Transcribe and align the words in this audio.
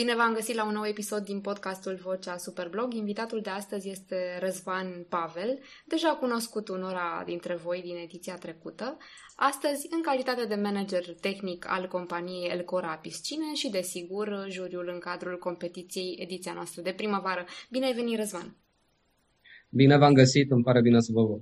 Bine 0.00 0.14
v-am 0.14 0.34
găsit 0.34 0.54
la 0.54 0.66
un 0.66 0.72
nou 0.72 0.86
episod 0.86 1.24
din 1.24 1.40
podcastul 1.40 1.94
Vocea 2.02 2.36
Superblog. 2.36 2.92
Invitatul 2.92 3.40
de 3.40 3.50
astăzi 3.50 3.88
este 3.88 4.38
Răzvan 4.38 5.06
Pavel, 5.08 5.58
deja 5.84 6.08
cunoscut 6.08 6.68
unora 6.68 7.22
dintre 7.26 7.54
voi 7.54 7.80
din 7.82 7.96
ediția 7.96 8.36
trecută. 8.36 8.96
Astăzi, 9.36 9.86
în 9.90 10.02
calitate 10.02 10.44
de 10.44 10.54
manager 10.54 11.04
tehnic 11.20 11.66
al 11.68 11.88
companiei 11.88 12.50
Elcora 12.50 12.98
Piscine 13.02 13.54
și, 13.54 13.70
desigur, 13.70 14.46
juriul 14.48 14.90
în 14.92 14.98
cadrul 14.98 15.38
competiției 15.38 16.16
ediția 16.20 16.52
noastră 16.52 16.82
de 16.82 16.92
primăvară. 16.92 17.44
Bine 17.70 17.86
ai 17.86 17.94
venit, 17.94 18.16
Răzvan! 18.18 18.56
Bine 19.68 19.96
v-am 19.96 20.12
găsit, 20.12 20.50
îmi 20.50 20.62
pare 20.62 20.80
bine 20.80 21.00
să 21.00 21.10
vă 21.12 21.24
văd. 21.24 21.40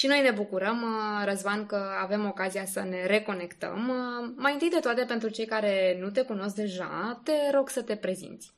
Și 0.00 0.06
noi 0.06 0.20
ne 0.22 0.30
bucurăm, 0.30 0.82
uh, 0.82 1.24
Răzvan, 1.28 1.66
că 1.66 1.80
avem 2.02 2.26
ocazia 2.26 2.64
să 2.64 2.80
ne 2.80 3.06
reconectăm. 3.06 3.88
Uh, 3.88 4.32
mai 4.36 4.52
întâi 4.52 4.68
de 4.68 4.78
toate, 4.80 5.04
pentru 5.04 5.28
cei 5.28 5.46
care 5.46 5.98
nu 6.00 6.10
te 6.10 6.22
cunosc 6.22 6.54
deja, 6.54 7.20
te 7.24 7.32
rog 7.54 7.68
să 7.68 7.82
te 7.82 7.96
prezinți. 7.96 8.52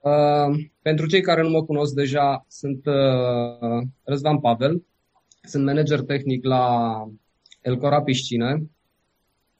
Uh, 0.00 0.64
pentru 0.82 1.06
cei 1.06 1.20
care 1.20 1.42
nu 1.42 1.48
mă 1.48 1.64
cunosc 1.64 1.94
deja, 1.94 2.44
sunt 2.48 2.86
uh, 2.86 3.82
Răzvan 4.02 4.40
Pavel, 4.40 4.84
sunt 5.42 5.64
manager 5.64 6.00
tehnic 6.00 6.44
la 6.44 6.94
Elcora 7.60 8.02
Piscine. 8.02 8.70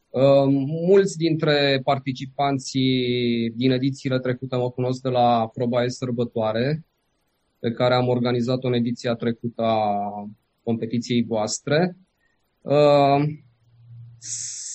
Uh, 0.09 0.47
mulți 0.86 1.16
dintre 1.16 1.80
participanții 1.84 3.50
din 3.50 3.70
edițiile 3.70 4.19
trecute 4.19 4.56
mă 4.56 4.70
cunosc 4.70 5.02
de 5.02 5.09
la 5.09 5.50
Proba 5.55 5.89
Sărbătoare, 5.89 6.84
pe 7.64 7.70
care 7.70 7.95
am 7.95 8.09
organizat-o 8.09 8.66
în 8.66 8.73
ediția 8.73 9.14
trecută 9.14 9.62
a 9.62 10.00
competiției 10.62 11.22
voastre. 11.22 11.96
Uh, 12.60 13.24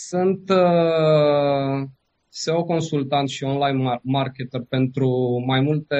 sunt 0.07 0.49
uh, 0.49 1.87
SEO 2.29 2.63
consultant 2.63 3.29
și 3.29 3.43
online 3.43 3.99
marketer 4.03 4.61
pentru 4.69 5.09
mai 5.45 5.61
multe 5.61 5.97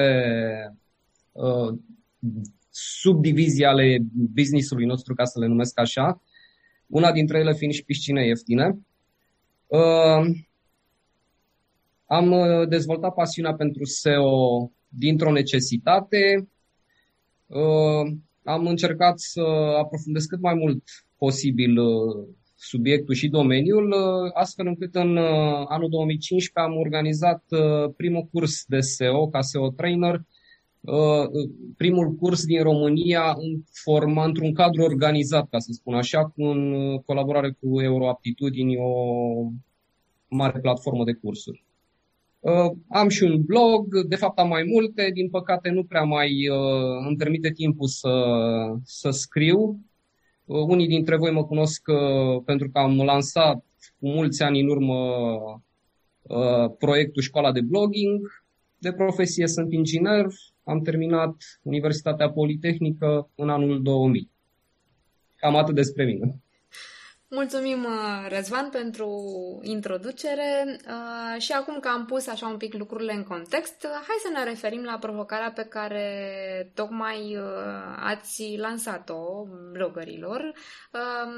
uh, 1.32 1.78
subdivizii 2.70 3.64
ale 3.64 3.98
business-ului 4.12 4.86
nostru, 4.86 5.14
ca 5.14 5.24
să 5.24 5.38
le 5.38 5.46
numesc 5.46 5.80
așa, 5.80 6.22
una 6.86 7.12
dintre 7.12 7.38
ele 7.38 7.52
fiind 7.52 7.72
și 7.72 7.84
piscine 7.84 8.26
ieftine. 8.26 8.78
Am 12.06 12.34
dezvoltat 12.68 13.14
pasiunea 13.14 13.54
pentru 13.54 13.84
SEO 13.84 14.70
dintr-o 14.88 15.32
necesitate, 15.32 16.18
Uh, 16.34 16.46
am 18.44 18.66
încercat 18.66 19.18
să 19.18 19.40
aprofundez 19.78 20.24
cât 20.24 20.40
mai 20.40 20.54
mult 20.54 20.82
posibil 21.16 21.78
uh, 21.78 22.26
subiectul 22.54 23.14
și 23.14 23.28
domeniul, 23.28 23.90
uh, 23.90 24.30
astfel 24.34 24.66
încât 24.66 24.94
în 24.94 25.16
anul 25.68 25.88
2015 25.88 26.72
am 26.72 26.80
organizat 26.80 27.44
primul 27.96 28.28
curs 28.32 28.64
de 28.66 28.80
SEO 28.80 29.28
ca 29.28 29.40
SEO 29.40 29.70
trainer, 29.70 30.20
primul 31.76 32.14
curs 32.14 32.44
din 32.44 32.62
România 32.62 33.34
în 33.36 33.62
forma, 33.84 34.24
într-un 34.24 34.54
cadru 34.54 34.82
organizat, 34.82 35.48
ca 35.48 35.58
să 35.58 35.72
spun 35.72 35.94
așa, 35.94 36.24
cu 36.24 36.42
în 36.42 36.74
colaborare 37.06 37.56
cu 37.60 37.80
Euroaptitudini, 37.80 38.76
o 38.76 38.92
mare 40.28 40.58
platformă 40.60 41.04
de 41.04 41.12
cursuri. 41.12 41.64
Uh, 42.40 42.70
am 42.88 43.08
și 43.08 43.22
un 43.22 43.42
blog, 43.42 44.04
de 44.08 44.16
fapt 44.16 44.38
am 44.38 44.48
mai 44.48 44.62
multe, 44.62 45.10
din 45.14 45.30
păcate 45.30 45.70
nu 45.70 45.84
prea 45.84 46.02
mai 46.02 46.48
uh, 46.48 47.06
îmi 47.06 47.16
permite 47.16 47.50
timpul 47.50 47.86
să, 47.86 48.10
să 48.84 49.10
scriu. 49.10 49.80
Uh, 50.44 50.64
unii 50.66 50.86
dintre 50.86 51.16
voi 51.16 51.30
mă 51.30 51.44
cunosc 51.44 51.82
uh, 51.86 52.42
pentru 52.44 52.70
că 52.70 52.78
am 52.78 52.96
lansat 52.96 53.56
cu 53.98 54.08
mulți 54.08 54.42
ani 54.42 54.60
în 54.60 54.68
urmă 54.68 54.94
uh, 56.22 56.70
proiectul 56.78 57.22
Școala 57.22 57.52
de 57.52 57.60
Blogging. 57.60 58.44
De 58.78 58.92
profesie 58.92 59.46
sunt 59.46 59.72
inginer, 59.72 60.26
am 60.64 60.80
terminat 60.80 61.60
Universitatea 61.62 62.30
Politehnică 62.30 63.30
în 63.34 63.48
anul 63.50 63.82
2000. 63.82 64.30
Cam 65.36 65.56
atât 65.56 65.74
despre 65.74 66.04
mine. 66.04 66.42
Mulțumim, 67.32 67.84
uh, 67.84 68.26
Răzvan, 68.28 68.68
pentru 68.68 69.10
introducere. 69.62 70.78
Uh, 70.86 71.40
și 71.40 71.52
acum 71.52 71.78
că 71.80 71.88
am 71.88 72.04
pus 72.04 72.26
așa 72.26 72.46
un 72.46 72.56
pic 72.56 72.74
lucrurile 72.74 73.12
în 73.12 73.22
context, 73.22 73.82
uh, 73.84 73.90
hai 73.90 74.16
să 74.22 74.30
ne 74.32 74.44
referim 74.44 74.82
la 74.82 74.98
provocarea 74.98 75.50
pe 75.50 75.62
care 75.62 76.72
tocmai 76.74 77.38
ați 77.96 78.54
lansat-o 78.56 79.46
blogărilor, 79.72 80.52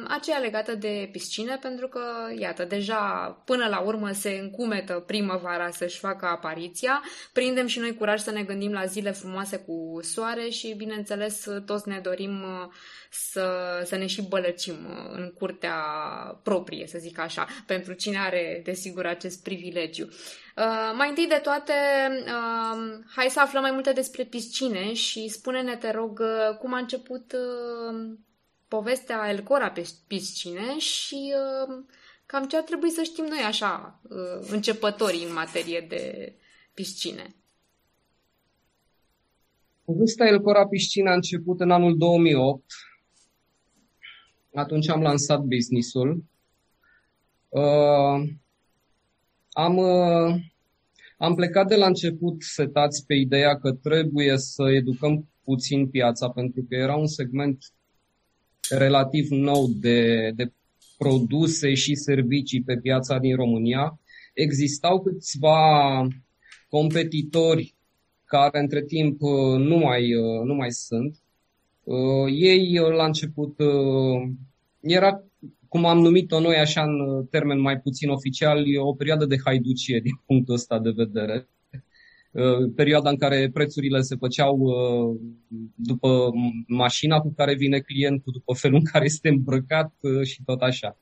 aceea 0.08 0.38
legată 0.38 0.74
de 0.74 1.08
piscine, 1.12 1.58
pentru 1.60 1.88
că, 1.88 2.00
iată, 2.38 2.64
deja 2.64 2.98
până 3.44 3.68
la 3.68 3.80
urmă 3.80 4.10
se 4.10 4.30
încumetă 4.30 5.04
primăvara 5.06 5.70
să-și 5.70 5.98
facă 5.98 6.26
apariția, 6.26 7.02
prindem 7.32 7.66
și 7.66 7.78
noi 7.78 7.96
curaj 7.96 8.20
să 8.20 8.30
ne 8.30 8.42
gândim 8.42 8.72
la 8.72 8.84
zile 8.84 9.10
frumoase 9.10 9.56
cu 9.56 9.98
soare 10.02 10.48
și, 10.48 10.74
bineînțeles, 10.76 11.46
toți 11.66 11.88
ne 11.88 12.00
dorim 12.02 12.44
să, 13.10 13.80
să 13.84 13.96
ne 13.96 14.06
și 14.06 14.22
bălăcim 14.28 14.76
în 15.12 15.32
curtea 15.38 15.81
proprie, 16.42 16.86
să 16.86 16.98
zic 16.98 17.18
așa, 17.18 17.46
pentru 17.66 17.92
cine 17.92 18.18
are, 18.18 18.60
desigur, 18.64 19.06
acest 19.06 19.42
privilegiu. 19.42 20.04
Uh, 20.04 20.92
mai 20.96 21.08
întâi 21.08 21.26
de 21.26 21.40
toate, 21.42 21.72
uh, 22.24 23.04
hai 23.14 23.26
să 23.30 23.40
aflăm 23.40 23.62
mai 23.62 23.70
multe 23.70 23.92
despre 23.92 24.24
piscine 24.24 24.92
și 24.92 25.28
spune-ne, 25.28 25.76
te 25.76 25.90
rog, 25.90 26.18
uh, 26.20 26.56
cum 26.58 26.74
a 26.74 26.78
început 26.78 27.32
uh, 27.32 28.10
povestea 28.68 29.28
Elcora 29.28 29.70
pe 29.70 29.88
piscine 30.06 30.78
și 30.78 31.34
uh, 31.68 31.84
cam 32.26 32.46
ce 32.46 32.56
ar 32.56 32.62
trebui 32.62 32.90
să 32.90 33.02
știm 33.02 33.24
noi 33.24 33.42
așa, 33.46 34.00
uh, 34.02 34.48
începătorii 34.50 35.24
în 35.24 35.32
materie 35.32 35.86
de 35.88 36.34
piscine. 36.74 37.34
Povestea 39.84 40.26
Elcora 40.26 40.66
Piscine 40.66 41.10
a 41.10 41.14
început 41.14 41.60
în 41.60 41.70
anul 41.70 41.96
2008 41.96 42.64
atunci 44.54 44.88
am 44.88 45.00
lansat 45.00 45.40
businessul. 45.40 46.24
Uh, 47.48 48.28
am, 49.50 49.76
uh, 49.76 50.34
am 51.16 51.34
plecat 51.34 51.68
de 51.68 51.76
la 51.76 51.86
început 51.86 52.42
setați 52.42 53.06
pe 53.06 53.14
ideea 53.14 53.58
că 53.58 53.72
trebuie 53.72 54.36
să 54.36 54.62
educăm 54.70 55.28
puțin 55.44 55.88
piața, 55.88 56.28
pentru 56.28 56.66
că 56.68 56.74
era 56.74 56.94
un 56.94 57.06
segment 57.06 57.64
relativ 58.68 59.28
nou 59.30 59.66
de, 59.66 60.30
de 60.34 60.52
produse 60.98 61.74
și 61.74 61.94
servicii 61.94 62.62
pe 62.62 62.76
piața 62.76 63.18
din 63.18 63.36
România. 63.36 64.00
Existau 64.34 65.02
câțiva 65.02 66.06
competitori 66.68 67.74
care 68.24 68.58
între 68.58 68.82
timp 68.84 69.22
uh, 69.22 69.58
nu 69.58 69.76
mai, 69.76 70.14
uh, 70.14 70.44
nu 70.44 70.54
mai 70.54 70.72
sunt 70.72 71.21
Uh, 71.84 72.26
ei, 72.30 72.78
uh, 72.78 72.92
la 72.96 73.04
început, 73.04 73.58
uh, 73.58 74.30
era, 74.80 75.24
cum 75.68 75.84
am 75.84 75.98
numit-o 75.98 76.40
noi 76.40 76.56
așa 76.56 76.82
în 76.82 77.26
termen 77.30 77.60
mai 77.60 77.78
puțin 77.80 78.08
oficial, 78.08 78.64
o 78.78 78.94
perioadă 78.94 79.26
de 79.26 79.36
haiducie 79.44 80.00
din 80.00 80.20
punctul 80.26 80.54
ăsta 80.54 80.78
de 80.78 80.90
vedere. 80.90 81.46
Perioada 82.74 83.10
în 83.10 83.16
care 83.16 83.50
prețurile 83.52 84.00
se 84.00 84.16
făceau 84.16 84.58
după 85.74 86.30
mașina 86.66 87.20
cu 87.20 87.32
care 87.36 87.54
vine 87.54 87.78
clientul, 87.78 88.32
după 88.32 88.54
felul 88.54 88.78
în 88.78 88.84
care 88.84 89.04
este 89.04 89.28
îmbrăcat 89.28 89.92
și 90.22 90.42
tot 90.44 90.60
așa. 90.60 90.98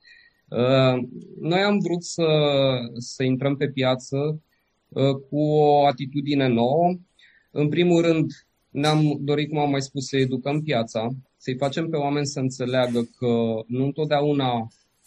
Noi 1.41 1.61
am 1.61 1.79
vrut 1.79 2.03
să, 2.03 2.27
să 2.99 3.23
intrăm 3.23 3.57
pe 3.57 3.69
piață 3.69 4.43
cu 5.29 5.41
o 5.41 5.87
atitudine 5.87 6.47
nouă. 6.47 6.99
În 7.51 7.69
primul 7.69 8.03
rând, 8.03 8.31
ne-am 8.71 9.19
dorit, 9.21 9.49
cum 9.49 9.59
am 9.59 9.71
mai 9.71 9.83
spus, 9.83 10.07
să 10.07 10.17
educăm 10.17 10.63
piața, 10.63 11.09
să-i 11.37 11.57
facem 11.57 11.89
pe 11.89 11.97
oameni 11.97 12.27
să 12.27 12.41
înțeleagă 12.41 13.09
că 13.17 13.63
nu 13.67 13.85
întotdeauna 13.85 14.53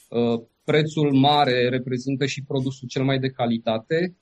uh, 0.10 0.42
prețul 0.64 1.14
mare 1.14 1.70
reprezintă 1.70 2.26
și 2.26 2.44
produsul 2.44 2.88
cel 2.88 3.04
mai 3.04 3.20
de 3.20 3.30
calitate. 3.30 4.16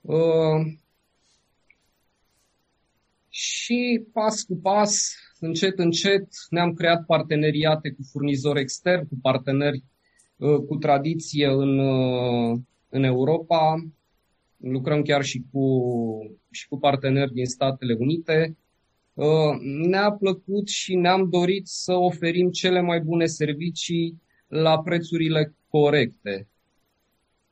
Uh, 0.00 0.78
și 3.28 4.04
pas 4.12 4.42
cu 4.42 4.56
pas, 4.56 5.14
încet, 5.40 5.78
încet, 5.78 6.28
ne-am 6.50 6.72
creat 6.72 7.04
parteneriate 7.04 7.90
cu 7.90 8.02
furnizori 8.10 8.60
externi, 8.60 9.08
cu 9.08 9.18
parteneri 9.22 9.82
uh, 10.36 10.56
cu 10.68 10.76
tradiție 10.76 11.46
în, 11.46 11.78
în 12.88 13.02
Europa. 13.02 13.90
Lucrăm 14.56 15.02
chiar 15.02 15.22
și 15.22 15.42
cu, 15.52 15.64
și 16.50 16.68
cu 16.68 16.78
parteneri 16.78 17.32
din 17.32 17.46
Statele 17.46 17.96
Unite. 17.98 18.56
Uh, 19.14 19.58
ne-a 19.86 20.12
plăcut 20.12 20.68
și 20.68 20.94
ne-am 20.94 21.28
dorit 21.28 21.66
să 21.66 21.92
oferim 21.92 22.50
cele 22.50 22.80
mai 22.80 23.00
bune 23.00 23.26
servicii 23.26 24.22
la 24.48 24.82
prețurile 24.82 25.54
corecte. 25.68 26.48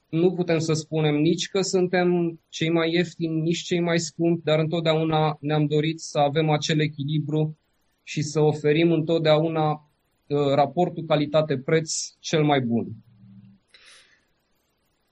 Nu 0.09 0.33
putem 0.33 0.59
să 0.59 0.73
spunem 0.73 1.15
nici 1.15 1.49
că 1.49 1.61
suntem 1.61 2.41
cei 2.49 2.71
mai 2.71 2.93
ieftini, 2.93 3.41
nici 3.41 3.63
cei 3.63 3.81
mai 3.81 3.99
scumpi, 3.99 4.45
dar 4.45 4.59
întotdeauna 4.59 5.37
ne-am 5.41 5.67
dorit 5.67 6.01
să 6.01 6.19
avem 6.19 6.51
acel 6.51 6.81
echilibru 6.81 7.59
și 8.03 8.23
să 8.23 8.41
oferim 8.41 8.93
întotdeauna 8.93 9.71
uh, 9.71 10.39
raportul 10.55 11.05
calitate-preț 11.05 11.93
cel 12.19 12.45
mai 12.45 12.61
bun. 12.61 12.87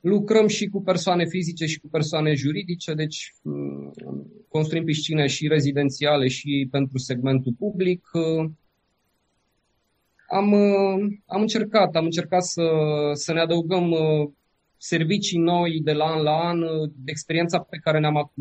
Lucrăm 0.09 0.47
și 0.47 0.67
cu 0.67 0.83
persoane 0.83 1.27
fizice 1.27 1.67
și 1.67 1.81
cu 1.81 1.89
persoane 1.89 2.35
juridice, 2.35 2.95
deci 2.95 3.35
mm, 3.43 3.93
construim 4.49 4.85
piscine 4.85 5.27
și 5.27 5.49
rezidențiale 5.49 6.29
și 6.29 6.69
pentru 6.71 6.99
segmentul 6.99 7.53
public. 7.59 8.11
Am, 10.29 10.55
am 11.27 11.41
încercat, 11.41 11.97
am 11.97 12.05
încercat 12.05 12.45
să, 12.45 12.63
să 13.13 13.33
ne 13.33 13.41
adăugăm 13.41 13.95
servicii 14.77 15.39
noi 15.39 15.81
de 15.81 15.93
la 15.93 16.05
an 16.05 16.23
la 16.23 16.49
an, 16.49 16.63
experiența 17.05 17.59
pe 17.59 17.77
care, 17.77 17.99
ne-am, 17.99 18.33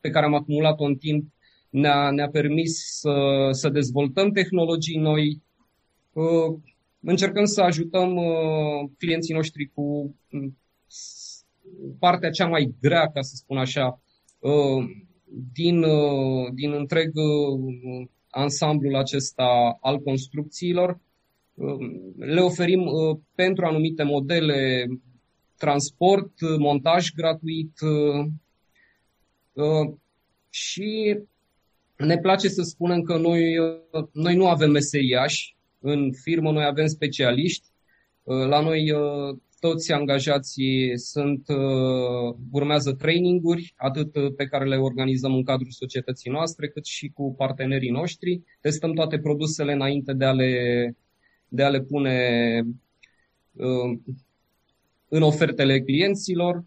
pe 0.00 0.10
care 0.10 0.26
am 0.26 0.34
acumulat-o 0.34 0.84
în 0.84 0.96
timp 0.96 1.32
ne-a, 1.70 2.10
ne-a 2.10 2.28
permis 2.28 2.98
să, 3.00 3.48
să 3.50 3.68
dezvoltăm 3.68 4.30
tehnologii 4.30 4.98
noi. 4.98 5.42
Încercăm 7.00 7.44
să 7.44 7.60
ajutăm 7.60 8.18
clienții 8.98 9.34
noștri 9.34 9.70
cu 9.74 10.14
partea 11.98 12.30
cea 12.30 12.46
mai 12.46 12.74
grea, 12.80 13.10
ca 13.10 13.20
să 13.20 13.34
spun 13.34 13.56
așa, 13.56 14.00
uh, 14.38 14.84
din, 15.52 15.82
uh, 15.82 16.48
din 16.54 16.72
întreg 16.72 17.10
uh, 17.14 18.06
ansamblul 18.30 18.96
acesta 18.96 19.78
al 19.80 19.98
construcțiilor. 19.98 21.00
Le 22.16 22.40
oferim 22.40 22.90
pentru 23.34 23.64
anumite 23.64 24.02
modele 24.02 24.86
transport, 25.56 26.32
montaj 26.58 27.10
gratuit 27.10 27.78
și 30.50 31.18
ne 31.96 32.18
place 32.18 32.48
să 32.48 32.62
spunem 32.62 33.02
că 33.02 33.16
noi, 33.16 33.56
noi 34.12 34.34
nu 34.34 34.48
avem 34.48 34.70
meseriași 34.70 35.56
în 35.78 36.12
firmă, 36.12 36.52
noi 36.52 36.64
avem 36.64 36.86
specialiști. 36.86 37.66
La 38.24 38.60
noi 38.60 38.92
toți 39.62 39.92
angajații 39.92 40.98
sunt, 40.98 41.48
uh, 41.48 42.36
urmează 42.50 42.92
traininguri, 42.92 43.74
atât 43.76 44.16
uh, 44.16 44.32
pe 44.36 44.46
care 44.46 44.64
le 44.64 44.76
organizăm 44.76 45.34
în 45.34 45.44
cadrul 45.44 45.70
societății 45.70 46.30
noastre, 46.30 46.68
cât 46.68 46.84
și 46.84 47.08
cu 47.08 47.34
partenerii 47.34 47.90
noștri. 47.90 48.42
Testăm 48.60 48.92
toate 48.92 49.18
produsele 49.18 49.72
înainte 49.72 50.12
de 50.12 50.24
a 50.24 50.32
le, 50.32 50.96
de 51.48 51.62
a 51.62 51.68
le 51.68 51.80
pune 51.80 52.16
uh, 53.52 53.98
în 55.08 55.22
ofertele 55.22 55.80
clienților. 55.80 56.64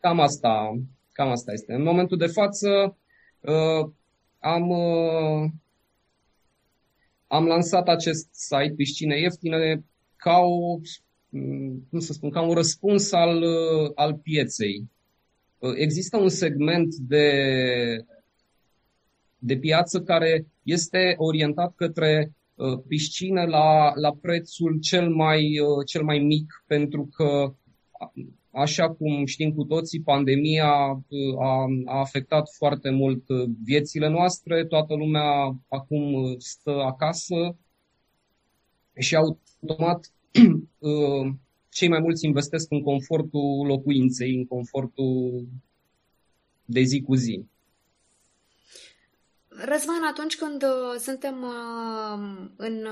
Cam 0.00 0.20
asta, 0.20 0.80
cam 1.12 1.28
asta 1.28 1.52
este. 1.52 1.72
În 1.72 1.82
momentul 1.82 2.18
de 2.18 2.26
față 2.26 2.96
am, 4.38 4.72
am 7.26 7.46
lansat 7.46 7.88
acest 7.88 8.28
site 8.32 8.74
Piscine 8.76 9.18
Ieftine 9.18 9.84
ca 10.22 10.38
o, 10.38 10.78
cum 11.90 11.98
să 11.98 12.12
spun, 12.12 12.30
ca 12.30 12.40
un 12.40 12.54
răspuns 12.54 13.12
al, 13.12 13.44
al 13.94 14.14
pieței. 14.14 14.90
Există 15.74 16.16
un 16.16 16.28
segment 16.28 16.94
de, 16.94 17.32
de 19.38 19.56
piață 19.56 20.02
care 20.02 20.46
este 20.62 21.14
orientat 21.16 21.74
către 21.74 22.32
uh, 22.54 22.78
piscine 22.88 23.46
la, 23.46 23.92
la 23.94 24.12
prețul 24.20 24.78
cel 24.80 25.08
mai, 25.08 25.58
uh, 25.58 25.86
cel 25.86 26.02
mai 26.02 26.18
mic, 26.18 26.64
pentru 26.66 27.08
că, 27.14 27.54
așa 28.50 28.90
cum 28.90 29.24
știm 29.24 29.52
cu 29.52 29.64
toții, 29.64 30.00
pandemia 30.00 30.72
uh, 31.08 31.38
a, 31.38 31.66
a 31.84 31.98
afectat 31.98 32.48
foarte 32.56 32.90
mult 32.90 33.24
viețile 33.64 34.08
noastre, 34.08 34.64
toată 34.64 34.94
lumea 34.94 35.56
acum 35.68 36.34
stă 36.38 36.70
acasă 36.70 37.56
și 38.98 39.16
automat 39.16 40.12
uh, 40.78 41.32
cei 41.68 41.88
mai 41.88 42.00
mulți 42.00 42.26
investesc 42.26 42.66
în 42.70 42.82
confortul 42.82 43.66
locuinței, 43.66 44.34
în 44.34 44.46
confortul 44.46 45.46
de 46.64 46.80
zi 46.80 47.00
cu 47.00 47.14
zi. 47.14 47.44
Răzvan, 49.48 50.02
atunci 50.10 50.36
când 50.36 50.62
uh, 50.62 50.98
suntem 50.98 51.42
uh, 51.42 52.48
în 52.56 52.86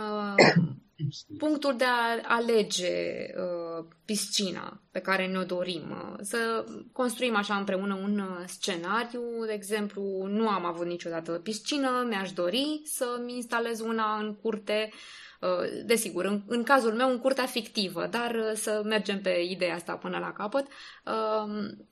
punctul 1.38 1.76
de 1.76 1.84
a 1.84 2.34
alege 2.36 3.26
piscina 4.04 4.80
pe 4.90 4.98
care 4.98 5.26
ne-o 5.26 5.44
dorim, 5.44 6.16
să 6.20 6.64
construim 6.92 7.36
așa 7.36 7.56
împreună 7.56 7.94
un 7.94 8.22
scenariu, 8.46 9.20
de 9.46 9.52
exemplu, 9.52 10.26
nu 10.26 10.48
am 10.48 10.64
avut 10.64 10.86
niciodată 10.86 11.32
piscină, 11.32 12.06
mi-aș 12.08 12.32
dori 12.32 12.80
să-mi 12.84 13.34
instalez 13.34 13.80
una 13.80 14.18
în 14.18 14.34
curte, 14.34 14.88
Uh, 14.92 14.98
desigur, 15.84 16.24
în, 16.24 16.42
în 16.46 16.62
cazul 16.62 16.92
meu, 16.92 17.10
în 17.10 17.18
curtea 17.18 17.46
fictivă, 17.46 18.06
dar 18.06 18.34
uh, 18.34 18.52
să 18.54 18.82
mergem 18.84 19.20
pe 19.20 19.46
ideea 19.48 19.74
asta 19.74 19.96
până 19.96 20.18
la 20.18 20.32
capăt. 20.32 20.66
Um, 20.66 21.88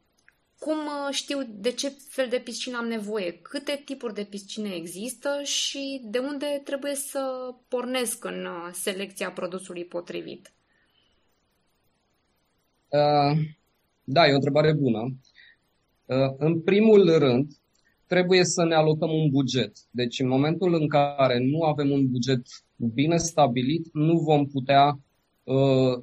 cum 0.59 0.77
uh, 0.77 1.09
știu 1.11 1.39
de 1.49 1.71
ce 1.71 1.89
fel 2.09 2.29
de 2.29 2.39
piscină 2.39 2.77
am 2.77 2.87
nevoie? 2.87 3.33
Câte 3.33 3.83
tipuri 3.85 4.15
de 4.15 4.25
piscine 4.25 4.75
există 4.75 5.41
și 5.43 6.01
de 6.05 6.19
unde 6.19 6.61
trebuie 6.65 6.95
să 6.95 7.55
pornesc 7.69 8.25
în 8.25 8.47
selecția 8.73 9.31
produsului 9.31 9.85
potrivit? 9.85 10.53
Uh, 12.89 13.39
da, 14.05 14.27
e 14.27 14.33
o 14.33 14.35
întrebare 14.35 14.73
bună. 14.73 15.17
Uh, 16.05 16.35
în 16.39 16.61
primul 16.61 17.19
rând, 17.19 17.53
trebuie 18.07 18.45
să 18.45 18.65
ne 18.65 18.75
alocăm 18.75 19.11
un 19.11 19.31
buget. 19.31 19.73
Deci 19.91 20.21
în 20.21 20.29
momentul 20.29 20.75
în 20.75 20.89
care 20.89 21.39
nu 21.39 21.63
avem 21.63 21.91
un 21.91 22.11
buget 22.11 22.47
bine 22.79 23.17
stabilit, 23.17 23.89
nu 23.93 24.19
vom 24.19 24.47
putea 24.47 25.01
uh, 25.45 26.03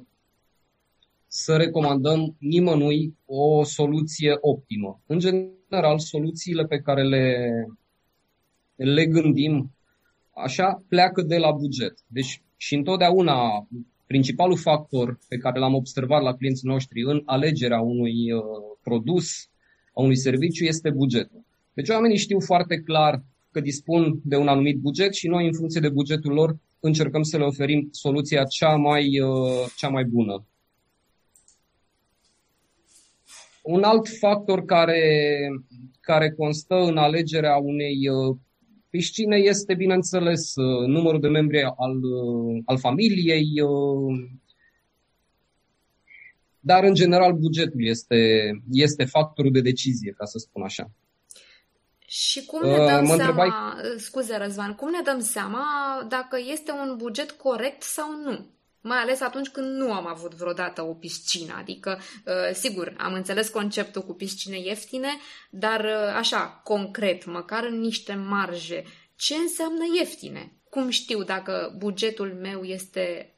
să 1.26 1.56
recomandăm 1.56 2.36
nimănui 2.38 3.16
o 3.24 3.64
soluție 3.64 4.36
optimă. 4.40 5.00
În 5.06 5.18
general, 5.18 5.98
soluțiile 5.98 6.64
pe 6.64 6.78
care 6.78 7.02
le, 7.02 7.50
le 8.74 9.06
gândim 9.06 9.70
așa 10.30 10.82
pleacă 10.88 11.22
de 11.22 11.36
la 11.36 11.50
buget. 11.50 11.94
Deci 12.06 12.42
și 12.56 12.74
întotdeauna 12.74 13.68
principalul 14.06 14.56
factor 14.56 15.18
pe 15.28 15.36
care 15.36 15.58
l-am 15.58 15.74
observat 15.74 16.22
la 16.22 16.34
clienții 16.34 16.68
noștri 16.68 17.02
în 17.02 17.22
alegerea 17.24 17.80
unui 17.80 18.32
uh, 18.32 18.42
produs, 18.82 19.48
a 19.94 20.02
unui 20.02 20.16
serviciu, 20.16 20.64
este 20.64 20.90
bugetul. 20.90 21.44
Deci 21.72 21.88
oamenii 21.88 22.16
știu 22.16 22.40
foarte 22.40 22.80
clar 22.80 23.22
că 23.50 23.60
dispun 23.60 24.20
de 24.24 24.36
un 24.36 24.48
anumit 24.48 24.78
buget 24.78 25.14
și 25.14 25.28
noi, 25.28 25.46
în 25.46 25.52
funcție 25.52 25.80
de 25.80 25.88
bugetul 25.88 26.32
lor, 26.32 26.56
încercăm 26.86 27.22
să 27.22 27.36
le 27.36 27.44
oferim 27.44 27.88
soluția 27.90 28.44
cea 28.44 28.76
mai, 28.76 29.20
uh, 29.20 29.66
cea 29.76 29.88
mai 29.88 30.04
bună. 30.04 30.46
Un 33.62 33.82
alt 33.82 34.08
factor 34.08 34.64
care, 34.64 35.48
care 36.00 36.30
constă 36.30 36.74
în 36.74 36.96
alegerea 36.96 37.56
unei 37.56 38.08
uh, 38.08 38.36
piscine 38.90 39.36
este, 39.36 39.74
bineînțeles, 39.74 40.54
uh, 40.54 40.86
numărul 40.86 41.20
de 41.20 41.28
membri 41.28 41.62
al, 41.62 42.00
al 42.64 42.78
familiei, 42.78 43.48
dar, 46.60 46.84
în 46.84 46.94
general, 46.94 47.32
bugetul 47.32 47.86
este, 47.86 48.50
este 48.70 49.04
factorul 49.04 49.52
de 49.52 49.60
decizie, 49.60 50.14
ca 50.16 50.24
să 50.24 50.38
spun 50.38 50.62
așa. 50.62 50.90
Și 52.06 52.44
cum 52.44 52.68
ne 52.68 52.76
dăm 52.76 53.02
uh, 53.02 53.14
seama, 53.16 53.70
întrebai... 53.74 53.98
scuze 53.98 54.36
Răzvan, 54.36 54.74
cum 54.74 54.90
ne 54.90 55.00
dăm 55.00 55.20
seama 55.20 55.64
dacă 56.08 56.38
este 56.46 56.72
un 56.72 56.96
buget 56.96 57.30
corect 57.30 57.82
sau 57.82 58.20
nu? 58.22 58.46
Mai 58.80 58.98
ales 58.98 59.20
atunci 59.20 59.48
când 59.48 59.76
nu 59.76 59.92
am 59.92 60.06
avut 60.06 60.34
vreodată 60.34 60.82
o 60.82 60.94
piscină. 60.94 61.54
Adică, 61.58 62.00
uh, 62.26 62.54
sigur, 62.54 62.94
am 62.98 63.12
înțeles 63.12 63.48
conceptul 63.48 64.02
cu 64.02 64.12
piscine 64.12 64.58
ieftine, 64.58 65.08
dar 65.50 65.80
uh, 65.80 66.14
așa, 66.16 66.60
concret, 66.64 67.24
măcar 67.24 67.64
în 67.64 67.80
niște 67.80 68.14
marje, 68.14 68.84
ce 69.16 69.34
înseamnă 69.34 69.84
ieftine? 69.98 70.52
Cum 70.70 70.88
știu 70.88 71.22
dacă 71.22 71.74
bugetul 71.78 72.38
meu 72.40 72.62
este 72.62 73.34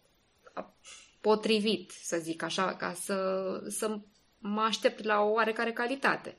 potrivit, 1.20 1.90
să 1.90 2.18
zic 2.20 2.42
așa, 2.42 2.74
ca 2.74 2.92
să, 2.92 3.46
să 3.68 3.98
mă 4.38 4.60
aștept 4.60 5.04
la 5.04 5.20
o 5.20 5.30
oarecare 5.30 5.72
calitate? 5.72 6.36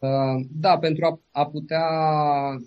Uh, 0.00 0.46
da, 0.50 0.78
pentru 0.78 1.04
a, 1.04 1.20
a 1.30 1.46
putea 1.46 1.86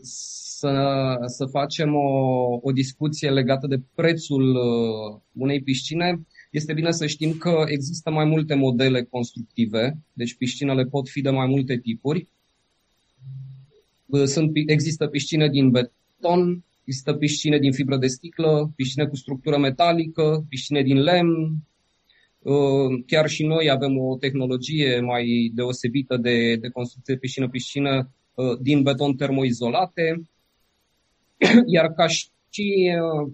să, 0.01 1.15
să 1.25 1.45
facem 1.45 1.95
o, 1.95 2.59
o 2.61 2.71
discuție 2.71 3.29
legată 3.29 3.67
de 3.67 3.81
prețul 3.95 4.55
uh, 4.55 5.19
unei 5.33 5.61
piscine, 5.61 6.27
este 6.51 6.73
bine 6.73 6.91
să 6.91 7.05
știm 7.05 7.33
că 7.37 7.63
există 7.67 8.11
mai 8.11 8.25
multe 8.25 8.53
modele 8.53 9.03
constructive, 9.03 9.97
deci 10.13 10.35
piscinele 10.35 10.85
pot 10.85 11.09
fi 11.09 11.21
de 11.21 11.29
mai 11.29 11.47
multe 11.47 11.77
tipuri. 11.77 12.27
Uh, 14.05 14.23
sunt, 14.23 14.51
există 14.67 15.07
piscine 15.07 15.49
din 15.49 15.69
beton, 15.69 16.63
există 16.83 17.13
piscine 17.13 17.59
din 17.59 17.71
fibră 17.71 17.97
de 17.97 18.07
sticlă, 18.07 18.71
piscine 18.75 19.05
cu 19.05 19.15
structură 19.15 19.57
metalică, 19.57 20.45
piscine 20.49 20.81
din 20.81 20.97
lemn, 20.97 21.35
Uh, 21.35 21.70
chiar 23.05 23.29
și 23.29 23.45
noi 23.45 23.69
avem 23.69 23.97
o 23.97 24.17
tehnologie 24.17 24.99
mai 24.99 25.51
deosebită 25.53 26.17
de, 26.17 26.55
de 26.55 26.69
construcție 26.69 27.17
piscină-piscină 27.17 28.09
uh, 28.33 28.57
din 28.61 28.81
beton 28.81 29.15
termoizolate, 29.15 30.21
iar 31.75 31.93
ca 31.93 32.07
și, 32.07 32.91
uh, 33.01 33.31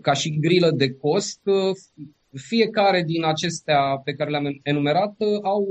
ca 0.00 0.12
și 0.12 0.38
grilă 0.38 0.70
de 0.70 0.92
cost, 0.92 1.40
fiecare 2.32 3.02
din 3.02 3.24
acestea 3.24 4.00
pe 4.04 4.12
care 4.12 4.30
le-am 4.30 4.60
enumerat 4.62 5.14
au, 5.42 5.66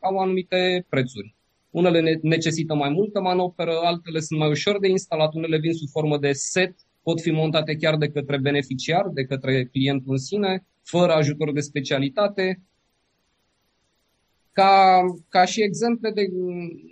au 0.00 0.18
anumite 0.18 0.86
prețuri. 0.88 1.34
Unele 1.70 2.18
necesită 2.22 2.74
mai 2.74 2.90
multă 2.90 3.20
manoperă, 3.20 3.72
altele 3.82 4.20
sunt 4.20 4.38
mai 4.38 4.48
ușor 4.48 4.78
de 4.80 4.88
instalat, 4.88 5.34
unele 5.34 5.58
vin 5.58 5.72
sub 5.72 5.88
formă 5.88 6.18
de 6.18 6.32
set, 6.32 6.74
pot 7.02 7.20
fi 7.20 7.30
montate 7.30 7.76
chiar 7.76 7.96
de 7.96 8.08
către 8.08 8.38
beneficiar, 8.38 9.08
de 9.08 9.24
către 9.24 9.64
clientul 9.64 10.12
în 10.12 10.18
sine, 10.18 10.66
fără 10.90 11.12
ajutor 11.12 11.52
de 11.52 11.60
specialitate. 11.60 12.62
Ca, 14.52 15.04
ca 15.28 15.44
și 15.44 15.62
exemple 15.62 16.10
de 16.10 16.28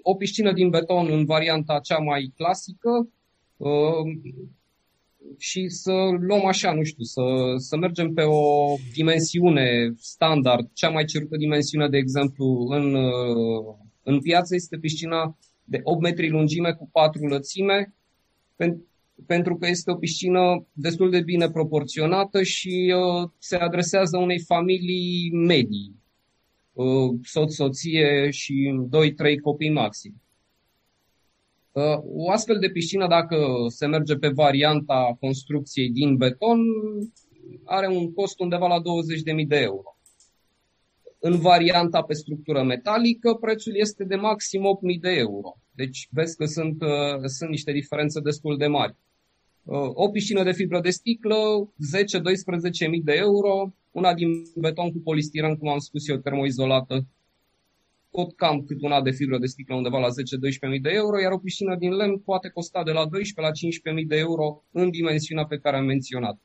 o 0.02 0.14
piscină 0.14 0.52
din 0.52 0.70
beton 0.70 1.06
în 1.10 1.24
varianta 1.24 1.80
cea 1.82 1.98
mai 1.98 2.32
clasică, 2.36 3.08
și 5.38 5.68
să 5.68 5.92
luăm 6.20 6.44
așa, 6.46 6.72
nu 6.72 6.82
știu, 6.82 7.04
să, 7.04 7.22
să 7.56 7.76
mergem 7.76 8.12
pe 8.12 8.22
o 8.22 8.74
dimensiune 8.92 9.94
standard. 9.98 10.70
Cea 10.72 10.88
mai 10.88 11.04
cerută 11.04 11.36
dimensiune, 11.36 11.88
de 11.88 11.96
exemplu, 11.96 12.66
în, 12.68 12.96
în 14.02 14.20
piață 14.20 14.54
este 14.54 14.78
piscina 14.78 15.36
de 15.64 15.80
8 15.82 16.00
metri 16.00 16.28
lungime 16.28 16.72
cu 16.72 16.88
4 16.92 17.26
lățime, 17.26 17.94
pentru 19.26 19.56
că 19.56 19.66
este 19.66 19.90
o 19.90 19.96
piscină 19.96 20.66
destul 20.72 21.10
de 21.10 21.20
bine 21.20 21.50
proporționată 21.50 22.42
și 22.42 22.94
uh, 22.96 23.30
se 23.38 23.56
adresează 23.56 24.18
unei 24.18 24.40
familii 24.40 25.30
medii, 25.32 25.94
uh, 26.72 27.18
soț, 27.22 27.54
soție 27.54 28.30
și 28.30 28.74
2-3 28.88 29.40
copii 29.42 29.70
maxim. 29.70 30.22
Uh, 31.72 31.98
o 32.04 32.30
astfel 32.30 32.58
de 32.58 32.70
piscină, 32.70 33.06
dacă 33.06 33.36
se 33.68 33.86
merge 33.86 34.14
pe 34.14 34.28
varianta 34.28 35.16
construcției 35.20 35.90
din 35.90 36.16
beton, 36.16 36.58
are 37.64 37.88
un 37.88 38.12
cost 38.12 38.40
undeva 38.40 38.66
la 38.66 38.80
20.000 38.80 39.46
de 39.46 39.56
euro. 39.56 39.96
În 41.18 41.38
varianta 41.38 42.02
pe 42.02 42.14
structură 42.14 42.62
metalică, 42.62 43.34
prețul 43.34 43.76
este 43.76 44.04
de 44.04 44.16
maxim 44.16 44.62
8.000 44.94 45.00
de 45.00 45.10
euro. 45.10 45.56
Deci 45.72 46.08
vezi 46.10 46.36
că 46.36 46.44
sunt, 46.44 46.82
uh, 46.82 47.24
sunt 47.24 47.50
niște 47.50 47.72
diferențe 47.72 48.20
destul 48.20 48.56
de 48.56 48.66
mari. 48.66 48.96
Uh, 49.66 49.90
o 49.94 50.08
piscină 50.10 50.42
de 50.42 50.52
fibră 50.52 50.80
de 50.80 50.90
sticlă, 50.90 51.36
10-12.000 52.96 53.02
de 53.02 53.12
euro, 53.12 53.74
una 53.90 54.14
din 54.14 54.28
beton 54.56 54.90
cu 54.92 54.98
polistiren, 54.98 55.56
cum 55.56 55.68
am 55.68 55.78
spus 55.78 56.08
eu, 56.08 56.16
termoizolată, 56.16 57.06
tot 58.10 58.36
cam 58.36 58.64
cât 58.64 58.82
una 58.82 59.02
de 59.02 59.10
fibră 59.10 59.38
de 59.38 59.46
sticlă 59.46 59.74
undeva 59.74 59.98
la 59.98 60.08
10-12.000 60.74 60.80
de 60.80 60.90
euro, 60.92 61.20
iar 61.20 61.32
o 61.32 61.38
piscină 61.38 61.76
din 61.76 61.92
lemn 61.92 62.18
poate 62.18 62.48
costa 62.48 62.82
de 62.82 62.90
la 62.90 63.06
12 63.06 63.40
la 63.40 63.98
15.000 64.00 64.06
de 64.06 64.16
euro 64.16 64.64
în 64.70 64.90
dimensiunea 64.90 65.46
pe 65.46 65.58
care 65.58 65.76
am 65.76 65.84
menționat. 65.84 66.38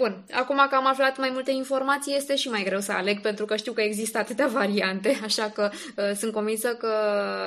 Bun, 0.00 0.24
acum 0.30 0.56
că 0.68 0.74
am 0.74 0.86
aflat 0.86 1.18
mai 1.18 1.30
multe 1.32 1.50
informații, 1.50 2.16
este 2.16 2.36
și 2.36 2.48
mai 2.48 2.62
greu 2.64 2.80
să 2.80 2.92
aleg, 2.92 3.20
pentru 3.20 3.44
că 3.44 3.56
știu 3.56 3.72
că 3.72 3.80
există 3.80 4.18
atâtea 4.18 4.46
variante, 4.60 5.20
așa 5.24 5.50
că 5.54 5.70
uh, 5.72 6.12
sunt 6.14 6.32
convinsă 6.32 6.68
că 6.68 6.94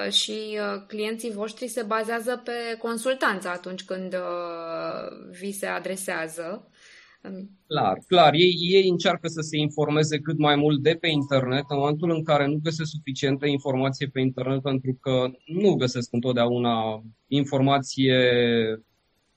și 0.09 0.31
uh, 0.31 0.83
clienții 0.87 1.31
voștri 1.31 1.67
se 1.67 1.83
bazează 1.87 2.41
pe 2.43 2.77
consultanță 2.77 3.47
atunci 3.47 3.83
când 3.83 4.13
uh, 4.13 5.39
vi 5.39 5.51
se 5.51 5.65
adresează. 5.65 6.67
Clar, 7.67 7.97
clar. 8.07 8.33
Ei, 8.33 8.55
ei 8.59 8.89
încearcă 8.89 9.27
să 9.27 9.41
se 9.41 9.57
informeze 9.57 10.19
cât 10.19 10.37
mai 10.37 10.55
mult 10.55 10.81
de 10.81 10.97
pe 11.01 11.07
internet 11.07 11.63
în 11.67 11.77
momentul 11.77 12.09
în 12.09 12.23
care 12.23 12.45
nu 12.45 12.59
găsesc 12.63 12.89
suficientă 12.89 13.45
informație 13.45 14.07
pe 14.07 14.19
internet 14.19 14.61
pentru 14.61 14.97
că 15.01 15.31
nu 15.45 15.73
găsesc 15.73 16.09
întotdeauna 16.11 17.03
informație 17.27 18.15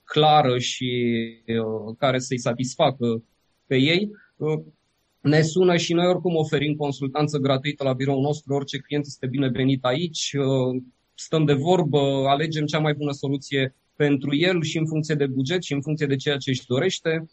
clară 0.06 0.58
și 0.58 1.14
uh, 1.46 1.94
care 1.98 2.18
să-i 2.18 2.38
satisfacă 2.38 3.22
pe 3.66 3.76
ei. 3.76 4.10
Uh, 4.36 4.62
ne 5.20 5.42
sună 5.42 5.76
și 5.76 5.92
noi 5.92 6.06
oricum 6.06 6.34
oferim 6.34 6.74
consultanță 6.74 7.38
gratuită 7.38 7.84
la 7.84 7.92
biroul 7.92 8.22
nostru, 8.22 8.54
orice 8.54 8.78
client 8.78 9.06
este 9.06 9.26
binevenit 9.26 9.84
aici, 9.84 10.32
uh, 10.38 10.82
stăm 11.14 11.44
de 11.44 11.52
vorbă, 11.52 12.24
alegem 12.28 12.66
cea 12.66 12.78
mai 12.78 12.94
bună 12.94 13.12
soluție 13.12 13.74
pentru 13.96 14.34
el 14.34 14.62
și 14.62 14.78
în 14.78 14.86
funcție 14.86 15.14
de 15.14 15.26
buget 15.26 15.62
și 15.62 15.72
în 15.72 15.80
funcție 15.80 16.06
de 16.06 16.16
ceea 16.16 16.36
ce 16.36 16.50
își 16.50 16.66
dorește. 16.66 17.30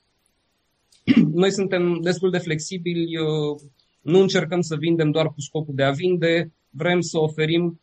Noi 1.42 1.52
suntem 1.52 2.00
destul 2.02 2.30
de 2.32 2.38
flexibili, 2.38 3.18
uh, 3.18 3.60
nu 4.02 4.20
încercăm 4.20 4.62
să 4.62 4.76
vindem 4.76 5.12
doar 5.12 5.26
cu 5.26 5.42
scopul 5.42 5.76
de 5.76 5.84
a 5.84 5.92
vinde, 5.92 6.52
vrem 6.70 7.02
să 7.02 7.20
oferim 7.20 7.80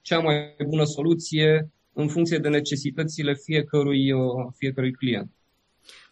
cea 0.00 0.18
mai 0.18 0.56
bună 0.68 0.84
soluție 0.84 1.70
în 2.00 2.08
funcție 2.08 2.38
de 2.38 2.48
necesitățile 2.48 3.34
fiecărui, 3.34 4.12
uh, 4.12 4.22
fiecărui 4.56 4.92
client. 4.92 5.30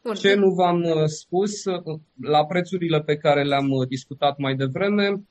Bun. 0.02 0.14
Ce 0.14 0.35
nu 0.35 0.50
v-am 0.50 0.83
uh, 0.83 1.04
spus, 1.04 1.62
la 2.21 2.47
prețurile 2.47 3.00
pe 3.00 3.16
care 3.16 3.45
le-am 3.45 3.68
discutat 3.88 4.38
mai 4.38 4.57
devreme, 4.57 5.23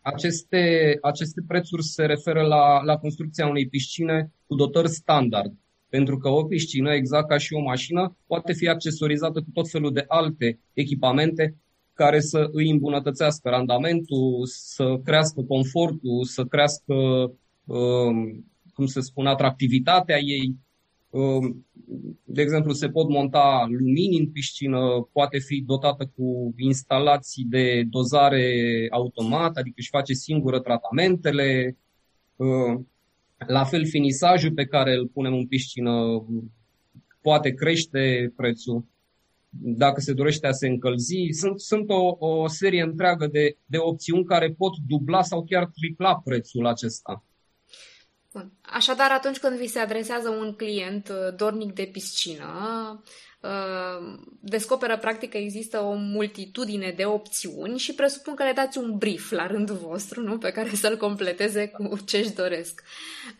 aceste, 0.00 0.96
aceste 1.00 1.42
prețuri 1.46 1.82
se 1.82 2.04
referă 2.04 2.42
la, 2.42 2.82
la 2.82 2.96
construcția 2.96 3.46
unei 3.46 3.68
piscine 3.68 4.32
cu 4.46 4.54
dotări 4.54 4.88
standard. 4.88 5.52
Pentru 5.88 6.16
că 6.16 6.28
o 6.28 6.44
piscină, 6.44 6.92
exact 6.92 7.28
ca 7.28 7.38
și 7.38 7.54
o 7.54 7.60
mașină, 7.60 8.16
poate 8.26 8.52
fi 8.52 8.68
accesorizată 8.68 9.40
cu 9.40 9.50
tot 9.52 9.70
felul 9.70 9.92
de 9.92 10.04
alte 10.08 10.60
echipamente 10.72 11.56
care 11.92 12.20
să 12.20 12.48
îi 12.52 12.70
îmbunătățească 12.70 13.48
randamentul, 13.48 14.42
să 14.44 15.00
crească 15.04 15.42
confortul, 15.42 16.24
să 16.24 16.44
crească, 16.44 16.94
um, 17.64 18.49
cum 18.80 18.88
se 18.88 19.00
spune, 19.00 19.28
atractivitatea 19.28 20.18
ei. 20.18 20.56
Um, 21.10 21.66
de 22.24 22.42
exemplu, 22.42 22.72
se 22.72 22.88
pot 22.88 23.08
monta 23.08 23.66
lumini 23.68 24.18
în 24.18 24.30
piscină, 24.30 25.08
poate 25.12 25.38
fi 25.38 25.62
dotată 25.66 26.12
cu 26.16 26.54
instalații 26.56 27.44
de 27.44 27.82
dozare 27.90 28.86
automat, 28.90 29.56
adică 29.56 29.74
își 29.78 29.88
face 29.88 30.12
singură 30.12 30.60
tratamentele. 30.60 31.76
Um, 32.36 32.88
la 33.46 33.64
fel, 33.64 33.86
finisajul 33.86 34.52
pe 34.52 34.64
care 34.64 34.94
îl 34.94 35.06
punem 35.06 35.32
în 35.32 35.46
piscină 35.46 36.24
poate 37.20 37.50
crește 37.50 38.32
prețul 38.36 38.84
dacă 39.50 40.00
se 40.00 40.12
dorește 40.12 40.46
a 40.46 40.52
se 40.52 40.68
încălzi. 40.68 41.28
Sunt, 41.30 41.60
sunt 41.60 41.90
o, 41.90 42.26
o 42.26 42.48
serie 42.48 42.82
întreagă 42.82 43.26
de, 43.26 43.56
de 43.66 43.78
opțiuni 43.78 44.24
care 44.24 44.54
pot 44.58 44.72
dubla 44.86 45.22
sau 45.22 45.44
chiar 45.44 45.66
tripla 45.66 46.20
prețul 46.24 46.66
acesta. 46.66 47.24
Bun. 48.32 48.52
Așadar, 48.62 49.10
atunci 49.10 49.38
când 49.38 49.56
vi 49.56 49.66
se 49.66 49.78
adresează 49.78 50.28
un 50.28 50.54
client 50.54 51.08
uh, 51.08 51.36
dornic 51.36 51.74
de 51.74 51.88
piscină, 51.92 53.02
Uh, 53.40 54.18
descoperă 54.40 54.98
practic 54.98 55.30
că 55.30 55.36
există 55.36 55.80
o 55.80 55.92
multitudine 55.92 56.92
de 56.96 57.04
opțiuni 57.04 57.78
și 57.78 57.94
presupun 57.94 58.34
că 58.34 58.42
le 58.42 58.52
dați 58.52 58.78
un 58.78 58.98
brief 58.98 59.30
la 59.30 59.46
rândul 59.46 59.76
vostru, 59.76 60.22
nu? 60.22 60.38
Pe 60.38 60.50
care 60.50 60.74
să-l 60.74 60.96
completeze 60.96 61.68
cu 61.68 61.98
ce 62.04 62.16
își 62.16 62.32
doresc. 62.32 62.82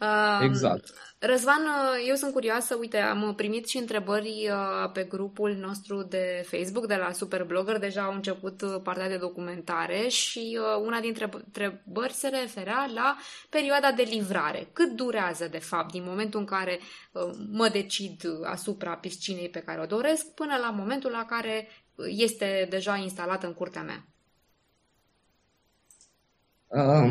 Uh, 0.01 0.41
exact. 0.43 1.10
Răzvan, 1.23 1.61
eu 2.07 2.15
sunt 2.15 2.33
curioasă, 2.33 2.75
uite, 2.75 2.99
am 2.99 3.35
primit 3.35 3.69
și 3.69 3.77
întrebări 3.77 4.51
uh, 4.51 4.91
pe 4.93 5.05
grupul 5.05 5.55
nostru 5.55 6.03
de 6.03 6.47
Facebook 6.47 6.87
de 6.87 6.95
la 6.95 7.13
Superblogger, 7.13 7.79
deja 7.79 8.03
au 8.03 8.15
început 8.15 8.63
uh, 8.63 8.81
partea 8.83 9.09
de 9.09 9.17
documentare 9.17 10.09
și 10.09 10.59
uh, 10.61 10.85
una 10.87 11.01
dintre 11.01 11.29
întrebări 11.33 12.13
se 12.13 12.29
referea 12.29 12.91
la 12.95 13.17
perioada 13.51 13.93
de 13.93 14.03
livrare. 14.03 14.69
Cât 14.73 14.93
durează, 14.97 15.49
de 15.49 15.59
fapt, 15.59 15.93
din 15.93 16.03
momentul 16.07 16.41
în 16.41 16.47
care 16.47 16.79
mă 17.51 17.69
decid 17.69 18.21
asupra 18.45 18.97
piscinei 18.97 19.49
pe 19.49 19.63
care 19.63 19.81
o 19.81 19.87
doresc, 19.87 20.35
până 20.35 20.57
la 20.57 20.71
momentul 20.71 21.11
la 21.11 21.25
care 21.25 21.69
este 22.07 22.67
deja 22.71 22.97
instalată 22.97 23.47
în 23.47 23.55
curtea 23.55 23.83
mea? 23.83 24.05
Uh, 26.67 27.11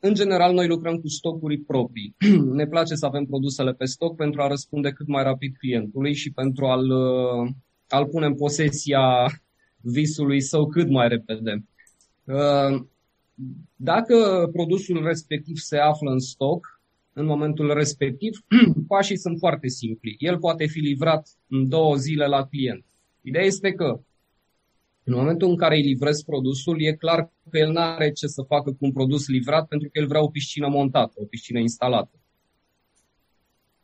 În 0.00 0.14
general, 0.14 0.54
noi 0.54 0.66
lucrăm 0.66 0.96
cu 0.96 1.08
stocuri 1.08 1.58
proprii. 1.58 2.14
ne 2.60 2.66
place 2.66 2.94
să 2.94 3.06
avem 3.06 3.24
produsele 3.24 3.72
pe 3.72 3.84
stoc 3.84 4.16
pentru 4.16 4.42
a 4.42 4.46
răspunde 4.46 4.90
cât 4.90 5.06
mai 5.06 5.22
rapid 5.22 5.56
clientului 5.56 6.14
și 6.14 6.32
pentru 6.32 6.66
a-l, 6.66 6.90
uh, 6.90 7.50
a-l 7.88 8.06
pune 8.06 8.26
în 8.26 8.34
posesia 8.34 9.26
visului 9.80 10.40
său 10.40 10.66
cât 10.66 10.88
mai 10.88 11.08
repede. 11.08 11.64
Uh, 12.24 12.82
dacă 13.76 14.48
produsul 14.52 15.04
respectiv 15.04 15.56
se 15.56 15.76
află 15.76 16.10
în 16.10 16.18
stoc, 16.18 16.80
în 17.12 17.24
momentul 17.24 17.74
respectiv, 17.74 18.44
pașii 18.88 19.18
sunt 19.18 19.38
foarte 19.38 19.68
simpli. 19.68 20.16
El 20.18 20.38
poate 20.38 20.66
fi 20.66 20.78
livrat 20.78 21.28
în 21.48 21.68
două 21.68 21.96
zile 21.96 22.26
la 22.26 22.46
client. 22.46 22.84
Ideea 23.22 23.44
este 23.44 23.72
că 23.72 24.00
în 25.08 25.14
momentul 25.14 25.48
în 25.48 25.56
care 25.56 25.76
îi 25.76 25.82
livrezi 25.82 26.24
produsul, 26.24 26.82
e 26.82 26.92
clar 26.92 27.32
că 27.50 27.58
el 27.58 27.70
nu 27.70 27.80
are 27.80 28.12
ce 28.12 28.26
să 28.26 28.42
facă 28.42 28.70
cu 28.70 28.78
un 28.80 28.92
produs 28.92 29.28
livrat 29.28 29.68
pentru 29.68 29.88
că 29.92 29.98
el 29.98 30.06
vrea 30.06 30.22
o 30.22 30.28
piscină 30.28 30.68
montată, 30.68 31.12
o 31.14 31.24
piscină 31.24 31.58
instalată. 31.58 32.20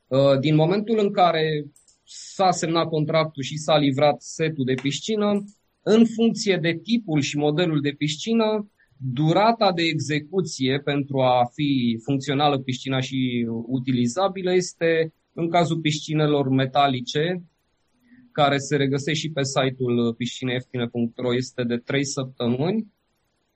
Uh, 0.07 0.39
din 0.41 0.55
momentul 0.55 0.99
în 0.99 1.13
care 1.13 1.65
s-a 2.05 2.51
semnat 2.51 2.89
contractul 2.89 3.43
și 3.43 3.57
s-a 3.57 3.77
livrat 3.77 4.23
setul 4.23 4.65
de 4.65 4.75
piscină, 4.83 5.45
în 5.83 6.07
funcție 6.07 6.57
de 6.57 6.81
tipul 6.83 7.21
și 7.21 7.37
modelul 7.37 7.81
de 7.81 7.91
piscină, 7.91 8.71
durata 8.97 9.73
de 9.73 9.83
execuție 9.83 10.81
pentru 10.81 11.21
a 11.21 11.51
fi 11.53 12.01
funcțională 12.05 12.59
piscina 12.59 13.01
și 13.01 13.47
utilizabilă 13.67 14.55
este 14.55 15.13
În 15.33 15.51
cazul 15.51 15.81
piscinelor 15.81 16.49
metalice, 16.49 17.43
care 18.35 18.59
se 18.59 18.77
regăsește 18.77 19.21
și 19.21 19.31
pe 19.31 19.43
site-ul 19.43 20.15
piscineieftine.ro, 20.15 21.35
este 21.35 21.63
de 21.63 21.77
3 21.77 22.05
săptămâni, 22.05 22.87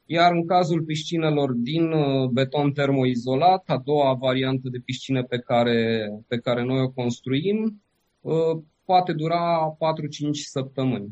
iar 0.06 0.32
în 0.32 0.46
cazul 0.46 0.82
piscinelor 0.82 1.52
din 1.52 1.92
uh, 1.92 2.28
beton 2.28 2.72
termoizolat, 2.72 3.62
a 3.66 3.82
doua 3.84 4.14
variantă 4.14 4.68
de 4.68 4.78
piscine 4.84 5.22
pe 5.22 5.38
care, 5.38 6.08
pe 6.28 6.38
care 6.38 6.62
noi 6.62 6.80
o 6.80 6.90
construim, 6.90 7.82
uh, 8.20 8.62
poate 8.84 9.12
dura 9.12 9.76
4-5 9.76 10.30
săptămâni. 10.30 11.10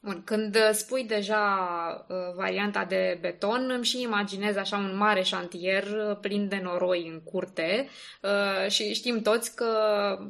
Bun, 0.00 0.22
când 0.24 0.56
spui 0.72 1.04
deja 1.04 1.44
uh, 2.08 2.16
varianta 2.36 2.84
de 2.84 3.18
beton, 3.20 3.70
îmi 3.74 3.84
și 3.84 4.02
imaginez 4.02 4.56
așa 4.56 4.76
un 4.76 4.96
mare 4.96 5.22
șantier 5.22 5.84
plin 6.20 6.48
de 6.48 6.60
noroi 6.62 7.08
în 7.12 7.20
curte 7.20 7.88
uh, 8.22 8.70
și 8.70 8.94
știm 8.94 9.20
toți 9.22 9.56
că 9.56 9.72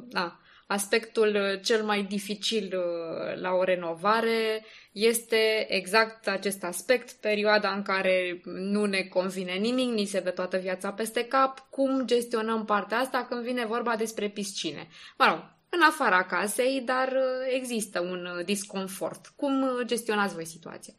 na, 0.09 0.39
aspectul 0.71 1.59
cel 1.63 1.83
mai 1.83 2.03
dificil 2.03 2.73
uh, 2.77 3.41
la 3.41 3.51
o 3.51 3.63
renovare 3.63 4.63
este 4.91 5.65
exact 5.67 6.27
acest 6.27 6.63
aspect, 6.63 7.11
perioada 7.11 7.69
în 7.69 7.81
care 7.81 8.41
nu 8.43 8.85
ne 8.85 9.01
convine 9.01 9.51
nimic, 9.51 9.93
ni 9.93 10.05
se 10.05 10.19
dă 10.19 10.29
toată 10.29 10.57
viața 10.57 10.91
peste 10.91 11.23
cap, 11.23 11.67
cum 11.69 12.05
gestionăm 12.05 12.65
partea 12.65 12.97
asta 12.97 13.25
când 13.29 13.43
vine 13.43 13.65
vorba 13.65 13.95
despre 13.95 14.27
piscine. 14.29 14.87
Mă 15.17 15.25
rog, 15.29 15.37
în 15.69 15.79
afara 15.89 16.23
casei, 16.23 16.81
dar 16.85 17.07
uh, 17.07 17.55
există 17.55 17.99
un 17.99 18.27
uh, 18.37 18.45
disconfort. 18.45 19.33
Cum 19.35 19.65
gestionați 19.85 20.33
voi 20.33 20.45
situația? 20.45 20.93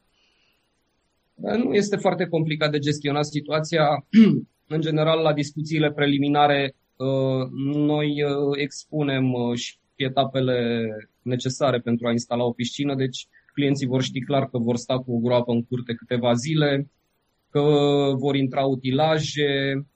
Nu 1.34 1.74
este 1.74 1.96
foarte 1.96 2.26
complicat 2.26 2.70
de 2.70 2.78
gestionat 2.78 3.24
situația. 3.24 4.06
În 4.74 4.80
general, 4.80 5.20
la 5.20 5.32
discuțiile 5.32 5.92
preliminare 5.92 6.74
Uh, 6.74 6.79
noi 7.62 8.22
uh, 8.22 8.56
expunem 8.56 9.32
uh, 9.32 9.58
și 9.58 9.76
etapele 9.94 10.88
necesare 11.22 11.80
pentru 11.80 12.06
a 12.06 12.10
instala 12.10 12.44
o 12.44 12.52
piscină, 12.52 12.94
deci 12.94 13.26
clienții 13.52 13.86
vor 13.86 14.02
ști 14.02 14.20
clar 14.20 14.48
că 14.48 14.58
vor 14.58 14.76
sta 14.76 14.98
cu 14.98 15.12
o 15.12 15.18
groapă 15.18 15.52
în 15.52 15.64
curte 15.64 15.94
câteva 15.94 16.32
zile, 16.32 16.90
că 17.50 17.60
vor 18.16 18.34
intra 18.34 18.64
utilaje, 18.64 19.86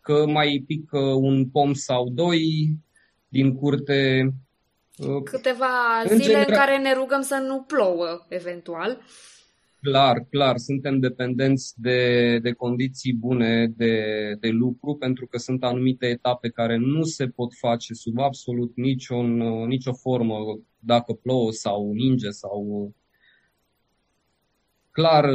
că 0.00 0.26
mai 0.26 0.64
pică 0.66 0.98
un 0.98 1.48
pom 1.48 1.72
sau 1.72 2.08
doi 2.08 2.68
din 3.28 3.54
curte. 3.54 4.32
Câteva 5.24 6.02
zile 6.02 6.14
în, 6.14 6.20
general... 6.20 6.44
în 6.48 6.54
care 6.54 6.78
ne 6.78 6.94
rugăm 6.94 7.20
să 7.20 7.44
nu 7.46 7.62
plouă, 7.62 8.26
eventual. 8.28 9.00
Clar, 9.84 10.26
clar, 10.30 10.56
suntem 10.56 10.98
dependenți 10.98 11.74
de, 11.76 12.38
de 12.38 12.52
condiții 12.52 13.14
bune 13.14 13.66
de, 13.66 13.96
de 14.40 14.48
lucru, 14.48 14.94
pentru 14.96 15.26
că 15.26 15.38
sunt 15.38 15.64
anumite 15.64 16.06
etape 16.06 16.48
care 16.48 16.76
nu 16.76 17.02
se 17.02 17.26
pot 17.26 17.54
face 17.54 17.94
sub 17.94 18.18
absolut 18.18 18.72
niciun, 18.76 19.36
nicio 19.66 19.92
formă, 19.92 20.36
dacă 20.78 21.12
plouă 21.12 21.52
sau 21.52 21.92
ninge 21.92 22.30
sau... 22.30 22.92
Clar, 24.90 25.30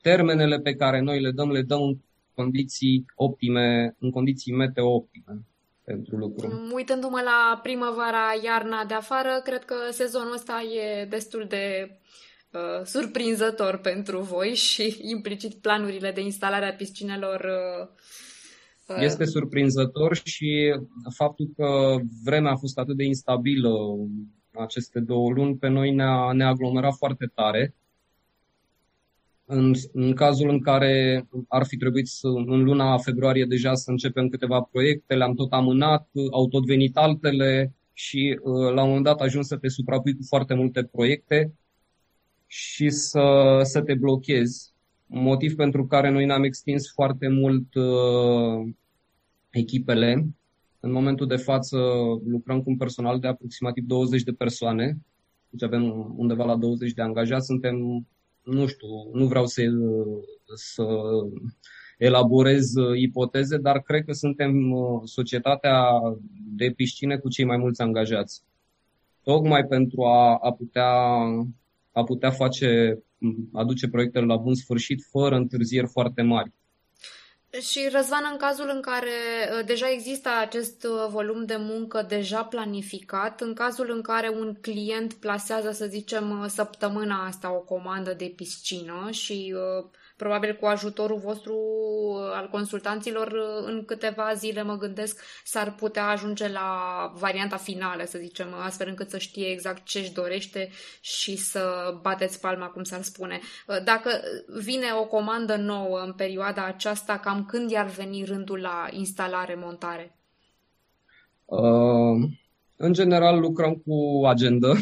termenele 0.00 0.60
pe 0.60 0.74
care 0.74 1.00
noi 1.00 1.20
le 1.20 1.30
dăm, 1.30 1.50
le 1.50 1.62
dăm 1.62 1.82
în 1.82 1.98
condiții 2.34 3.04
optime, 3.14 3.96
în 3.98 4.10
condiții 4.10 4.52
meteo 4.52 4.94
optime 4.94 5.42
pentru 5.84 6.16
lucru. 6.16 6.70
Uitându-mă 6.74 7.20
la 7.24 7.60
primăvara, 7.62 8.26
iarna 8.44 8.84
de 8.84 8.94
afară, 8.94 9.40
cred 9.44 9.64
că 9.64 9.74
sezonul 9.90 10.32
ăsta 10.34 10.62
e 10.62 11.04
destul 11.04 11.46
de 11.48 11.88
uh, 11.90 11.96
surprinzător 12.84 13.76
pentru 13.78 14.20
voi 14.20 14.48
și 14.54 14.96
implicit 15.14 15.54
planurile 15.54 16.10
de 16.10 16.20
instalare 16.20 16.64
a 16.64 16.74
piscinelor. 16.74 17.40
Uh, 17.40 18.96
uh, 18.96 19.02
este 19.02 19.24
surprinzător 19.24 20.20
și 20.24 20.74
faptul 21.14 21.52
că 21.56 21.96
vremea 22.24 22.52
a 22.52 22.56
fost 22.56 22.78
atât 22.78 22.96
de 22.96 23.04
instabilă 23.04 23.70
aceste 24.50 25.00
două 25.00 25.30
luni, 25.30 25.56
pe 25.56 25.68
noi 25.68 25.90
ne-a, 25.90 26.32
ne 26.32 26.44
aglomerat 26.44 26.94
foarte 26.96 27.30
tare. 27.34 27.74
În, 29.44 29.72
în 29.92 30.14
cazul 30.14 30.48
în 30.48 30.60
care 30.60 31.26
ar 31.48 31.66
fi 31.66 31.76
trebuit 31.76 32.06
să, 32.06 32.26
în 32.26 32.62
luna 32.62 32.98
februarie 32.98 33.44
deja 33.44 33.74
să 33.74 33.90
începem 33.90 34.28
câteva 34.28 34.60
proiecte, 34.60 35.14
le-am 35.14 35.34
tot 35.34 35.52
amânat, 35.52 36.08
au 36.30 36.48
tot 36.48 36.64
venit 36.64 36.96
altele 36.96 37.74
și 37.92 38.38
uh, 38.42 38.72
la 38.72 38.82
un 38.82 38.88
moment 38.88 39.04
dat 39.04 39.20
ajuns 39.20 39.46
să 39.46 39.56
te 39.56 39.68
suprapui 39.68 40.14
cu 40.14 40.22
foarte 40.28 40.54
multe 40.54 40.84
proiecte 40.84 41.52
și 42.52 42.90
să, 42.90 43.60
să 43.62 43.82
te 43.82 43.94
blochezi. 43.94 44.72
Motiv 45.06 45.54
pentru 45.54 45.86
care 45.86 46.10
noi 46.10 46.24
ne-am 46.24 46.44
extins 46.44 46.92
foarte 46.92 47.28
mult 47.28 47.74
uh, 47.74 48.72
echipele. 49.50 50.26
În 50.80 50.92
momentul 50.92 51.26
de 51.26 51.36
față 51.36 51.76
lucrăm 52.26 52.62
cu 52.62 52.70
un 52.70 52.76
personal 52.76 53.18
de 53.18 53.26
aproximativ 53.26 53.84
20 53.84 54.22
de 54.22 54.32
persoane. 54.32 54.98
Deci 55.50 55.62
avem 55.62 56.14
undeva 56.16 56.44
la 56.44 56.56
20 56.56 56.92
de 56.92 57.02
angajați. 57.02 57.46
Suntem, 57.46 58.06
nu 58.42 58.66
știu, 58.66 58.88
nu 59.12 59.26
vreau 59.26 59.46
să, 59.46 59.62
să 60.54 60.84
elaborez 61.98 62.72
ipoteze, 62.94 63.56
dar 63.56 63.80
cred 63.80 64.04
că 64.04 64.12
suntem 64.12 64.70
uh, 64.70 65.00
societatea 65.04 66.00
de 66.56 66.72
piscine 66.76 67.16
cu 67.16 67.28
cei 67.28 67.44
mai 67.44 67.56
mulți 67.56 67.82
angajați. 67.82 68.42
Tocmai 69.22 69.64
pentru 69.64 70.04
a, 70.04 70.36
a 70.36 70.52
putea 70.52 70.90
a 71.92 72.02
putea 72.04 72.30
face, 72.30 72.98
aduce 73.52 73.88
proiectele 73.88 74.24
la 74.24 74.36
bun 74.36 74.54
sfârșit 74.54 74.98
fără 75.10 75.36
întârzieri 75.36 75.86
foarte 75.86 76.22
mari. 76.22 76.52
Și 77.60 77.88
Răzvan, 77.92 78.28
în 78.32 78.36
cazul 78.36 78.70
în 78.74 78.80
care 78.80 79.08
uh, 79.58 79.66
deja 79.66 79.90
există 79.90 80.28
acest 80.40 80.84
uh, 80.84 81.06
volum 81.10 81.44
de 81.44 81.56
muncă 81.58 82.04
deja 82.08 82.44
planificat, 82.44 83.40
în 83.40 83.54
cazul 83.54 83.90
în 83.94 84.00
care 84.00 84.28
un 84.28 84.54
client 84.60 85.12
plasează, 85.12 85.70
să 85.70 85.86
zicem, 85.86 86.40
uh, 86.40 86.46
săptămâna 86.48 87.26
asta 87.26 87.54
o 87.54 87.58
comandă 87.58 88.14
de 88.14 88.32
piscină 88.36 89.08
și 89.10 89.54
probabil 90.16 90.56
cu 90.60 90.66
ajutorul 90.66 91.18
vostru 91.18 91.56
al 92.32 92.48
consultanților, 92.50 93.32
în 93.64 93.84
câteva 93.84 94.32
zile, 94.34 94.62
mă 94.62 94.76
gândesc, 94.76 95.22
s-ar 95.44 95.74
putea 95.74 96.08
ajunge 96.08 96.48
la 96.48 96.68
varianta 97.14 97.56
finală, 97.56 98.04
să 98.04 98.18
zicem, 98.18 98.54
astfel 98.54 98.88
încât 98.88 99.10
să 99.10 99.18
știe 99.18 99.46
exact 99.46 99.84
ce 99.84 99.98
își 99.98 100.12
dorește 100.12 100.70
și 101.00 101.36
să 101.36 101.94
bateți 102.02 102.40
palma, 102.40 102.66
cum 102.66 102.82
s-ar 102.82 103.02
spune. 103.02 103.40
Dacă 103.84 104.10
vine 104.62 104.86
o 105.00 105.06
comandă 105.06 105.56
nouă 105.56 105.98
în 105.98 106.12
perioada 106.12 106.64
aceasta, 106.64 107.18
cam 107.18 107.44
când 107.44 107.70
i-ar 107.70 107.86
veni 107.86 108.24
rândul 108.24 108.60
la 108.60 108.86
instalare, 108.90 109.54
montare? 109.54 110.16
Uh, 111.44 112.28
în 112.76 112.92
general 112.92 113.40
lucrăm 113.40 113.74
cu 113.74 114.26
agenda 114.26 114.72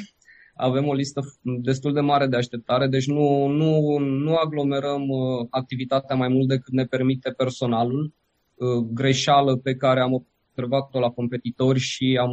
avem 0.61 0.87
o 0.87 0.95
listă 0.95 1.21
destul 1.43 1.93
de 1.93 2.01
mare 2.01 2.27
de 2.27 2.37
așteptare, 2.37 2.87
deci 2.87 3.07
nu, 3.07 3.47
nu, 3.47 3.99
nu 3.99 4.35
aglomerăm 4.35 5.09
uh, 5.09 5.47
activitatea 5.51 6.17
mai 6.17 6.29
mult 6.29 6.49
decât 6.49 6.73
ne 6.73 6.85
permite 6.85 7.31
personalul. 7.31 8.15
Uh, 8.55 8.87
greșeală 8.93 9.57
pe 9.57 9.75
care 9.75 10.01
am 10.01 10.13
observat-o 10.13 10.99
la 10.99 11.11
competitori 11.11 11.79
și 11.79 12.19
am, 12.21 12.33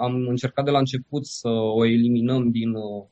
am 0.00 0.26
încercat 0.28 0.64
de 0.64 0.70
la 0.70 0.78
început 0.78 1.26
să 1.26 1.48
o 1.48 1.84
eliminăm 1.84 2.50
din, 2.50 2.70
uh, 2.70 3.06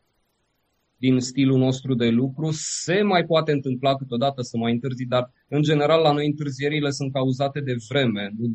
din 0.96 1.20
stilul 1.20 1.58
nostru 1.58 1.94
de 1.94 2.08
lucru. 2.08 2.48
Se 2.52 3.02
mai 3.02 3.24
poate 3.24 3.52
întâmpla 3.52 3.96
câteodată 3.96 4.42
să 4.42 4.56
mai 4.56 4.72
întârzi, 4.72 5.04
dar 5.04 5.32
în 5.48 5.62
general 5.62 6.02
la 6.02 6.12
noi 6.12 6.26
întârzierile 6.26 6.90
sunt 6.90 7.12
cauzate 7.12 7.60
de 7.60 7.76
vreme, 7.88 8.34
nu 8.38 8.46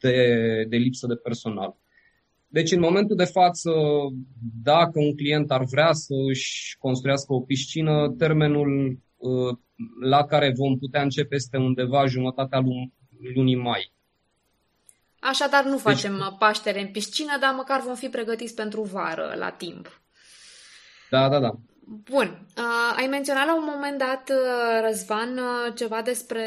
de, 0.00 0.66
de 0.68 0.76
lipsă 0.76 1.06
de 1.06 1.14
personal. 1.14 1.76
Deci, 2.52 2.72
în 2.72 2.80
momentul 2.80 3.16
de 3.16 3.24
față, 3.24 3.70
dacă 4.62 4.92
un 4.94 5.16
client 5.16 5.50
ar 5.50 5.64
vrea 5.64 5.92
să 5.92 6.14
își 6.28 6.76
construiască 6.78 7.32
o 7.32 7.40
piscină, 7.40 8.14
termenul 8.18 8.98
uh, 9.16 9.58
la 10.00 10.24
care 10.24 10.52
vom 10.56 10.78
putea 10.78 11.02
începe 11.02 11.34
este 11.34 11.56
undeva 11.56 12.06
jumătatea 12.06 12.62
lunii 13.34 13.56
mai. 13.56 13.92
Așadar, 15.20 15.64
nu 15.64 15.70
deci- 15.70 15.80
facem 15.80 16.12
deci, 16.12 16.38
paștere 16.38 16.80
în 16.80 16.88
piscină, 16.88 17.36
dar 17.40 17.54
măcar 17.54 17.80
vom 17.80 17.94
fi 17.94 18.08
pregătiți 18.08 18.54
pentru 18.54 18.82
vară, 18.82 19.34
la 19.38 19.50
timp. 19.50 20.02
Da, 21.10 21.28
da, 21.28 21.40
da. 21.40 21.50
Bun. 21.92 22.46
Uh, 22.56 22.96
ai 22.96 23.06
menționat 23.06 23.46
la 23.46 23.56
un 23.56 23.64
moment 23.74 23.98
dat, 23.98 24.30
uh, 24.30 24.86
Răzvan, 24.86 25.38
uh, 25.38 25.74
ceva 25.74 26.02
despre 26.02 26.46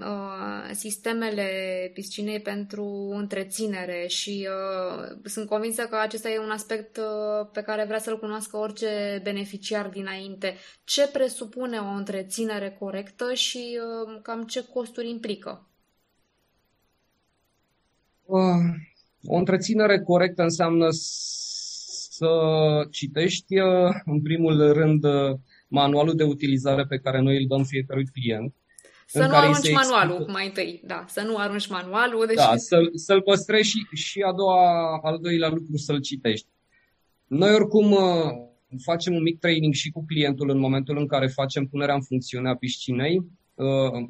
uh, 0.00 0.70
sistemele 0.74 1.50
piscinei 1.94 2.40
pentru 2.40 3.12
întreținere 3.14 4.06
și 4.06 4.48
uh, 4.50 5.16
sunt 5.24 5.48
convinsă 5.48 5.82
că 5.82 5.96
acesta 5.96 6.28
e 6.28 6.38
un 6.38 6.50
aspect 6.50 6.96
uh, 6.96 7.48
pe 7.52 7.62
care 7.62 7.84
vrea 7.84 7.98
să-l 7.98 8.18
cunoască 8.18 8.56
orice 8.56 9.20
beneficiar 9.22 9.88
dinainte. 9.88 10.54
Ce 10.84 11.08
presupune 11.08 11.78
o 11.78 11.96
întreținere 11.96 12.76
corectă 12.78 13.34
și 13.34 13.80
uh, 14.06 14.20
cam 14.22 14.44
ce 14.44 14.64
costuri 14.64 15.08
implică? 15.08 15.66
Uh, 18.24 18.40
o 19.26 19.36
întreținere 19.36 20.00
corectă 20.00 20.42
înseamnă 20.42 20.88
să 22.16 22.28
citești, 22.90 23.58
uh, 23.58 23.90
în 24.04 24.22
primul 24.22 24.72
rând, 24.72 25.04
uh, 25.04 25.38
manualul 25.68 26.14
de 26.14 26.24
utilizare 26.24 26.84
pe 26.88 26.98
care 26.98 27.20
noi 27.20 27.36
îl 27.36 27.46
dăm 27.48 27.64
fiecărui 27.64 28.06
client. 28.12 28.54
Să 29.06 29.26
nu 29.26 29.34
arunci 29.34 29.72
manualul 29.72 30.14
explică... 30.14 30.32
mai 30.32 30.46
întâi, 30.46 30.82
da, 30.84 31.04
să 31.08 31.22
nu 31.22 31.36
arunci 31.36 31.68
manualul. 31.68 32.24
Deci... 32.26 32.36
Da, 32.36 32.56
să-l, 32.56 32.90
să-l 32.94 33.22
păstrezi 33.22 33.68
și, 33.68 33.78
și 33.92 34.20
a 34.20 34.32
doua, 34.32 34.98
al 35.02 35.18
doilea 35.18 35.48
lucru 35.48 35.76
să-l 35.76 36.00
citești. 36.00 36.46
Noi 37.26 37.52
oricum 37.52 37.90
uh, 37.90 38.30
facem 38.82 39.14
un 39.14 39.22
mic 39.22 39.38
training 39.38 39.74
și 39.74 39.90
cu 39.90 40.04
clientul 40.06 40.50
în 40.50 40.58
momentul 40.58 40.98
în 40.98 41.06
care 41.06 41.26
facem 41.26 41.66
punerea 41.66 41.94
în 41.94 42.02
funcțiune 42.02 42.48
a 42.48 42.56
piscinei. 42.56 43.16
Uh, 43.54 44.08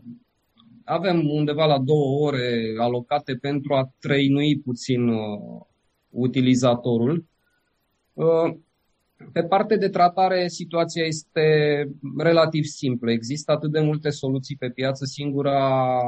avem 0.84 1.28
undeva 1.30 1.66
la 1.66 1.78
două 1.78 2.26
ore 2.26 2.74
alocate 2.78 3.34
pentru 3.34 3.74
a 3.74 3.92
trăinui 4.00 4.58
puțin 4.58 5.08
uh, 5.08 5.60
utilizatorul. 6.10 7.24
Pe 9.32 9.42
parte 9.42 9.76
de 9.76 9.88
tratare, 9.88 10.48
situația 10.48 11.04
este 11.04 11.42
relativ 12.18 12.64
simplă. 12.64 13.10
Există 13.10 13.52
atât 13.52 13.70
de 13.70 13.80
multe 13.80 14.10
soluții 14.10 14.56
pe 14.56 14.70
piață, 14.70 15.04
singura 15.04 16.00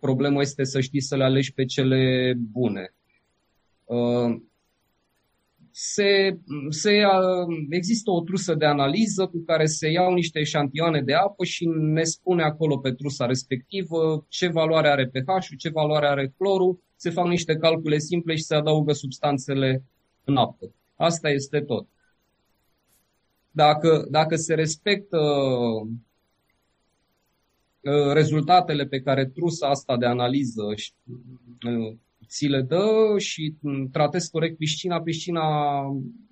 problemă 0.00 0.40
este 0.40 0.64
să 0.64 0.80
știi 0.80 1.00
să 1.00 1.16
le 1.16 1.24
alegi 1.24 1.52
pe 1.52 1.64
cele 1.64 2.34
bune. 2.52 2.94
Uh, 3.84 4.40
se, 5.70 6.38
se, 6.68 7.02
există 7.68 8.10
o 8.10 8.20
trusă 8.20 8.54
de 8.54 8.64
analiză 8.64 9.26
cu 9.26 9.42
care 9.46 9.66
se 9.66 9.88
iau 9.88 10.12
niște 10.12 10.38
eșantioane 10.38 11.02
de 11.02 11.14
apă 11.14 11.44
și 11.44 11.66
ne 11.66 12.02
spune 12.02 12.42
acolo 12.42 12.78
pe 12.78 12.92
trusa 12.92 13.26
respectivă 13.26 14.26
ce 14.28 14.48
valoare 14.48 14.88
are 14.88 15.06
pH-ul, 15.06 15.56
ce 15.58 15.68
valoare 15.68 16.06
are 16.06 16.34
clorul, 16.36 16.82
se 16.96 17.10
fac 17.10 17.26
niște 17.26 17.56
calcule 17.56 17.98
simple 17.98 18.34
și 18.34 18.42
se 18.42 18.54
adaugă 18.54 18.92
substanțele 18.92 19.82
în 20.24 20.36
apă. 20.36 20.74
Asta 21.02 21.28
este 21.30 21.60
tot. 21.60 21.86
Dacă, 23.50 24.06
dacă 24.10 24.36
se 24.36 24.54
respectă 24.54 25.18
uh, 27.80 28.12
rezultatele 28.12 28.86
pe 28.86 29.00
care 29.00 29.26
trusa 29.26 29.68
asta 29.68 29.96
de 29.96 30.06
analiză 30.06 30.62
uh, 30.62 31.96
ți 32.26 32.46
le 32.46 32.60
dă 32.60 33.14
și 33.18 33.54
tratezi 33.92 34.30
corect 34.30 34.56
piscina, 34.56 35.02
piscina 35.02 35.42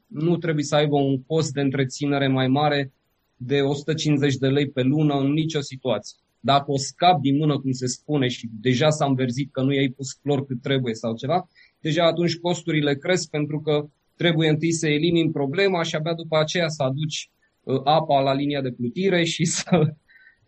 nu 0.07 0.37
trebuie 0.37 0.65
să 0.65 0.75
aibă 0.75 0.97
un 0.97 1.23
cost 1.23 1.53
de 1.53 1.61
întreținere 1.61 2.29
mai 2.29 2.49
mare 2.49 2.93
de 3.37 3.61
150 3.61 4.37
de 4.37 4.49
lei 4.49 4.71
pe 4.71 4.83
lună 4.83 5.15
în 5.15 5.33
nicio 5.33 5.61
situație. 5.61 6.19
Dacă 6.41 6.71
o 6.71 6.77
scap 6.77 7.21
din 7.21 7.37
mână, 7.37 7.59
cum 7.59 7.73
se 7.73 7.87
spune, 7.87 8.29
și 8.29 8.49
deja 8.61 8.91
s-a 8.91 9.07
înverzit 9.07 9.53
că 9.53 9.63
nu 9.63 9.73
i-ai 9.73 9.89
pus 9.89 10.13
clor 10.13 10.47
cât 10.47 10.63
trebuie 10.63 10.95
sau 10.95 11.17
ceva, 11.17 11.49
deja 11.81 12.07
atunci 12.07 12.39
costurile 12.39 12.97
cresc 12.97 13.31
pentru 13.31 13.61
că 13.61 13.89
trebuie 14.21 14.49
întâi 14.49 14.73
să 14.73 14.89
elimini 14.89 15.33
problema 15.33 15.83
și 15.83 15.95
abia 15.95 16.15
după 16.15 16.39
aceea 16.39 16.69
să 16.69 16.83
aduci 16.83 17.31
uh, 17.63 17.81
apa 17.85 18.21
la 18.21 18.33
linia 18.33 18.61
de 18.61 18.73
plutire 18.73 19.25
și 19.25 19.45
să, 19.57 19.95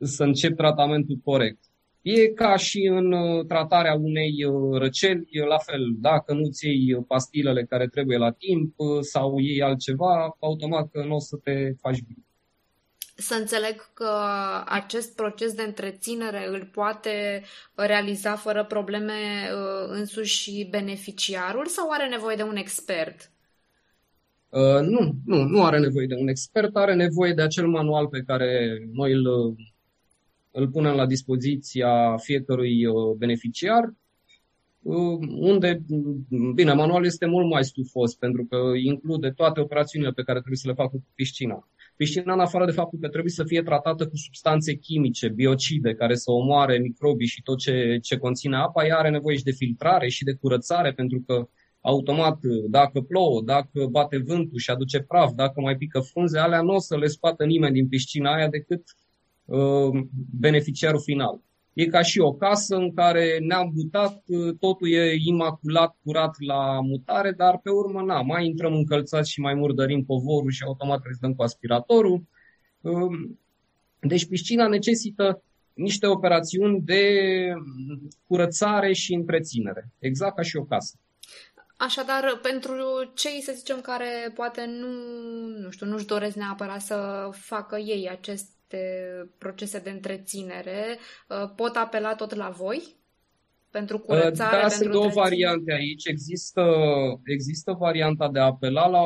să 0.01 0.23
începi 0.25 0.55
tratamentul 0.55 1.21
corect. 1.25 1.59
E 2.03 2.27
ca 2.27 2.57
și 2.57 2.87
în 2.87 3.13
uh, 3.13 3.47
tratarea 3.47 3.95
unei 3.95 4.45
uh, 4.45 4.79
răceli, 4.79 5.29
la 5.49 5.59
fel, 5.59 5.95
dacă 5.99 6.33
nu-ți 6.33 6.67
iei 6.67 7.05
pastilele 7.09 7.65
care 7.65 7.87
trebuie 7.87 8.17
la 8.17 8.31
timp 8.31 8.75
sau 9.01 9.39
iei 9.39 9.63
altceva, 9.63 10.37
automat 10.41 10.91
că 10.91 11.05
nu 11.05 11.15
o 11.15 11.21
să 11.21 11.37
te 11.37 11.73
faci 11.81 12.01
bine. 12.01 12.25
Să 13.15 13.35
înțeleg 13.35 13.93
că 13.95 14.11
acest 14.65 15.15
proces 15.15 15.53
de 15.53 15.63
întreținere 15.63 16.49
îl 16.49 16.69
poate 16.73 17.43
realiza 17.75 18.37
fără 18.37 18.65
probleme 18.65 19.13
însuși 19.87 20.65
beneficiarul 20.71 21.67
sau 21.67 21.91
are 21.91 22.09
nevoie 22.09 22.37
de 22.37 22.43
un 22.43 22.57
expert? 22.57 23.32
Uh, 24.53 24.81
nu, 24.81 25.15
nu, 25.25 25.43
nu 25.45 25.65
are 25.65 25.79
nevoie 25.79 26.07
de 26.07 26.15
un 26.15 26.29
expert, 26.29 26.77
are 26.77 26.95
nevoie 26.95 27.33
de 27.33 27.43
acel 27.43 27.67
manual 27.67 28.09
pe 28.09 28.23
care 28.27 28.79
noi 28.93 29.13
îl, 29.13 29.57
îl 30.51 30.69
punem 30.69 30.95
la 30.95 31.07
dispoziția 31.07 32.17
fiecărui 32.17 32.87
uh, 32.87 33.15
beneficiar, 33.17 33.95
uh, 34.83 35.19
unde, 35.39 35.83
bine, 36.55 36.73
manualul 36.73 37.07
este 37.07 37.27
mult 37.27 37.51
mai 37.51 37.65
stufos 37.65 38.15
pentru 38.15 38.45
că 38.45 38.57
include 38.83 39.31
toate 39.31 39.61
operațiunile 39.61 40.13
pe 40.13 40.23
care 40.23 40.39
trebuie 40.39 40.59
să 40.59 40.69
le 40.69 40.75
facă 40.75 40.91
cu 40.97 41.07
piscina. 41.15 41.69
Piscina, 41.97 42.33
în 42.33 42.41
afară 42.41 42.65
de 42.65 42.73
faptul 42.73 42.99
că 42.99 43.09
trebuie 43.09 43.33
să 43.33 43.45
fie 43.45 43.63
tratată 43.63 44.09
cu 44.09 44.17
substanțe 44.17 44.75
chimice, 44.75 45.29
biocide, 45.29 45.95
care 45.95 46.15
să 46.15 46.31
omoare 46.31 46.79
microbii 46.79 47.27
și 47.27 47.43
tot 47.43 47.59
ce, 47.59 47.99
ce 48.03 48.17
conține 48.17 48.57
apa, 48.57 48.87
ea 48.87 48.97
are 48.97 49.11
nevoie 49.11 49.37
și 49.37 49.45
de 49.45 49.53
filtrare 49.53 50.09
și 50.09 50.25
de 50.25 50.35
curățare, 50.41 50.93
pentru 50.93 51.23
că 51.27 51.49
automat, 51.83 52.39
dacă 52.69 53.01
plouă, 53.01 53.43
dacă 53.45 53.87
bate 53.91 54.19
vântul 54.19 54.59
și 54.59 54.71
aduce 54.71 55.01
praf, 55.01 55.33
dacă 55.33 55.61
mai 55.61 55.77
pică 55.77 56.01
frunze, 56.01 56.39
alea 56.39 56.63
nu 56.63 56.75
o 56.75 56.79
să 56.79 56.97
le 56.99 57.07
scoată 57.07 57.45
nimeni 57.45 57.75
din 57.75 57.89
piscina 57.89 58.35
aia 58.35 58.49
decât 58.49 58.83
uh, 59.45 60.03
beneficiarul 60.41 61.01
final. 61.01 61.41
E 61.73 61.87
ca 61.87 62.03
și 62.03 62.19
o 62.19 62.33
casă 62.33 62.77
în 62.77 62.95
care 62.95 63.39
ne-am 63.39 63.73
mutat, 63.75 64.23
uh, 64.27 64.55
totul 64.59 64.93
e 64.93 65.15
imaculat, 65.25 65.97
curat 66.05 66.35
la 66.39 66.81
mutare, 66.81 67.31
dar 67.31 67.59
pe 67.63 67.71
urmă, 67.71 68.01
na, 68.01 68.21
mai 68.21 68.47
intrăm 68.47 68.75
încălțați 68.75 69.31
și 69.31 69.41
mai 69.41 69.55
murdărim 69.55 70.05
povorul 70.05 70.51
și 70.51 70.63
automat 70.63 71.01
rezidăm 71.05 71.35
cu 71.35 71.43
aspiratorul. 71.43 72.25
Uh, 72.81 73.31
deci 74.01 74.27
piscina 74.27 74.69
necesită 74.69 75.43
niște 75.75 76.07
operațiuni 76.07 76.81
de 76.81 77.03
curățare 78.27 78.93
și 78.93 79.15
întreținere, 79.15 79.93
exact 79.99 80.37
ca 80.37 80.43
și 80.43 80.57
o 80.57 80.65
casă. 80.65 80.97
Așadar, 81.89 82.39
pentru 82.43 82.75
cei, 83.15 83.41
să 83.41 83.53
zicem, 83.57 83.81
care 83.81 84.33
poate 84.35 84.65
nu, 84.67 84.89
nu 85.63 85.71
știu, 85.71 85.87
nu-și 85.87 86.07
doresc 86.07 86.37
neapărat 86.37 86.81
să 86.81 87.29
facă 87.33 87.77
ei 87.79 88.09
aceste 88.11 88.79
procese 89.39 89.79
de 89.79 89.91
întreținere, 89.91 90.99
uh, 91.29 91.51
pot 91.57 91.77
apela 91.77 92.15
tot 92.15 92.35
la 92.35 92.49
voi? 92.49 92.83
Pentru 93.71 93.97
uh, 93.97 94.03
curățare? 94.03 94.57
Da, 94.57 94.61
pentru 94.61 94.77
sunt 94.77 94.91
două 94.91 95.09
variante 95.09 95.73
aici. 95.73 96.05
Există, 96.05 96.65
există 97.25 97.73
varianta 97.79 98.29
de 98.29 98.39
a 98.39 98.45
apela 98.45 98.87
la, 98.87 99.05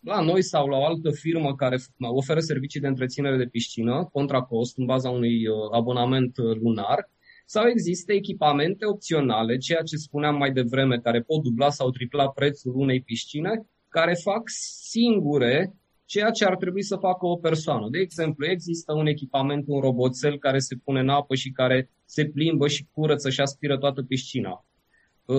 la 0.00 0.20
noi 0.20 0.42
sau 0.42 0.66
la 0.66 0.76
o 0.76 0.84
altă 0.84 1.10
firmă 1.10 1.54
care 1.54 1.78
oferă 1.98 2.40
servicii 2.40 2.80
de 2.80 2.86
întreținere 2.86 3.36
de 3.36 3.46
piscină 3.46 4.08
contra 4.12 4.42
cost 4.42 4.78
în 4.78 4.84
baza 4.84 5.10
unui 5.10 5.46
uh, 5.46 5.56
abonament 5.72 6.36
lunar 6.36 7.08
sau 7.52 7.68
există 7.68 8.12
echipamente 8.12 8.86
opționale, 8.86 9.56
ceea 9.56 9.82
ce 9.82 9.96
spuneam 9.96 10.36
mai 10.36 10.52
devreme, 10.52 10.98
care 10.98 11.20
pot 11.20 11.42
dubla 11.42 11.70
sau 11.70 11.90
tripla 11.90 12.28
prețul 12.28 12.72
unei 12.74 13.02
piscine, 13.02 13.66
care 13.88 14.14
fac 14.14 14.42
singure 14.90 15.74
ceea 16.04 16.30
ce 16.30 16.44
ar 16.44 16.56
trebui 16.56 16.82
să 16.82 16.96
facă 16.96 17.26
o 17.26 17.36
persoană. 17.36 17.88
De 17.90 17.98
exemplu, 17.98 18.46
există 18.46 18.92
un 18.92 19.06
echipament, 19.06 19.64
un 19.66 19.80
roboțel 19.80 20.38
care 20.38 20.58
se 20.58 20.76
pune 20.84 21.00
în 21.00 21.08
apă 21.08 21.34
și 21.34 21.50
care 21.50 21.90
se 22.04 22.24
plimbă 22.24 22.68
și 22.68 22.86
curăță 22.92 23.30
și 23.30 23.40
aspiră 23.40 23.78
toată 23.78 24.02
piscina. 24.02 24.66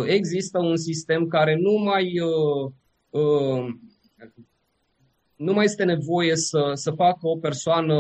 Există 0.06 0.60
un 0.60 0.78
sistem 0.78 1.28
care 1.28 1.56
nu 1.56 1.74
mai 1.78 2.20
uh, 2.20 2.72
uh, 3.10 3.66
nu 5.42 5.54
mai 5.54 5.66
este 5.66 5.84
nevoie 5.84 6.36
să, 6.36 6.72
să 6.74 6.92
facă 6.92 7.28
o 7.28 7.38
persoană 7.38 7.96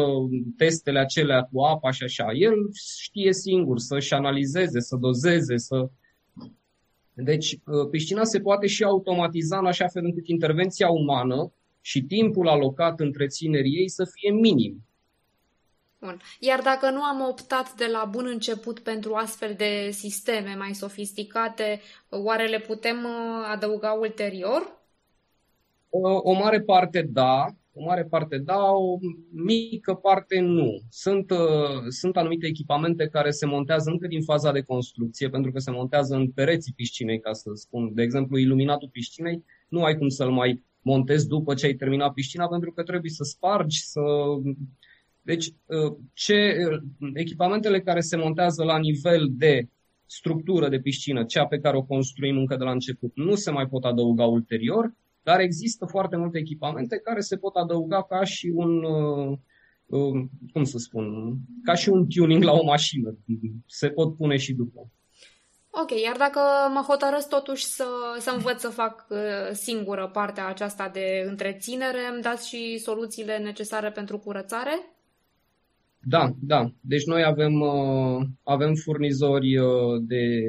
testele 0.57 0.99
acelea 0.99 1.41
cu 1.51 1.61
apa 1.61 1.91
și 1.91 2.03
așa. 2.03 2.31
El 2.33 2.53
știe 2.99 3.33
singur 3.33 3.79
să-și 3.79 4.13
analizeze, 4.13 4.79
să 4.79 4.95
dozeze, 4.95 5.57
să... 5.57 5.89
Deci 7.13 7.51
uh, 7.51 7.87
piscina 7.91 8.23
se 8.23 8.39
poate 8.39 8.67
și 8.67 8.83
automatiza 8.83 9.57
în 9.57 9.65
așa 9.65 9.87
fel 9.87 10.03
încât 10.05 10.27
intervenția 10.27 10.89
umană 10.89 11.53
și 11.81 12.01
timpul 12.01 12.47
alocat 12.47 12.99
întreținerii 12.99 13.75
ei 13.75 13.89
să 13.89 14.03
fie 14.13 14.31
minim. 14.31 14.85
Bun. 15.99 16.21
Iar 16.39 16.61
dacă 16.61 16.89
nu 16.89 17.03
am 17.03 17.21
optat 17.29 17.73
de 17.73 17.85
la 17.91 18.07
bun 18.11 18.25
început 18.27 18.79
pentru 18.79 19.13
astfel 19.13 19.53
de 19.57 19.89
sisteme 19.91 20.55
mai 20.57 20.73
sofisticate, 20.73 21.81
oare 22.09 22.47
le 22.47 22.59
putem 22.59 22.97
uh, 22.97 23.47
adăuga 23.51 23.91
ulterior? 23.91 24.80
O 26.23 26.33
mare 26.33 26.61
parte 26.61 27.01
da, 27.01 27.45
o 27.73 27.83
mare 27.83 28.03
parte 28.03 28.37
da, 28.37 28.71
o 28.71 28.97
mică 29.31 29.93
parte 29.93 30.39
nu. 30.39 30.81
Sunt, 30.89 31.31
uh, 31.31 31.87
sunt 31.87 32.17
anumite 32.17 32.47
echipamente 32.47 33.07
care 33.07 33.29
se 33.29 33.45
montează 33.45 33.89
încă 33.89 34.07
din 34.07 34.21
faza 34.21 34.51
de 34.51 34.61
construcție, 34.61 35.29
pentru 35.29 35.51
că 35.51 35.59
se 35.59 35.71
montează 35.71 36.15
în 36.15 36.31
pereții 36.31 36.73
piscinei, 36.75 37.19
ca 37.19 37.33
să 37.33 37.49
spun. 37.53 37.93
De 37.93 38.01
exemplu, 38.01 38.37
iluminatul 38.37 38.89
piscinei, 38.91 39.43
nu 39.69 39.83
ai 39.83 39.97
cum 39.97 40.07
să-l 40.07 40.31
mai 40.31 40.63
montezi 40.81 41.27
după 41.27 41.53
ce 41.53 41.65
ai 41.65 41.73
terminat 41.73 42.13
piscina, 42.13 42.47
pentru 42.47 42.71
că 42.71 42.83
trebuie 42.83 43.11
să 43.11 43.23
spargi, 43.23 43.85
să... 43.85 44.01
Deci, 45.21 45.45
uh, 45.45 45.95
ce, 46.13 46.55
echipamentele 47.13 47.81
care 47.81 47.99
se 47.99 48.17
montează 48.17 48.63
la 48.63 48.77
nivel 48.77 49.27
de 49.31 49.67
structură 50.05 50.69
de 50.69 50.79
piscină, 50.79 51.23
cea 51.23 51.45
pe 51.45 51.59
care 51.59 51.77
o 51.77 51.83
construim 51.83 52.37
încă 52.37 52.55
de 52.55 52.63
la 52.63 52.71
început, 52.71 53.11
nu 53.15 53.35
se 53.35 53.51
mai 53.51 53.67
pot 53.67 53.83
adăuga 53.83 54.25
ulterior, 54.25 54.93
dar 55.23 55.39
există 55.39 55.85
foarte 55.85 56.15
multe 56.15 56.37
echipamente 56.37 56.97
care 56.97 57.19
se 57.19 57.37
pot 57.37 57.55
adăuga 57.55 58.03
ca 58.03 58.23
și 58.23 58.51
un, 58.53 58.83
uh, 58.83 59.37
uh, 59.85 60.23
cum 60.53 60.63
să 60.63 60.77
spun, 60.77 61.35
ca 61.63 61.73
și 61.73 61.89
un 61.89 62.07
tuning 62.07 62.43
la 62.43 62.51
o 62.51 62.63
mașină. 62.63 63.17
Se 63.65 63.89
pot 63.89 64.15
pune 64.15 64.37
și 64.37 64.53
după. 64.53 64.89
Ok, 65.69 66.01
iar 66.03 66.17
dacă 66.17 66.39
mă 66.73 66.83
hotărăsc 66.87 67.27
totuși 67.27 67.65
să, 67.65 67.85
să 68.19 68.31
învăț 68.35 68.59
să 68.59 68.69
fac 68.69 69.05
uh, 69.09 69.17
singură 69.51 70.09
partea 70.13 70.47
aceasta 70.47 70.89
de 70.93 71.25
întreținere, 71.27 71.99
îmi 72.13 72.21
dați 72.21 72.47
și 72.47 72.77
soluțiile 72.77 73.37
necesare 73.37 73.91
pentru 73.91 74.17
curățare? 74.17 74.95
Da, 76.03 76.31
da. 76.39 76.71
Deci 76.79 77.05
noi 77.05 77.23
avem, 77.23 77.59
uh, 77.59 78.25
avem 78.43 78.73
furnizori 78.73 79.57
uh, 79.57 80.01
de, 80.01 80.43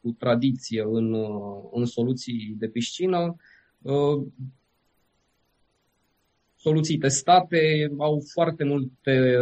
cu 0.00 0.10
tradiție 0.18 0.82
în, 0.86 1.12
uh, 1.12 1.68
în 1.72 1.84
soluții 1.84 2.54
de 2.58 2.68
piscină, 2.68 3.36
soluții 6.56 6.98
testate, 6.98 7.90
au 7.98 8.22
foarte 8.32 8.64
multe 8.64 9.36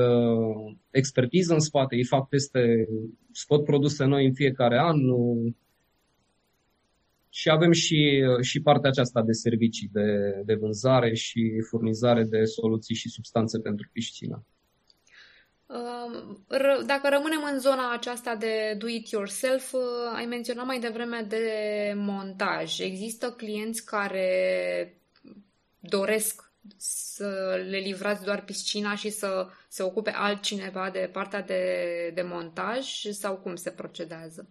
expertiză 0.90 1.52
în 1.52 1.60
spate, 1.60 1.96
ei 1.96 2.04
fac 2.04 2.28
teste, 2.28 2.88
scot 3.32 3.64
produse 3.64 4.04
noi 4.04 4.26
în 4.26 4.34
fiecare 4.34 4.78
an 4.78 4.96
și 7.28 7.50
avem 7.50 7.72
și, 7.72 8.22
și 8.40 8.60
partea 8.60 8.90
aceasta 8.90 9.22
de 9.22 9.32
servicii, 9.32 9.88
de, 9.92 10.42
de 10.44 10.54
vânzare 10.54 11.14
și 11.14 11.64
furnizare 11.68 12.24
de 12.24 12.44
soluții 12.44 12.94
și 12.94 13.08
substanțe 13.08 13.58
pentru 13.58 13.88
piscină. 13.92 14.44
Dacă 16.86 17.08
rămânem 17.08 17.40
în 17.52 17.60
zona 17.60 17.92
aceasta 17.92 18.36
de 18.36 18.74
do-it-yourself, 18.78 19.72
uh, 19.72 19.80
ai 20.14 20.26
menționat 20.26 20.66
mai 20.66 20.80
devreme 20.80 21.26
de 21.28 21.44
montaj. 21.96 22.80
Există 22.80 23.30
clienți 23.30 23.84
care 23.84 24.94
doresc 25.80 26.52
să 26.76 27.60
le 27.68 27.78
livrați 27.78 28.24
doar 28.24 28.44
piscina 28.44 28.94
și 28.94 29.10
să 29.10 29.46
se 29.68 29.82
ocupe 29.82 30.10
altcineva 30.10 30.90
de 30.92 31.10
partea 31.12 31.42
de, 31.42 31.64
de 32.14 32.22
montaj 32.22 32.86
sau 33.10 33.36
cum 33.36 33.54
se 33.54 33.70
procedează? 33.70 34.48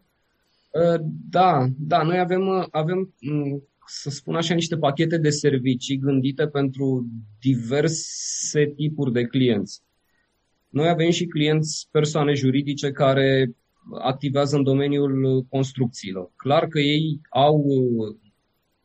Uh, 0.72 1.00
da, 1.30 1.66
da, 1.78 2.04
noi 2.04 2.20
avem, 2.20 2.48
uh, 2.48 2.66
avem, 2.72 3.14
mm, 3.20 3.68
să 3.88 4.10
spun 4.10 4.36
așa, 4.36 4.54
niște 4.54 4.78
pachete 4.78 5.18
de 5.18 5.30
servicii 5.30 5.98
gândite 5.98 6.48
pentru 6.48 7.08
diverse 7.40 8.66
tipuri 8.66 9.12
de 9.12 9.24
clienți. 9.24 9.88
Noi 10.70 10.88
avem 10.88 11.10
și 11.10 11.26
clienți 11.26 11.88
persoane 11.92 12.34
juridice 12.34 12.92
care 12.92 13.56
activează 14.00 14.56
în 14.56 14.64
domeniul 14.64 15.46
construcțiilor. 15.50 16.32
Clar 16.36 16.68
că 16.68 16.80
ei 16.80 17.22
au 17.30 17.56
uh, 17.58 18.16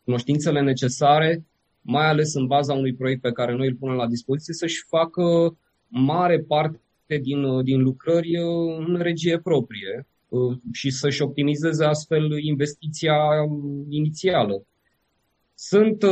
cunoștințele 0.05 0.61
necesare, 0.61 1.45
mai 1.81 2.07
ales 2.07 2.35
în 2.35 2.47
baza 2.47 2.73
unui 2.73 2.95
proiect 2.95 3.21
pe 3.21 3.33
care 3.33 3.55
noi 3.55 3.67
îl 3.67 3.75
punem 3.75 3.97
la 3.97 4.07
dispoziție, 4.07 4.55
să-și 4.55 4.85
facă 4.89 5.57
mare 5.89 6.39
parte 6.39 7.19
din, 7.23 7.43
uh, 7.43 7.65
din 7.65 7.83
lucrări 7.83 8.39
uh, 8.39 8.85
în 8.87 8.99
regie 9.01 9.39
proprie 9.39 10.07
și 10.73 10.91
să-și 10.91 11.23
optimizeze 11.23 11.85
astfel 11.85 12.39
investiția 12.39 13.17
inițială. 13.89 14.67
Sunt 15.55 16.05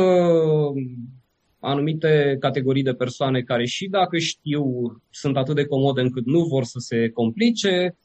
anumite 1.63 2.37
categorii 2.39 2.83
de 2.83 2.93
persoane 2.93 3.41
care 3.41 3.65
și 3.65 3.87
dacă 3.87 4.17
știu, 4.17 4.63
sunt 5.09 5.37
atât 5.37 5.55
de 5.55 5.65
comode 5.65 6.01
încât 6.01 6.25
nu 6.25 6.43
vor 6.43 6.63
să 6.63 6.79
se 6.79 7.09
complice. 7.09 7.95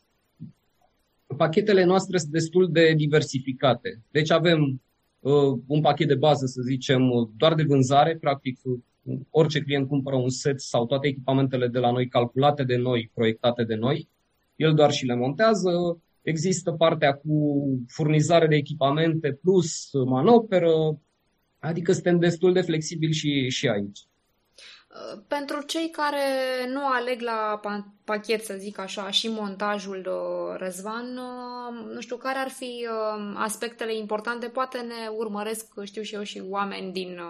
Pachetele 1.36 1.84
noastre 1.84 2.18
sunt 2.18 2.30
destul 2.32 2.68
de 2.72 2.92
diversificate. 2.96 4.02
Deci 4.10 4.30
avem 4.30 4.82
uh, 5.20 5.58
un 5.66 5.80
pachet 5.80 6.08
de 6.08 6.14
bază, 6.14 6.46
să 6.46 6.60
zicem, 6.62 7.30
doar 7.36 7.54
de 7.54 7.62
vânzare, 7.62 8.16
practic 8.20 8.58
orice 9.30 9.60
client 9.60 9.88
cumpără 9.88 10.16
un 10.16 10.28
set 10.28 10.60
sau 10.60 10.86
toate 10.86 11.06
echipamentele 11.06 11.68
de 11.68 11.78
la 11.78 11.90
noi 11.90 12.08
calculate 12.08 12.64
de 12.64 12.76
noi, 12.76 13.10
proiectate 13.14 13.64
de 13.64 13.74
noi, 13.74 14.08
el 14.56 14.74
doar 14.74 14.90
și 14.90 15.06
le 15.06 15.14
montează. 15.14 16.00
Există 16.22 16.72
partea 16.72 17.12
cu 17.12 17.62
furnizare 17.88 18.46
de 18.46 18.56
echipamente 18.56 19.38
plus 19.42 19.90
manoperă, 20.06 20.98
Adică 21.58 21.92
suntem 21.92 22.18
destul 22.18 22.52
de 22.52 22.60
flexibili 22.60 23.12
și, 23.14 23.48
și 23.48 23.68
aici. 23.68 24.07
Pentru 25.28 25.62
cei 25.62 25.90
care 25.90 26.24
nu 26.68 26.86
aleg 26.86 27.20
la 27.20 27.60
pachet, 28.08 28.44
să 28.44 28.54
zic 28.58 28.78
așa, 28.78 29.10
și 29.10 29.28
montajul 29.28 30.08
uh, 30.10 30.58
Răzvan, 30.58 31.16
uh, 31.16 31.92
nu 31.94 32.00
știu, 32.00 32.16
care 32.16 32.38
ar 32.38 32.48
fi 32.48 32.86
uh, 32.90 33.32
aspectele 33.34 33.96
importante? 33.96 34.46
Poate 34.46 34.78
ne 34.78 35.08
urmăresc, 35.16 35.66
știu 35.84 36.02
și 36.02 36.14
eu, 36.14 36.22
și 36.22 36.42
oameni 36.48 36.92
din 36.92 37.20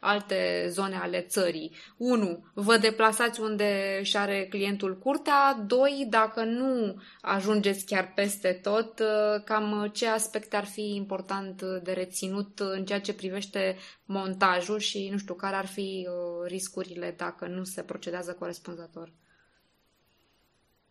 alte 0.00 0.66
zone 0.68 0.96
ale 0.96 1.20
țării. 1.20 1.76
1. 1.96 2.44
Vă 2.54 2.76
deplasați 2.76 3.40
unde 3.40 4.00
și 4.02 4.16
are 4.16 4.46
clientul 4.50 4.98
curtea. 4.98 5.64
2. 5.66 6.06
Dacă 6.10 6.44
nu 6.44 7.02
ajungeți 7.20 7.84
chiar 7.86 8.12
peste 8.14 8.60
tot, 8.62 9.02
cam 9.44 9.90
ce 9.92 10.08
aspecte 10.08 10.56
ar 10.56 10.64
fi 10.64 10.94
important 10.94 11.62
de 11.62 11.92
reținut 11.92 12.60
în 12.60 12.84
ceea 12.84 13.00
ce 13.00 13.14
privește 13.14 13.76
montajul 14.04 14.78
și, 14.78 15.08
nu 15.10 15.18
știu, 15.18 15.34
care 15.34 15.56
ar 15.56 15.66
fi 15.66 16.08
riscurile 16.46 17.07
dacă 17.16 17.46
nu 17.46 17.64
se 17.64 17.82
procedează 17.82 18.36
corespunzător? 18.38 19.12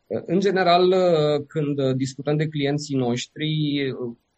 În 0.08 0.40
general, 0.40 0.94
când 1.48 1.92
discutăm 1.92 2.38
de 2.38 2.48
clienții 2.48 2.96
noștri 2.96 3.76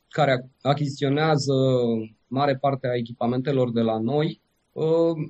care 0.08 0.50
achiziționează 0.62 1.54
mare 2.28 2.58
parte 2.58 2.88
a 2.88 2.96
echipamentelor 2.96 3.72
de 3.72 3.82
la 3.82 4.00
noi, 4.00 4.42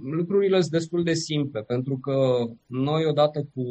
lucrurile 0.04 0.60
sunt 0.60 0.72
destul 0.72 1.04
de 1.04 1.14
simple, 1.14 1.62
pentru 1.64 1.98
că 1.98 2.46
noi, 2.66 3.06
odată 3.06 3.50
cu, 3.54 3.64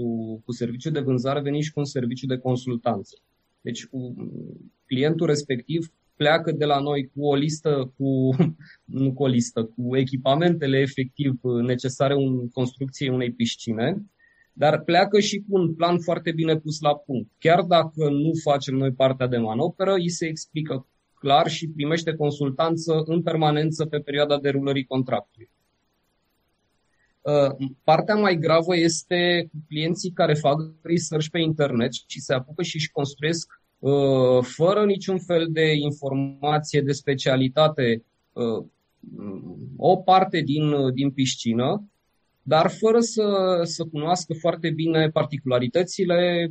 cu 0.45 0.53
serviciul 0.53 0.93
de 0.93 1.01
vânzare, 1.01 1.41
venim 1.41 1.61
și 1.61 1.73
cu 1.73 1.79
un 1.79 1.85
serviciu 1.85 2.27
de 2.27 2.38
consultanță. 2.38 3.17
Deci, 3.61 3.88
clientul 4.87 5.27
respectiv 5.27 5.93
pleacă 6.19 6.53
de 6.53 6.65
la 6.65 6.79
noi 6.79 7.11
cu 7.15 7.27
o 7.27 7.35
listă, 7.35 7.93
cu, 7.97 8.37
nu 9.01 9.13
cu 9.13 9.23
o 9.23 9.27
listă, 9.27 9.65
cu 9.65 9.97
echipamentele 9.97 10.79
efectiv 10.79 11.41
necesare 11.43 12.15
în 12.15 12.49
construcției 12.49 13.09
unei 13.09 13.33
piscine, 13.33 14.03
dar 14.53 14.81
pleacă 14.81 15.21
și 15.21 15.39
cu 15.39 15.59
un 15.59 15.75
plan 15.75 15.99
foarte 15.99 16.33
bine 16.33 16.57
pus 16.57 16.81
la 16.81 16.97
punct. 16.97 17.31
Chiar 17.39 17.63
dacă 17.63 18.11
nu 18.11 18.31
facem 18.43 18.75
noi 18.75 18.93
partea 18.93 19.27
de 19.27 19.37
manoperă, 19.37 19.95
îi 19.95 20.11
se 20.11 20.27
explică 20.27 20.87
clar 21.15 21.49
și 21.49 21.69
primește 21.69 22.15
consultanță 22.15 23.03
în 23.05 23.23
permanență 23.23 23.87
pe 23.87 23.99
perioada 23.99 24.39
derulării 24.39 24.85
contractului. 24.85 25.51
Uh, 27.21 27.69
partea 27.85 28.15
mai 28.15 28.37
gravă 28.37 28.77
este 28.77 29.49
cu 29.51 29.59
clienții 29.69 30.11
care 30.11 30.35
fac 30.35 30.57
research 30.83 31.29
pe 31.31 31.39
internet 31.39 31.93
și 31.93 32.21
se 32.21 32.35
apucă 32.35 32.63
și 32.63 32.77
își 32.77 32.91
construiesc 32.91 33.51
uh, 33.51 33.58
fără 34.43 34.85
niciun 34.85 35.19
fel 35.19 35.47
de 35.51 35.73
informație 35.75 36.81
de 36.81 36.93
specialitate 36.93 38.05
uh, 38.33 38.64
o 39.77 39.97
parte 39.97 40.41
din, 40.41 40.93
din 40.95 41.11
piscină 41.11 41.88
dar 42.49 42.71
fără 42.71 43.01
să, 43.01 43.25
să 43.62 43.85
cunoască 43.85 44.35
foarte 44.41 44.71
bine 44.71 45.11
particularitățile, 45.11 46.51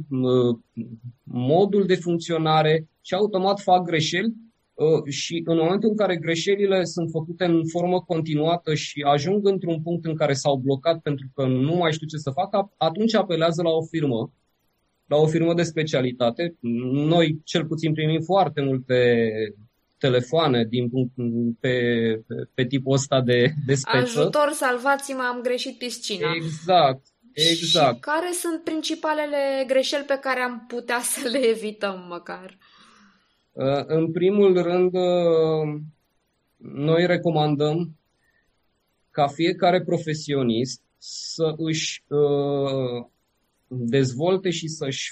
modul 1.24 1.86
de 1.86 1.96
funcționare 1.96 2.88
și 3.02 3.14
automat 3.14 3.60
fac 3.60 3.84
greșeli 3.84 4.34
ă, 4.78 5.10
și 5.10 5.42
în 5.46 5.58
momentul 5.58 5.90
în 5.90 5.96
care 5.96 6.18
greșelile 6.18 6.84
sunt 6.84 7.10
făcute 7.10 7.46
în 7.46 7.62
formă 7.68 8.02
continuată 8.02 8.74
și 8.74 9.02
ajung 9.02 9.48
într-un 9.48 9.82
punct 9.82 10.06
în 10.06 10.16
care 10.16 10.34
s-au 10.34 10.56
blocat 10.56 11.00
pentru 11.00 11.28
că 11.34 11.46
nu 11.46 11.76
mai 11.76 11.94
știu 11.94 12.08
ce 12.08 12.18
să 12.18 12.30
facă, 12.30 12.72
atunci 12.78 13.16
apelează 13.16 13.62
la 13.62 13.70
o 13.70 13.82
firmă, 13.82 14.32
la 15.08 15.18
o 15.18 15.28
firmă 15.28 15.54
de 15.54 15.64
specialitate. 15.64 16.56
Noi 16.92 17.42
cel 17.44 17.66
puțin 17.66 17.94
primim 17.94 18.22
foarte 18.22 18.62
multe 18.62 19.30
telefoane 19.98 20.66
din, 20.70 20.90
pe, 21.60 21.70
pe, 22.28 22.36
pe 22.54 22.66
tipul 22.66 22.94
ăsta 22.94 23.22
de, 23.22 23.54
de 23.66 23.76
speță. 23.76 24.20
Ajutor, 24.20 24.52
salvați-mă, 24.54 25.22
am 25.22 25.42
greșit 25.42 25.78
piscina. 25.78 26.34
Exact, 26.36 27.06
exact. 27.34 27.94
Și 27.94 28.00
care 28.00 28.32
sunt 28.32 28.64
principalele 28.64 29.64
greșeli 29.68 30.04
pe 30.04 30.18
care 30.22 30.40
am 30.40 30.66
putea 30.68 31.00
să 31.02 31.30
le 31.30 31.48
evităm 31.48 32.06
măcar? 32.10 32.58
Uh, 33.52 33.84
în 33.86 34.12
primul 34.12 34.62
rând, 34.62 34.94
uh, 34.94 35.82
noi 36.58 37.06
recomandăm 37.06 37.96
ca 39.12 39.28
fiecare 39.28 39.82
profesionist 39.84 40.82
să 40.98 41.54
își 41.58 42.04
uh, 42.08 43.08
dezvolte 43.68 44.50
și 44.50 44.68
să-și, 44.68 45.12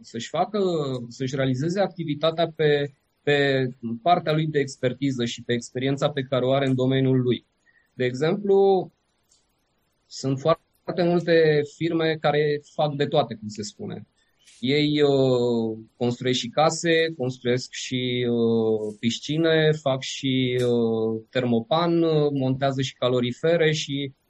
să-și 0.00 0.28
facă, 0.28 0.60
să-și 1.08 1.36
realizeze 1.36 1.80
activitatea 1.80 2.52
pe 2.56 2.92
pe 3.22 3.68
partea 4.02 4.32
lui 4.32 4.46
de 4.46 4.58
expertiză 4.58 5.24
și 5.24 5.42
pe 5.42 5.52
experiența 5.52 6.10
pe 6.10 6.22
care 6.22 6.44
o 6.44 6.52
are 6.52 6.66
în 6.66 6.74
domeniul 6.74 7.20
lui. 7.20 7.46
De 7.94 8.04
exemplu, 8.04 8.90
sunt 10.06 10.40
foarte 10.40 11.02
multe 11.02 11.60
firme 11.76 12.16
care 12.20 12.60
fac 12.74 12.94
de 12.94 13.06
toate, 13.06 13.34
cum 13.34 13.48
se 13.48 13.62
spune. 13.62 14.06
Ei 14.60 15.02
uh, 15.02 15.78
construiesc 15.96 16.38
și 16.38 16.48
case, 16.48 17.14
construiesc 17.16 17.72
și 17.72 18.26
uh, 18.30 18.94
piscine, 19.00 19.70
fac 19.80 20.02
și 20.02 20.58
uh, 20.60 21.22
termopan, 21.30 22.02
uh, 22.02 22.30
montează 22.32 22.82
și 22.82 22.94
calorifere 22.94 23.72
și 23.72 24.12
uh, 24.12 24.21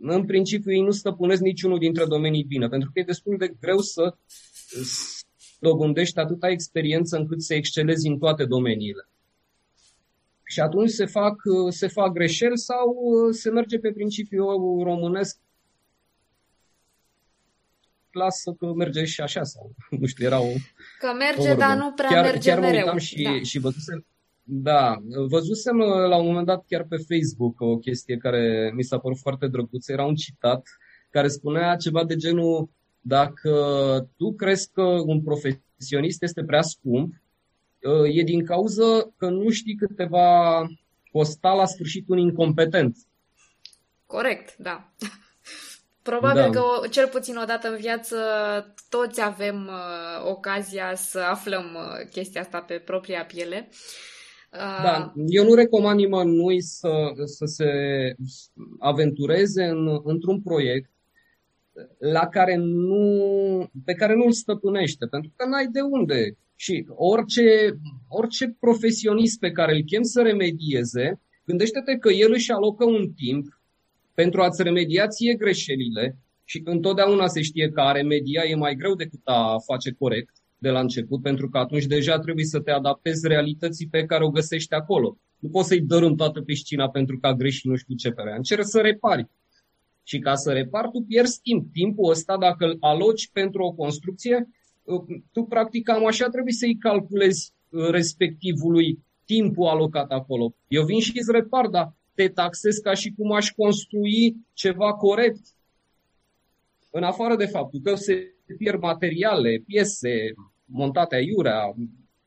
în 0.00 0.24
principiu 0.26 0.72
ei 0.72 0.80
nu 0.80 0.90
stăpânesc 0.90 1.40
niciunul 1.40 1.78
dintre 1.78 2.04
domenii 2.04 2.44
bine, 2.44 2.68
pentru 2.68 2.90
că 2.92 2.98
e 2.98 3.02
destul 3.02 3.36
de 3.38 3.54
greu 3.60 3.78
să 3.78 4.16
dobândești 5.58 6.18
atâta 6.18 6.48
experiență 6.48 7.16
încât 7.16 7.42
să 7.42 7.54
excelezi 7.54 8.06
în 8.06 8.18
toate 8.18 8.44
domeniile. 8.44 9.08
Și 10.44 10.60
atunci 10.60 10.90
se 10.90 11.06
fac, 11.06 11.34
se 11.68 11.86
fac 11.86 12.12
greșeli 12.12 12.58
sau 12.58 12.88
uh, 12.88 13.34
se 13.34 13.50
merge 13.50 13.78
pe 13.78 13.92
principiul 13.92 14.82
românesc 14.82 15.38
clasă 18.10 18.52
că 18.58 18.72
merge 18.72 19.04
și 19.04 19.20
așa 19.20 19.42
sau 19.42 19.74
nu 20.00 20.06
știu, 20.06 20.26
era 20.26 20.40
o 20.40 20.52
Că 20.98 21.12
merge, 21.18 21.52
o 21.52 21.54
dar 21.54 21.76
nu 21.76 21.92
prea 21.92 22.08
chiar, 22.08 22.24
merge 22.24 22.48
chiar 22.48 22.60
mereu. 22.60 22.84
Chiar 22.84 22.92
mă 22.92 22.98
și, 22.98 23.22
da. 23.22 23.42
și 23.42 23.58
văzusem, 23.58 24.06
da, 24.50 24.96
văzusem 25.28 25.76
la 25.78 26.16
un 26.16 26.26
moment 26.26 26.46
dat 26.46 26.64
chiar 26.68 26.84
pe 26.88 26.96
Facebook 26.96 27.60
o 27.60 27.78
chestie 27.78 28.16
care 28.16 28.72
mi 28.74 28.82
s-a 28.82 28.98
părut 28.98 29.18
foarte 29.18 29.46
drăguță. 29.46 29.92
Era 29.92 30.04
un 30.04 30.14
citat 30.14 30.62
care 31.10 31.28
spunea 31.28 31.76
ceva 31.76 32.04
de 32.04 32.16
genul 32.16 32.70
dacă 33.00 33.52
tu 34.16 34.34
crezi 34.34 34.70
că 34.72 34.82
un 34.82 35.22
profesionist 35.22 36.22
este 36.22 36.44
prea 36.44 36.62
scump, 36.62 37.14
e 38.12 38.22
din 38.22 38.44
cauză 38.44 39.14
că 39.16 39.28
nu 39.28 39.50
știi 39.50 39.74
câte 39.74 40.04
va 40.04 40.62
costa 41.12 41.52
la 41.52 41.66
sfârșit 41.66 42.08
un 42.08 42.18
incompetent. 42.18 42.96
Corect, 44.06 44.56
da. 44.56 44.92
Probabil 46.02 46.42
da. 46.42 46.50
că 46.50 46.88
cel 46.90 47.08
puțin 47.08 47.36
o 47.36 47.44
dată 47.44 47.68
în 47.68 47.76
viață 47.76 48.16
toți 48.88 49.20
avem 49.20 49.66
uh, 49.66 50.30
ocazia 50.30 50.94
să 50.94 51.18
aflăm 51.18 51.64
uh, 51.74 52.08
chestia 52.10 52.40
asta 52.40 52.60
pe 52.60 52.74
propria 52.74 53.24
piele. 53.24 53.68
Uh... 53.70 54.16
Da, 54.50 55.12
eu 55.26 55.44
nu 55.44 55.54
recomand 55.54 55.98
nimănui 55.98 56.60
să, 56.60 56.90
să 57.24 57.44
se 57.44 57.70
aventureze 58.78 59.64
în, 59.64 60.00
într-un 60.04 60.40
proiect 60.42 60.90
la 61.98 62.26
care 62.26 62.54
nu, 62.56 63.70
pe 63.84 63.92
care 63.92 64.14
nu 64.14 64.24
îl 64.24 64.32
stăpânește, 64.32 65.06
pentru 65.06 65.32
că 65.36 65.46
n-ai 65.46 65.66
de 65.66 65.80
unde. 65.80 66.36
Și 66.56 66.86
orice, 66.88 67.78
orice 68.08 68.56
profesionist 68.60 69.38
pe 69.38 69.50
care 69.50 69.74
îl 69.74 69.82
chem 69.82 70.02
să 70.02 70.22
remedieze, 70.22 71.20
gândește-te 71.44 71.96
că 71.96 72.12
el 72.12 72.32
își 72.32 72.52
alocă 72.52 72.84
un 72.84 73.12
timp 73.12 73.60
pentru 74.14 74.42
a-ți 74.42 74.62
remedia 74.62 75.06
ție 75.06 75.34
greșelile 75.34 76.16
și 76.44 76.62
întotdeauna 76.64 77.26
se 77.26 77.42
știe 77.42 77.70
că 77.70 77.80
a 77.80 77.92
remedia 77.92 78.42
e 78.44 78.54
mai 78.54 78.74
greu 78.74 78.94
decât 78.94 79.20
a 79.24 79.56
face 79.66 79.92
corect 79.92 80.36
de 80.58 80.68
la 80.68 80.80
început, 80.80 81.22
pentru 81.22 81.48
că 81.48 81.58
atunci 81.58 81.84
deja 81.84 82.18
trebuie 82.18 82.44
să 82.44 82.60
te 82.60 82.70
adaptezi 82.70 83.28
realității 83.28 83.88
pe 83.88 84.04
care 84.04 84.24
o 84.24 84.30
găsești 84.30 84.74
acolo. 84.74 85.18
Nu 85.38 85.48
poți 85.48 85.68
să-i 85.68 85.80
dărâm 85.80 86.14
toată 86.14 86.40
piscina 86.40 86.90
pentru 86.90 87.18
că 87.18 87.26
a 87.26 87.34
greșit 87.34 87.64
nu 87.64 87.76
știu 87.76 87.94
ce 87.94 88.10
pe 88.10 88.22
rea. 88.22 88.34
Încerci 88.36 88.64
să 88.64 88.80
repari. 88.80 89.28
Și 90.02 90.18
ca 90.18 90.34
să 90.34 90.52
repari, 90.52 90.90
tu 90.90 91.00
pierzi 91.08 91.40
timp. 91.40 91.72
Timpul 91.72 92.10
ăsta, 92.10 92.36
dacă 92.36 92.64
îl 92.64 92.76
aloci 92.80 93.30
pentru 93.32 93.62
o 93.62 93.72
construcție, 93.72 94.48
tu 95.32 95.42
practic 95.42 95.84
cam 95.84 96.06
așa 96.06 96.28
trebuie 96.28 96.52
să-i 96.52 96.76
calculezi 96.76 97.52
uh, 97.68 97.88
respectivului 97.90 99.04
timpul 99.24 99.66
alocat 99.66 100.10
acolo. 100.10 100.54
Eu 100.68 100.84
vin 100.84 101.00
și 101.00 101.12
îți 101.18 101.32
repar, 101.32 101.66
dar 101.66 101.92
te 102.14 102.28
taxez 102.28 102.76
ca 102.76 102.94
și 102.94 103.12
cum 103.16 103.32
aș 103.32 103.50
construi 103.50 104.36
ceva 104.52 104.92
corect. 104.92 105.40
În 106.90 107.02
afară 107.02 107.36
de 107.36 107.46
faptul 107.46 107.80
că 107.82 107.94
se 107.94 108.34
pierd 108.56 108.80
materiale, 108.80 109.62
piese 109.66 110.34
montate 110.64 111.14
aiurea, 111.14 111.74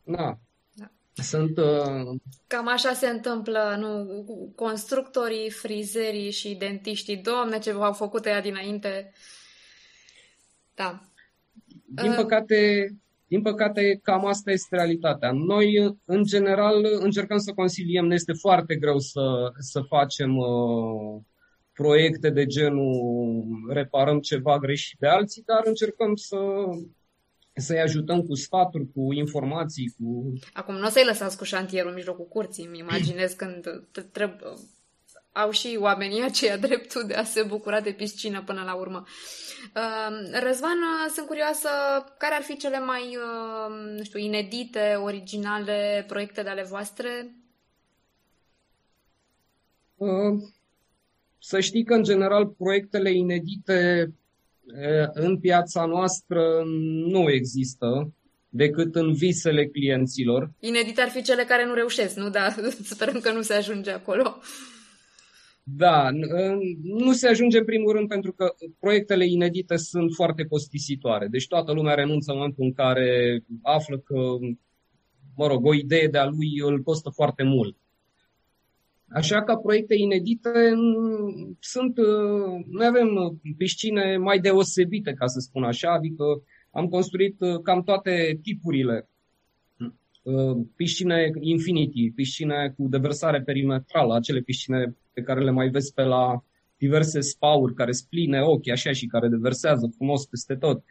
na, 0.04 0.40
da. 0.74 0.90
sunt... 1.14 1.58
Uh... 1.58 2.20
Cam 2.48 2.68
așa 2.68 2.94
se 2.94 3.08
întâmplă, 3.08 3.76
nu? 3.80 4.24
Constructorii, 4.56 5.50
frizerii 5.50 6.32
și 6.32 6.56
dentiștii, 6.56 7.18
doamne, 7.18 7.60
ce 7.60 7.74
v-au 7.74 7.94
făcut 7.94 8.26
ea 8.26 8.42
dinainte. 8.42 9.12
Da. 10.76 11.02
Din 11.86 12.14
păcate, 12.16 12.90
din 13.28 13.42
păcate, 13.42 14.00
cam 14.04 14.26
asta 14.26 14.52
este 14.52 14.76
realitatea. 14.76 15.32
Noi, 15.32 15.96
în 16.06 16.24
general, 16.24 16.86
încercăm 17.00 17.38
să 17.38 17.52
consiliem. 17.52 18.06
Ne 18.06 18.14
este 18.14 18.34
foarte 18.34 18.76
greu 18.76 18.98
să, 18.98 19.52
să 19.58 19.82
facem 19.82 20.38
uh, 20.38 21.22
proiecte 21.82 22.30
de 22.30 22.46
genul 22.46 23.44
reparăm 23.70 24.20
ceva 24.20 24.58
greșit 24.58 25.00
de 25.00 25.08
alții, 25.08 25.44
dar 25.46 25.62
încercăm 25.66 26.16
să 26.16 26.38
să-i 27.54 27.80
ajutăm 27.80 28.22
cu 28.22 28.36
sfaturi, 28.36 28.92
cu 28.94 29.14
informații, 29.14 29.94
cu... 29.98 30.34
Acum, 30.54 30.76
nu 30.76 30.86
o 30.86 30.90
să-i 30.90 31.06
lăsați 31.06 31.38
cu 31.38 31.44
șantierul 31.44 31.90
în 31.90 31.96
mijlocul 31.96 32.28
curții, 32.28 32.66
îmi 32.66 32.80
imaginez 32.80 33.34
când 33.34 33.84
trebuie 34.12 34.54
au 35.32 35.52
și 35.52 35.78
oamenii 35.80 36.24
aceia 36.24 36.58
dreptul 36.68 37.04
de 37.08 37.14
a 37.14 37.24
se 37.24 37.44
bucura 37.44 37.82
de 37.82 37.92
piscină 37.92 38.42
până 38.42 38.64
la 38.66 38.74
urmă. 38.74 39.06
Uh, 39.76 40.40
Răzvan, 40.44 40.78
sunt 41.14 41.28
curioasă, 41.28 41.70
care 42.18 42.36
ar 42.36 42.42
fi 42.42 42.58
cele 42.58 42.80
mai, 42.80 43.02
uh, 43.02 43.96
nu 43.98 44.04
știu, 44.04 44.20
inedite, 44.20 44.94
originale 45.04 46.06
proiecte 46.08 46.44
de 46.44 46.50
ale 46.50 46.64
voastre? 46.64 47.36
Uh, 49.96 50.42
să 51.44 51.60
știi 51.60 51.84
că, 51.84 51.94
în 51.94 52.04
general, 52.04 52.48
proiectele 52.48 53.12
inedite 53.12 54.12
în 55.14 55.40
piața 55.40 55.86
noastră 55.86 56.64
nu 57.08 57.30
există 57.30 58.14
decât 58.50 58.96
în 58.96 59.14
visele 59.14 59.66
clienților. 59.66 60.52
Inedite 60.60 61.02
ar 61.02 61.10
fi 61.10 61.22
cele 61.22 61.44
care 61.44 61.66
nu 61.66 61.74
reușesc, 61.74 62.16
nu? 62.16 62.30
Dar 62.30 62.56
sperăm 62.94 63.20
că 63.20 63.32
nu 63.32 63.42
se 63.42 63.54
ajunge 63.54 63.92
acolo. 63.92 64.38
Da, 65.64 66.10
nu 66.84 67.12
se 67.12 67.28
ajunge 67.28 67.58
în 67.58 67.66
primul 67.66 67.92
rând 67.92 68.08
pentru 68.08 68.32
că 68.32 68.54
proiectele 68.80 69.26
inedite 69.26 69.76
sunt 69.76 70.12
foarte 70.14 70.46
costisitoare. 70.46 71.28
Deci 71.28 71.48
toată 71.48 71.72
lumea 71.72 71.94
renunță 71.94 72.32
în 72.32 72.38
momentul 72.38 72.64
în 72.64 72.74
care 72.74 73.40
află 73.62 73.98
că, 73.98 74.16
mă 75.36 75.48
rog, 75.48 75.66
o 75.66 75.74
idee 75.74 76.08
de-a 76.08 76.26
lui 76.26 76.60
îl 76.60 76.82
costă 76.82 77.10
foarte 77.10 77.44
mult. 77.44 77.78
Așa 79.14 79.44
că 79.44 79.56
proiecte 79.56 79.96
inedite 79.96 80.50
sunt, 81.60 81.98
noi 82.68 82.86
avem 82.86 83.40
piscine 83.58 84.18
mai 84.18 84.40
deosebite, 84.40 85.14
ca 85.14 85.28
să 85.28 85.40
spun 85.40 85.64
așa, 85.64 85.92
adică 85.92 86.24
am 86.72 86.88
construit 86.88 87.38
cam 87.64 87.84
toate 87.84 88.40
tipurile. 88.42 89.10
Piscine 90.76 91.32
Infinity, 91.40 92.12
piscine 92.12 92.74
cu 92.78 92.88
deversare 92.90 93.42
perimetrală, 93.42 94.16
acele 94.16 94.40
piscine 94.40 94.96
pe 95.14 95.22
care 95.22 95.44
le 95.44 95.52
mai 95.52 95.70
vezi 95.70 95.94
pe 95.94 96.02
la 96.02 96.44
diverse 96.78 97.20
spauri 97.20 97.74
care 97.74 97.92
spline 97.92 98.42
ochii 98.42 98.72
așa 98.72 98.92
și 98.92 99.06
care 99.06 99.28
deversează 99.28 99.92
frumos 99.96 100.26
peste 100.26 100.56
tot. 100.56 100.84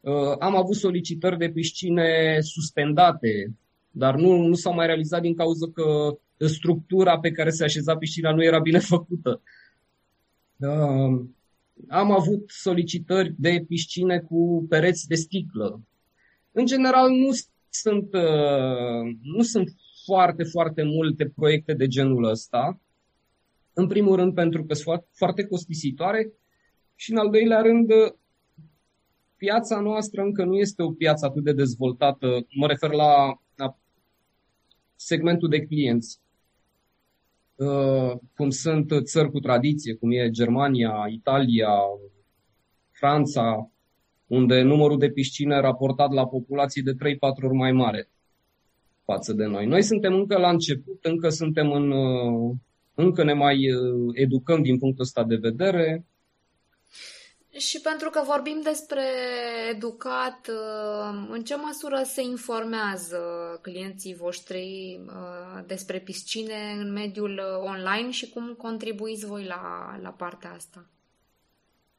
Uh, 0.00 0.34
am 0.38 0.56
avut 0.56 0.74
solicitări 0.76 1.38
de 1.38 1.50
piscine 1.50 2.38
suspendate, 2.40 3.56
dar 3.90 4.14
nu, 4.14 4.46
nu 4.46 4.54
s-au 4.54 4.74
mai 4.74 4.86
realizat 4.86 5.20
din 5.20 5.34
cauza 5.34 5.66
că 5.74 6.18
structura 6.46 7.18
pe 7.18 7.30
care 7.30 7.50
se 7.50 7.64
așeza 7.64 7.96
piscina 7.96 8.34
nu 8.34 8.44
era 8.44 8.58
bine 8.58 8.78
făcută. 8.94 9.42
Uh, 10.56 11.24
am 11.88 12.12
avut 12.12 12.50
solicitări 12.50 13.34
de 13.38 13.64
piscine 13.68 14.18
cu 14.18 14.66
pereți 14.68 15.06
de 15.06 15.14
sticlă. 15.14 15.80
În 16.52 16.66
general 16.66 17.10
nu 17.10 17.30
sunt, 17.70 18.12
uh, 18.12 19.16
nu 19.22 19.42
sunt 19.42 19.74
foarte, 20.04 20.42
foarte 20.42 20.82
multe 20.82 21.26
proiecte 21.26 21.74
de 21.74 21.86
genul 21.86 22.24
ăsta. 22.24 22.80
În 23.72 23.86
primul 23.86 24.16
rând 24.16 24.34
pentru 24.34 24.64
că 24.64 24.74
sunt 24.74 25.04
foarte 25.12 25.44
costisitoare 25.44 26.32
și 26.94 27.10
în 27.10 27.18
al 27.18 27.30
doilea 27.30 27.60
rând 27.60 27.90
piața 29.36 29.80
noastră 29.80 30.22
încă 30.22 30.44
nu 30.44 30.56
este 30.56 30.82
o 30.82 30.90
piață 30.90 31.26
atât 31.26 31.44
de 31.44 31.52
dezvoltată. 31.52 32.46
Mă 32.50 32.66
refer 32.66 32.90
la, 32.90 33.42
la 33.54 33.78
segmentul 34.96 35.48
de 35.48 35.66
clienți. 35.66 36.20
Uh, 37.58 38.12
cum 38.36 38.50
sunt 38.50 38.92
țări 39.02 39.30
cu 39.30 39.38
tradiție, 39.38 39.94
cum 39.94 40.10
e 40.10 40.30
Germania, 40.30 41.06
Italia, 41.10 41.68
Franța, 42.90 43.70
unde 44.26 44.62
numărul 44.62 44.98
de 44.98 45.10
piscine 45.10 45.60
raportat 45.60 46.12
la 46.12 46.26
populație 46.26 46.82
de 46.84 46.92
3-4 46.92 46.96
ori 47.42 47.54
mai 47.54 47.72
mare 47.72 48.08
față 49.04 49.32
de 49.32 49.44
noi. 49.44 49.66
Noi 49.66 49.82
suntem 49.82 50.14
încă 50.14 50.38
la 50.38 50.50
început, 50.50 51.04
încă 51.04 51.28
suntem 51.28 51.72
în, 51.72 51.90
uh, 51.90 52.56
încă 52.94 53.24
ne 53.24 53.32
mai 53.32 53.72
uh, 53.72 54.10
educăm 54.12 54.62
din 54.62 54.78
punctul 54.78 55.04
ăsta 55.04 55.24
de 55.24 55.36
vedere. 55.36 56.04
Și 57.50 57.80
pentru 57.80 58.10
că 58.10 58.22
vorbim 58.24 58.60
despre 58.62 59.04
educat, 59.70 60.48
uh, 60.48 61.28
în 61.30 61.44
ce 61.44 61.56
măsură 61.56 62.02
se 62.04 62.22
informează 62.22 63.18
clienții 63.62 64.14
voștri 64.14 65.00
uh, 65.06 65.64
despre 65.66 65.98
piscine 65.98 66.76
în 66.78 66.92
mediul 66.92 67.40
online 67.64 68.10
și 68.10 68.30
cum 68.30 68.54
contribuiți 68.54 69.26
voi 69.26 69.44
la, 69.44 69.96
la 70.02 70.10
partea 70.10 70.52
asta? 70.52 70.86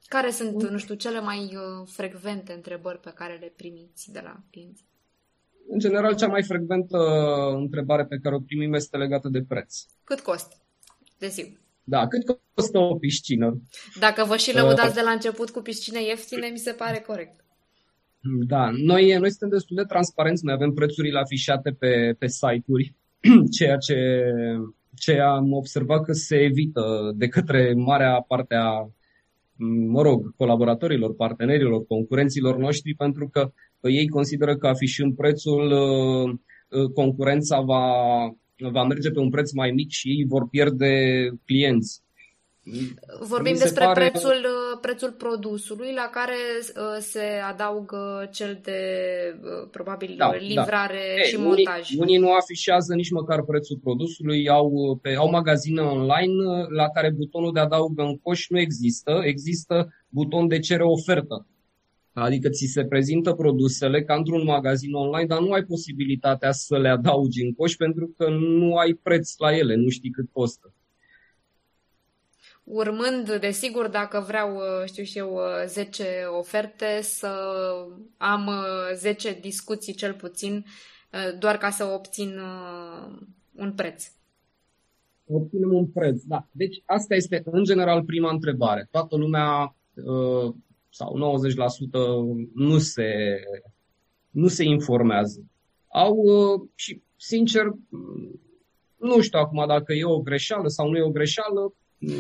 Care 0.08 0.32
sunt, 0.32 0.70
nu 0.70 0.78
știu, 0.78 0.96
cele 0.96 1.20
mai 1.20 1.58
frecvente 1.86 2.54
întrebări 2.54 3.00
pe 3.00 3.12
care 3.16 3.38
le 3.40 3.54
primiți 3.56 4.12
de 4.12 4.20
la 4.24 4.40
clienți? 4.52 4.84
În 5.68 5.80
general, 5.80 6.16
cea 6.16 6.28
mai 6.28 6.44
frecventă 6.44 6.98
întrebare 7.56 8.06
pe 8.06 8.20
care 8.24 8.36
o 8.36 8.40
primim 8.40 8.74
este 8.74 8.98
legată 8.98 9.28
de 9.28 9.44
preț. 9.48 9.84
Cât 10.04 10.20
costă? 10.20 10.56
Desigur. 11.18 11.60
Da, 11.90 12.08
cât 12.08 12.40
costă 12.54 12.78
o 12.78 12.96
piscină? 12.96 13.62
Dacă 14.00 14.24
vă 14.24 14.36
și 14.36 14.56
lăudați 14.56 14.88
uh, 14.88 14.94
de 14.94 15.02
la 15.02 15.12
început 15.12 15.50
cu 15.50 15.62
piscine 15.62 16.02
ieftine, 16.04 16.48
mi 16.52 16.58
se 16.58 16.72
pare 16.72 17.04
corect. 17.08 17.36
Da, 18.48 18.70
noi, 18.70 19.18
noi 19.20 19.30
suntem 19.30 19.50
destul 19.50 19.76
de 19.76 19.84
transparenți, 19.84 20.46
noi 20.46 20.54
avem 20.54 20.72
prețurile 20.72 21.20
afișate 21.20 21.76
pe, 21.80 22.16
pe 22.20 22.28
site-uri, 22.28 22.94
ceea 23.58 23.78
ce, 23.78 23.98
ce 24.96 25.20
am 25.20 25.52
observat 25.52 26.04
că 26.04 26.12
se 26.12 26.36
evită 26.36 27.12
de 27.16 27.28
către 27.28 27.74
marea 27.74 28.26
parte 28.28 28.56
a 28.56 28.90
mă 29.88 30.02
rog, 30.02 30.36
colaboratorilor, 30.36 31.16
partenerilor, 31.16 31.86
concurenților 31.86 32.58
noștri, 32.58 32.96
pentru 32.96 33.30
că 33.30 33.52
ei 33.82 34.08
consideră 34.08 34.58
că 34.58 34.68
afișând 34.68 35.16
prețul, 35.16 35.74
concurența 36.94 37.60
va, 37.60 37.86
va 38.72 38.84
merge 38.84 39.12
pe 39.12 39.20
un 39.20 39.30
preț 39.30 39.52
mai 39.52 39.72
mic 39.72 39.90
și 39.90 40.10
ei 40.10 40.26
vor 40.28 40.48
pierde 40.50 40.94
clienți. 41.46 42.02
Vorbim 43.20 43.56
despre 43.58 43.84
pare... 43.84 44.10
prețul, 44.10 44.46
uh, 44.46 44.80
prețul 44.82 45.12
produsului 45.12 45.94
la 45.94 46.10
care 46.12 46.34
uh, 46.60 46.98
se 47.00 47.26
adaugă 47.52 48.30
cel 48.34 48.60
de, 48.64 48.82
uh, 49.42 49.70
probabil, 49.72 50.16
da, 50.18 50.30
da. 50.30 50.38
livrare 50.38 51.14
da. 51.18 51.24
și 51.24 51.36
Ei, 51.36 51.42
montaj. 51.42 51.90
Unii, 51.90 52.02
unii 52.02 52.18
nu 52.18 52.34
afișează 52.34 52.96
nici 52.96 53.12
măcar 53.12 53.44
prețul 53.44 53.80
produsului, 53.84 54.50
au, 54.50 55.00
pe, 55.02 55.16
au 55.16 55.30
magazine 55.30 55.82
online 55.82 56.44
la 56.70 56.90
care 56.90 57.10
butonul 57.10 57.54
de 57.54 57.60
adaugă 57.60 58.04
în 58.04 58.18
coș 58.18 58.50
nu 58.50 58.60
există, 58.60 59.22
există 59.24 59.94
buton 60.10 60.48
de 60.48 60.60
cere 60.60 60.84
ofertă. 60.84 61.48
Adică 62.22 62.50
ți 62.50 62.66
se 62.66 62.86
prezintă 62.86 63.34
produsele 63.34 64.04
ca 64.04 64.16
într-un 64.16 64.44
magazin 64.44 64.94
online, 64.94 65.28
dar 65.28 65.40
nu 65.40 65.52
ai 65.52 65.64
posibilitatea 65.64 66.52
să 66.52 66.78
le 66.78 66.90
adaugi 66.90 67.42
în 67.42 67.54
coș 67.54 67.76
pentru 67.76 68.14
că 68.18 68.30
nu 68.30 68.76
ai 68.76 68.94
preț 68.94 69.38
la 69.38 69.58
ele, 69.58 69.76
nu 69.76 69.90
știi 69.90 70.10
cât 70.10 70.26
costă 70.32 70.74
urmând, 72.70 73.40
desigur, 73.40 73.88
dacă 73.88 74.24
vreau, 74.28 74.56
uh, 74.56 74.86
știu 74.86 75.04
și 75.04 75.18
eu, 75.18 75.40
10 75.66 76.04
uh, 76.04 76.38
oferte, 76.38 77.00
să 77.02 77.28
am 78.18 78.50
10 78.96 79.30
uh, 79.30 79.38
discuții 79.42 79.94
cel 79.94 80.14
puțin, 80.14 80.66
doar 81.40 81.58
ca 81.58 81.70
să 81.70 81.86
obțin 81.86 82.40
un 83.56 83.74
preț. 83.74 84.06
Obținem 85.26 85.74
un 85.74 85.88
preț, 85.88 86.22
da. 86.22 86.48
Deci 86.52 86.82
asta 86.86 87.16
este, 87.16 87.42
în 87.46 87.64
general, 87.64 88.04
prima 88.04 88.32
întrebare. 88.32 88.88
Toată 88.92 89.16
lumea, 89.16 89.76
sau 90.90 91.40
90%, 92.44 92.50
nu 92.54 92.78
se, 92.78 93.40
nu 94.30 94.48
se 94.48 94.64
informează. 94.64 95.44
Au, 95.88 96.16
și 96.76 97.02
sincer, 97.16 97.64
nu 98.98 99.22
știu 99.22 99.40
acum 99.40 99.68
dacă 99.68 99.94
e 99.94 100.04
o 100.04 100.22
greșeală 100.22 100.68
sau 100.68 100.90
nu 100.90 100.98
e 100.98 101.02
o 101.02 101.12
greșeală, 101.12 101.74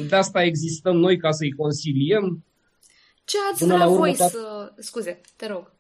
de 0.09 0.15
asta 0.15 0.43
existăm 0.43 0.95
noi 0.95 1.17
ca 1.17 1.32
să-i 1.32 1.51
consiliem. 1.51 2.43
Ce 3.24 3.38
ați 3.51 3.65
vrea 3.65 3.86
urmă, 3.86 3.97
voi 3.97 4.15
toată... 4.15 4.38
să... 4.38 4.74
Scuze, 4.78 5.22
te 5.36 5.47
rog. 5.47 5.74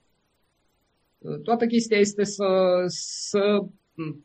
Toată 1.43 1.65
chestia 1.65 1.97
este 1.97 2.23
să, 2.23 2.45
să 2.87 3.59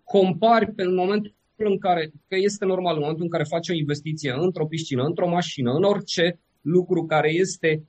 compari 0.05 0.73
pe 0.73 0.85
momentul 0.87 1.35
în 1.57 1.79
care, 1.79 2.13
că 2.29 2.37
este 2.37 2.65
normal, 2.65 2.95
în 2.95 3.01
momentul 3.01 3.25
în 3.25 3.31
care 3.31 3.45
faci 3.45 3.69
o 3.69 3.73
investiție 3.73 4.33
într-o 4.39 4.67
piscină, 4.67 5.03
într-o 5.03 5.29
mașină, 5.29 5.73
în 5.73 5.83
orice 5.83 6.41
lucru 6.61 7.07
care 7.07 7.33
este 7.33 7.87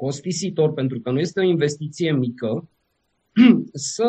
costisitor, 0.00 0.72
pentru 0.72 1.00
că 1.00 1.10
nu 1.10 1.18
este 1.18 1.40
o 1.40 1.50
investiție 1.54 2.12
mică, 2.12 2.68
să, 3.92 4.08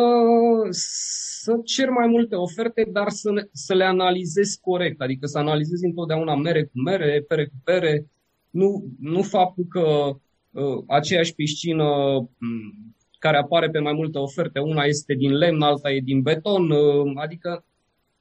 să 0.71 1.59
cer 1.63 1.89
mai 1.89 2.07
multe 2.07 2.35
oferte, 2.35 2.89
dar 2.91 3.09
să, 3.09 3.31
ne, 3.31 3.41
să 3.51 3.73
le 3.73 3.83
analizezi 3.83 4.59
corect, 4.61 5.01
adică 5.01 5.25
să 5.25 5.37
analizezi 5.37 5.85
întotdeauna 5.85 6.35
mere 6.35 6.63
cu 6.63 6.79
mere, 6.85 7.25
pere 7.27 7.45
cu 7.45 7.55
pere, 7.63 8.05
nu, 8.49 8.85
nu 8.99 9.21
faptul 9.21 9.65
că 9.69 10.15
uh, 10.51 10.83
aceeași 10.87 11.35
piscină 11.35 11.85
um, 11.85 12.95
care 13.19 13.37
apare 13.37 13.69
pe 13.69 13.79
mai 13.79 13.93
multe 13.93 14.17
oferte, 14.17 14.59
una 14.59 14.83
este 14.83 15.13
din 15.13 15.31
lemn, 15.31 15.61
alta 15.61 15.91
e 15.91 15.99
din 15.99 16.21
beton, 16.21 16.69
uh, 16.71 17.11
adică 17.15 17.65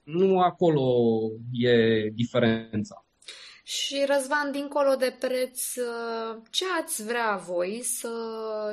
nu 0.02 0.40
acolo 0.40 0.82
e 1.52 2.08
diferența. 2.14 3.04
Și 3.62 4.04
Răzvan, 4.06 4.52
dincolo 4.52 4.94
de 4.94 5.16
preț, 5.18 5.74
uh, 5.74 6.36
ce 6.50 6.64
ați 6.80 7.04
vrea 7.04 7.36
voi 7.36 7.82
să 7.82 8.12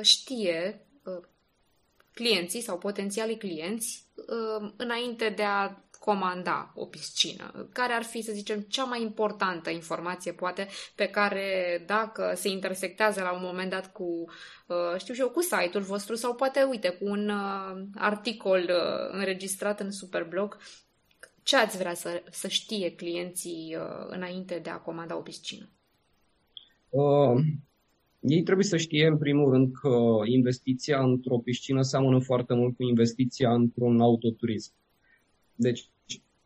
știe 0.02 0.86
uh, 1.04 1.22
clienții 2.14 2.60
sau 2.60 2.78
potențialii 2.78 3.38
clienți 3.38 4.04
uh, 4.14 4.70
înainte 4.76 5.28
de 5.28 5.42
a 5.42 5.76
comanda 5.98 6.72
o 6.74 6.86
piscină? 6.86 7.68
Care 7.72 7.92
ar 7.92 8.02
fi, 8.02 8.22
să 8.22 8.32
zicem, 8.32 8.60
cea 8.60 8.84
mai 8.84 9.02
importantă 9.02 9.70
informație, 9.70 10.32
poate, 10.32 10.68
pe 10.94 11.06
care, 11.06 11.82
dacă 11.86 12.32
se 12.36 12.48
intersectează 12.48 13.22
la 13.22 13.32
un 13.32 13.42
moment 13.42 13.70
dat 13.70 13.92
cu, 13.92 14.24
uh, 14.66 14.98
știu 14.98 15.14
și 15.14 15.20
eu, 15.20 15.30
cu 15.30 15.40
site-ul 15.40 15.82
vostru 15.82 16.14
sau 16.14 16.34
poate, 16.34 16.62
uite, 16.62 16.88
cu 16.88 17.04
un 17.04 17.28
uh, 17.28 17.82
articol 17.94 18.70
înregistrat 19.12 19.80
în 19.80 19.90
Superblog, 19.90 20.58
ce 21.48 21.56
ați 21.56 21.76
vrea 21.76 21.94
să, 21.94 22.22
să 22.30 22.48
știe 22.48 22.90
clienții 22.90 23.76
înainte 24.08 24.58
de 24.62 24.70
a 24.70 24.76
comanda 24.76 25.16
o 25.16 25.20
piscină? 25.20 25.68
Uh, 26.88 27.40
ei 28.20 28.42
trebuie 28.42 28.64
să 28.64 28.76
știe, 28.76 29.06
în 29.06 29.18
primul 29.18 29.52
rând, 29.52 29.72
că 29.72 29.98
investiția 30.24 31.02
într-o 31.02 31.38
piscină 31.38 31.82
seamănă 31.82 32.18
foarte 32.18 32.54
mult 32.54 32.76
cu 32.76 32.82
investiția 32.82 33.52
într-un 33.52 34.00
autoturism. 34.00 34.72
Deci, 35.54 35.88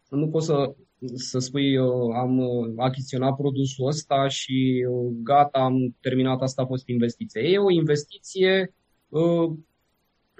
nu 0.08 0.28
poți 0.28 0.46
să, 0.46 0.74
să 1.14 1.38
spui, 1.38 1.76
am 2.14 2.40
achiziționat 2.76 3.36
produsul 3.36 3.86
ăsta 3.86 4.28
și 4.28 4.86
gata, 5.22 5.58
am 5.58 5.96
terminat, 6.00 6.40
asta 6.40 6.62
a 6.62 6.66
fost 6.66 6.88
investiția. 6.88 7.40
E 7.40 7.58
o 7.58 7.70
investiție 7.70 8.74
uh, 9.08 9.52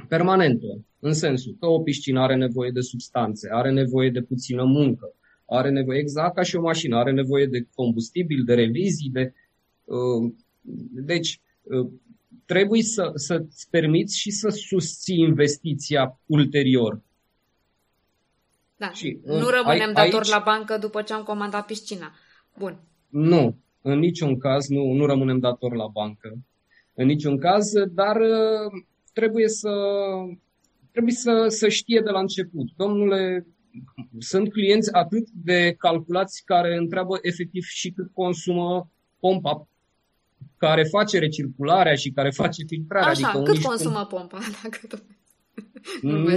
permanentă, 0.09 0.85
în 1.01 1.13
sensul 1.13 1.57
că 1.61 1.67
o 1.67 1.81
piscină 1.81 2.21
are 2.21 2.37
nevoie 2.37 2.71
de 2.71 2.81
substanțe, 2.81 3.49
are 3.53 3.71
nevoie 3.71 4.11
de 4.11 4.23
puțină 4.23 4.65
muncă, 4.65 5.15
are 5.47 5.71
nevoie 5.71 5.99
exact 5.99 6.35
ca 6.35 6.43
și 6.43 6.57
o 6.57 6.61
mașină, 6.61 6.97
are 6.97 7.13
nevoie 7.13 7.47
de 7.47 7.67
combustibil, 7.75 8.45
de 8.45 8.55
revizii, 8.55 9.11
de 9.11 9.33
uh, 9.85 10.33
deci, 10.91 11.41
ă, 11.71 11.89
trebuie 12.45 12.83
să, 12.83 13.13
să-ți 13.15 13.67
permiți 13.71 14.19
și 14.19 14.31
să 14.31 14.49
susții 14.49 15.19
investiția 15.19 16.19
ulterior. 16.27 17.01
Da, 18.77 18.91
și, 18.91 19.19
nu 19.25 19.49
rămânem 19.49 19.87
ai, 19.87 19.93
dator 19.93 20.21
aici... 20.21 20.29
la 20.29 20.43
bancă 20.45 20.79
după 20.79 21.03
ce 21.03 21.13
am 21.13 21.23
comandat 21.23 21.67
piscina. 21.67 22.13
Bun. 22.59 22.81
Nu, 23.09 23.57
în 23.83 23.99
niciun 23.99 24.39
caz 24.39 24.69
nu, 24.69 24.93
nu 24.93 25.07
rămânem 25.07 25.39
dator 25.39 25.75
la 25.75 25.87
bancă. 25.87 26.39
În 26.95 27.07
niciun 27.07 27.39
caz, 27.39 27.73
dar 27.91 28.17
ă, 28.17 28.71
trebuie 29.13 29.49
să, 29.49 29.71
trebuie 30.91 31.15
să, 31.15 31.45
să 31.49 31.69
știe 31.69 32.01
de 32.05 32.11
la 32.11 32.21
început. 32.21 32.67
Domnule, 32.77 33.47
sunt 34.19 34.53
clienți 34.53 34.93
atât 34.93 35.29
de 35.31 35.75
calculați 35.79 36.43
care 36.45 36.77
întreabă 36.77 37.19
efectiv 37.23 37.63
și 37.63 37.91
cât 37.91 38.11
consumă 38.13 38.91
pompa 39.21 39.67
care 40.57 40.85
face 40.85 41.19
recircularea 41.19 41.95
și 41.95 42.11
care 42.11 42.31
face 42.31 42.65
filtrarea. 42.67 43.09
Așa, 43.09 43.29
adică 43.29 43.53
cât 43.53 43.63
consumă 43.63 44.07
cum... 44.07 44.19
pompa? 44.19 44.39
Dacă 44.63 44.79
tot... 44.89 45.05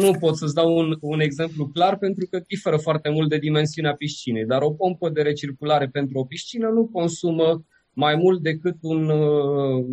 nu 0.01 0.11
pot 0.19 0.37
să-ți 0.37 0.53
dau 0.53 0.77
un, 0.77 0.97
un 1.01 1.19
exemplu 1.19 1.67
clar 1.67 1.97
pentru 1.97 2.27
că 2.29 2.39
diferă 2.47 2.77
foarte 2.77 3.09
mult 3.09 3.29
de 3.29 3.37
dimensiunea 3.37 3.95
piscinei, 3.95 4.45
dar 4.45 4.61
o 4.61 4.71
pompă 4.71 5.09
de 5.09 5.21
recirculare 5.21 5.87
pentru 5.87 6.17
o 6.17 6.25
piscină 6.25 6.67
nu 6.67 6.85
consumă 6.87 7.65
mai 7.93 8.15
mult 8.15 8.41
decât 8.41 8.75
un, 8.81 9.09
uh, 9.09 9.85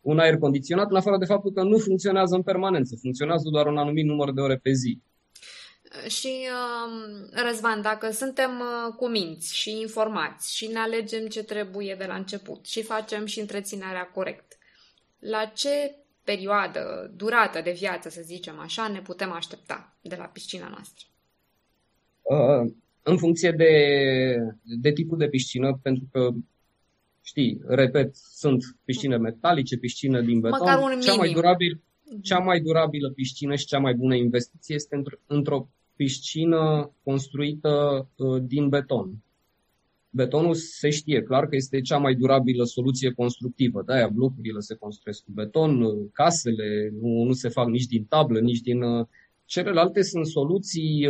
un 0.00 0.18
aer 0.18 0.38
condiționat, 0.38 0.90
în 0.90 0.96
afară 0.96 1.18
de 1.18 1.24
faptul 1.24 1.52
că 1.52 1.62
nu 1.62 1.78
funcționează 1.78 2.34
în 2.34 2.42
permanență, 2.42 2.96
funcționează 3.00 3.48
doar 3.50 3.66
un 3.66 3.76
anumit 3.76 4.04
număr 4.04 4.32
de 4.32 4.40
ore 4.40 4.56
pe 4.56 4.72
zi. 4.72 5.00
Și, 6.08 6.28
um, 6.28 7.28
Răzvan, 7.46 7.82
dacă 7.82 8.10
suntem 8.10 8.50
uh, 8.50 8.94
cu 8.96 9.08
minți 9.08 9.56
și 9.56 9.80
informați 9.80 10.56
și 10.56 10.66
ne 10.66 10.78
alegem 10.78 11.26
ce 11.26 11.42
trebuie 11.44 11.94
de 11.98 12.04
la 12.04 12.14
început 12.14 12.66
și 12.66 12.82
facem 12.82 13.24
și 13.26 13.40
întreținerea 13.40 14.10
corect, 14.14 14.58
la 15.18 15.44
ce 15.44 15.94
perioadă, 16.24 17.12
durată 17.16 17.60
de 17.64 17.70
viață, 17.70 18.08
să 18.08 18.20
zicem 18.24 18.58
așa, 18.58 18.88
ne 18.88 19.00
putem 19.00 19.32
aștepta 19.32 19.96
de 20.00 20.16
la 20.18 20.24
piscina 20.24 20.68
noastră? 20.68 21.06
Uh, 22.22 22.72
în 23.02 23.16
funcție 23.16 23.50
de, 23.50 23.74
de 24.62 24.92
tipul 24.92 25.18
de 25.18 25.28
piscină, 25.28 25.78
pentru 25.82 26.04
că 26.12 26.30
știi, 27.30 27.60
repet, 27.66 28.16
sunt 28.16 28.62
piscine 28.84 29.16
metalice, 29.16 29.76
piscine 29.76 30.22
din 30.22 30.40
beton. 30.40 30.58
Măcar 30.60 30.78
un 30.78 30.88
minim. 30.88 31.00
Cea 31.00 31.14
mai, 31.14 31.32
durabil, 31.32 31.80
cea 32.22 32.38
mai 32.38 32.60
durabilă 32.60 33.10
piscină 33.10 33.54
și 33.54 33.66
cea 33.66 33.78
mai 33.78 33.94
bună 33.94 34.14
investiție 34.14 34.74
este 34.74 35.02
într-o 35.26 35.68
piscină 35.96 36.90
construită 37.02 37.72
uh, 38.16 38.42
din 38.42 38.68
beton. 38.68 39.08
Betonul 40.10 40.54
se 40.54 40.90
știe 40.90 41.22
clar 41.22 41.46
că 41.46 41.56
este 41.56 41.80
cea 41.80 41.98
mai 41.98 42.14
durabilă 42.14 42.64
soluție 42.64 43.10
constructivă. 43.10 43.82
De-aia 43.86 44.08
blocurile 44.08 44.60
se 44.60 44.74
construiesc 44.74 45.24
cu 45.24 45.30
beton, 45.34 45.82
uh, 45.82 46.08
casele 46.12 46.92
nu, 47.00 47.22
nu 47.22 47.32
se 47.32 47.48
fac 47.48 47.68
nici 47.68 47.86
din 47.86 48.04
tablă, 48.04 48.40
nici 48.40 48.60
din... 48.60 48.82
Uh, 48.82 49.06
celelalte 49.44 50.02
sunt 50.02 50.26
soluții 50.26 51.08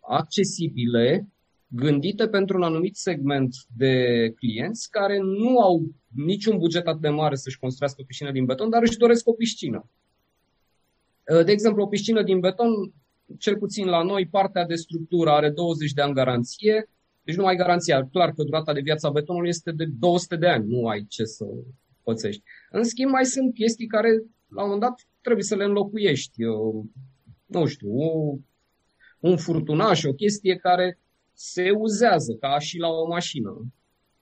accesibile, 0.00 1.28
gândite 1.68 2.28
pentru 2.28 2.56
un 2.56 2.62
anumit 2.62 2.96
segment 2.96 3.56
de 3.76 4.28
clienți 4.36 4.90
care 4.90 5.18
nu 5.18 5.58
au 5.58 5.82
niciun 6.14 6.58
buget 6.58 6.86
atât 6.86 7.00
de 7.00 7.08
mare 7.08 7.34
să-și 7.34 7.58
construiască 7.58 8.00
o 8.00 8.04
piscină 8.04 8.32
din 8.32 8.44
beton, 8.44 8.70
dar 8.70 8.82
își 8.82 8.98
doresc 8.98 9.28
o 9.28 9.32
piscină. 9.32 9.88
De 11.44 11.52
exemplu, 11.52 11.82
o 11.82 11.86
piscină 11.86 12.22
din 12.22 12.40
beton 12.40 12.92
cel 13.38 13.56
puțin 13.56 13.86
la 13.86 14.02
noi, 14.02 14.26
partea 14.26 14.66
de 14.66 14.74
structură 14.74 15.30
are 15.30 15.50
20 15.50 15.92
de 15.92 16.02
ani 16.02 16.14
garanție, 16.14 16.88
Deci 17.28 17.36
nu 17.36 17.46
ai 17.46 17.56
garanția. 17.56 18.08
Clar 18.12 18.32
că 18.32 18.42
durata 18.42 18.72
de 18.72 18.80
viață 18.80 19.06
a 19.06 19.10
betonului 19.10 19.48
este 19.48 19.72
de 19.72 19.84
200 19.84 20.36
de 20.36 20.46
ani. 20.46 20.66
Nu 20.68 20.86
ai 20.86 21.06
ce 21.08 21.24
să 21.24 21.44
pățești. 22.02 22.42
În 22.70 22.84
schimb, 22.84 23.10
mai 23.10 23.24
sunt 23.24 23.54
chestii 23.54 23.86
care, 23.86 24.08
la 24.48 24.62
un 24.62 24.70
moment 24.70 24.80
dat, 24.80 25.06
trebuie 25.20 25.44
să 25.44 25.56
le 25.56 25.64
înlocuiești. 25.64 26.42
Eu, 26.42 26.86
nu 27.46 27.66
știu, 27.66 27.90
o, 27.98 28.36
un 29.20 29.36
furtunaș, 29.36 30.04
o 30.04 30.12
chestie 30.12 30.56
care 30.56 30.98
se 31.40 31.70
uzează, 31.70 32.32
ca 32.40 32.58
și 32.58 32.78
la 32.78 32.88
o 32.88 33.06
mașină. 33.06 33.64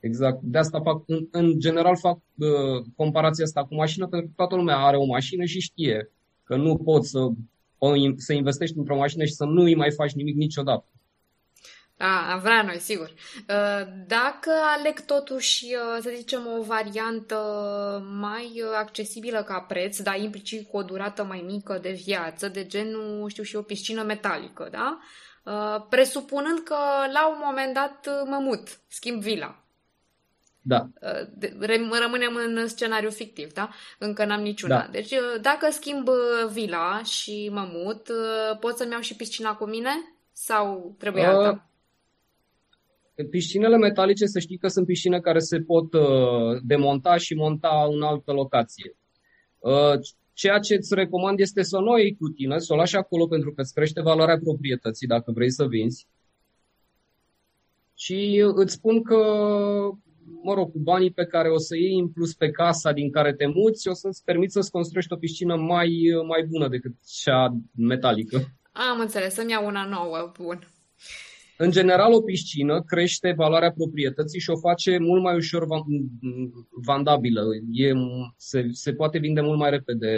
Exact. 0.01 0.39
De 0.43 0.59
asta 0.59 0.81
fac, 0.81 1.03
în, 1.07 1.27
în 1.31 1.59
general 1.59 1.97
fac 1.97 2.19
uh, 2.39 2.85
comparația 2.97 3.45
asta 3.45 3.65
cu 3.65 3.75
mașină, 3.75 4.07
pentru 4.07 4.27
că 4.29 4.33
toată 4.37 4.55
lumea 4.55 4.77
are 4.77 4.97
o 4.97 5.05
mașină 5.05 5.45
și 5.45 5.61
știe 5.61 6.11
că 6.45 6.57
nu 6.57 6.77
poți 6.77 7.11
să, 7.11 7.29
să 8.17 8.33
investești 8.33 8.79
într-o 8.79 8.97
mașină 8.97 9.25
și 9.25 9.33
să 9.33 9.45
nu 9.45 9.63
îi 9.63 9.75
mai 9.75 9.91
faci 9.91 10.13
nimic 10.13 10.37
niciodată. 10.37 10.87
A, 11.99 12.33
am 12.33 12.41
vrea 12.41 12.63
noi, 12.63 12.79
sigur. 12.79 13.13
Uh, 13.49 13.87
dacă 14.07 14.51
aleg 14.79 15.01
totuși, 15.01 15.65
uh, 15.65 16.03
să 16.03 16.13
zicem, 16.17 16.41
o 16.59 16.63
variantă 16.63 17.37
mai 18.21 18.53
uh, 18.55 18.71
accesibilă 18.79 19.43
ca 19.43 19.61
preț, 19.61 20.01
dar 20.01 20.19
implicit 20.19 20.69
cu 20.69 20.77
o 20.77 20.83
durată 20.83 21.25
mai 21.25 21.45
mică 21.47 21.79
de 21.83 22.01
viață, 22.05 22.49
de 22.49 22.67
genul, 22.67 23.29
știu 23.29 23.43
și 23.43 23.57
o 23.57 23.63
piscină 23.63 24.03
metalică, 24.03 24.69
da? 24.71 24.99
Presupunând 25.89 26.59
că 26.59 26.77
la 27.13 27.29
un 27.29 27.41
moment 27.45 27.75
dat 27.75 28.09
mă 28.27 28.39
mut, 28.41 28.81
schimb 28.89 29.23
vila. 29.23 29.61
Da. 30.63 30.89
Rămânem 32.01 32.35
în 32.35 32.69
scenariu 32.69 33.11
fictiv, 33.11 33.53
da? 33.53 33.69
Încă 33.99 34.25
n-am 34.25 34.43
niciuna. 34.43 34.79
Da. 34.79 34.89
Deci, 34.91 35.13
dacă 35.41 35.71
schimb 35.71 36.09
vila 36.53 37.03
și 37.03 37.51
mă 37.53 37.69
mut, 37.73 38.11
pot 38.61 38.77
să-mi 38.77 38.91
iau 38.91 39.01
și 39.01 39.17
piscina 39.17 39.55
cu 39.55 39.65
mine? 39.65 39.91
Sau 40.33 40.95
trebuie 40.99 41.23
uh, 41.23 41.29
alta? 41.29 41.71
Piscinele 43.31 43.77
metalice, 43.77 44.27
să 44.27 44.39
știi 44.39 44.59
că 44.59 44.69
sunt 44.69 44.87
piscine 44.87 45.21
care 45.21 45.39
se 45.39 45.61
pot 45.61 45.93
uh, 45.95 46.61
demonta 46.63 47.17
și 47.17 47.35
monta 47.35 47.87
în 47.91 48.03
altă 48.03 48.33
locație. 48.33 48.97
Uh, 49.59 49.99
ceea 50.37 50.59
ce 50.59 50.75
îți 50.75 50.95
recomand 50.95 51.41
este 51.41 51.63
să 51.63 51.79
nu 51.79 51.91
o 51.91 51.99
iei 51.99 52.17
cu 52.17 52.29
tine, 52.29 52.59
să 52.59 52.73
o 52.73 52.77
lași 52.77 52.97
acolo 52.97 53.27
pentru 53.27 53.53
că 53.53 53.61
îți 53.61 53.75
crește 53.75 54.01
valoarea 54.01 54.39
proprietății 54.39 55.07
dacă 55.07 55.33
vrei 55.33 55.51
să 55.51 55.67
vinzi. 55.67 56.07
Și 57.95 58.43
îți 58.55 58.73
spun 58.73 59.03
că, 59.03 59.17
mă 60.43 60.55
rog, 60.55 60.71
cu 60.73 60.79
banii 60.79 61.11
pe 61.13 61.25
care 61.25 61.49
o 61.49 61.59
să 61.59 61.77
iei 61.77 61.99
în 61.99 62.09
plus 62.09 62.35
pe 62.35 62.51
casa 62.51 62.93
din 62.93 63.11
care 63.11 63.35
te 63.35 63.47
muți, 63.47 63.89
o 63.89 63.93
să-ți 63.93 64.25
permiți 64.25 64.53
să-ți 64.53 64.71
construiești 64.71 65.13
o 65.13 65.17
piscină 65.17 65.57
mai, 65.57 65.91
mai 66.27 66.43
bună 66.49 66.69
decât 66.69 66.93
cea 67.23 67.57
metalică. 67.77 68.37
Am 68.73 69.01
înțeles, 69.01 69.35
să-mi 69.35 69.51
iau 69.51 69.67
una 69.67 69.85
nouă, 69.85 70.33
bun. 70.43 70.69
În 71.59 71.71
general, 71.71 72.13
o 72.13 72.21
piscină 72.21 72.83
crește 72.83 73.33
valoarea 73.37 73.73
proprietății 73.73 74.41
și 74.41 74.51
o 74.51 74.57
face 74.57 74.99
mult 74.99 75.23
mai 75.23 75.37
ușor 75.37 75.67
vandabilă. 76.85 77.43
E, 77.73 77.93
se, 78.37 78.67
se 78.71 78.93
poate 78.93 79.19
vinde 79.19 79.41
mult 79.41 79.59
mai 79.59 79.71
repede 79.71 80.13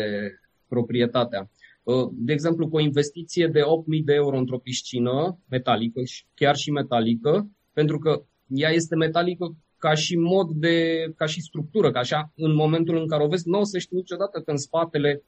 proprietatea. 0.68 1.50
Uh, 1.82 2.08
de 2.12 2.32
exemplu, 2.32 2.68
cu 2.68 2.76
o 2.76 2.80
investiție 2.80 3.46
de 3.46 3.60
8.000 3.60 3.64
de 4.04 4.14
euro 4.14 4.36
într-o 4.36 4.58
piscină 4.58 5.38
metalică, 5.48 6.00
chiar 6.34 6.56
și 6.56 6.70
metalică, 6.70 7.50
pentru 7.72 7.98
că 7.98 8.22
ea 8.46 8.70
este 8.70 8.94
metalică 8.96 9.56
ca 9.78 9.94
și 9.94 10.16
mod 10.16 10.50
de, 10.50 11.06
ca 11.16 11.26
și 11.26 11.40
structură, 11.40 11.90
ca 11.90 11.98
așa, 11.98 12.32
în 12.36 12.54
momentul 12.54 12.96
în 12.96 13.08
care 13.08 13.24
o 13.24 13.28
vezi, 13.28 13.48
nu 13.48 13.58
o 13.58 13.64
să 13.64 13.78
știi 13.78 13.96
niciodată 13.96 14.40
că 14.40 14.50
în 14.50 14.56
spatele 14.56 15.22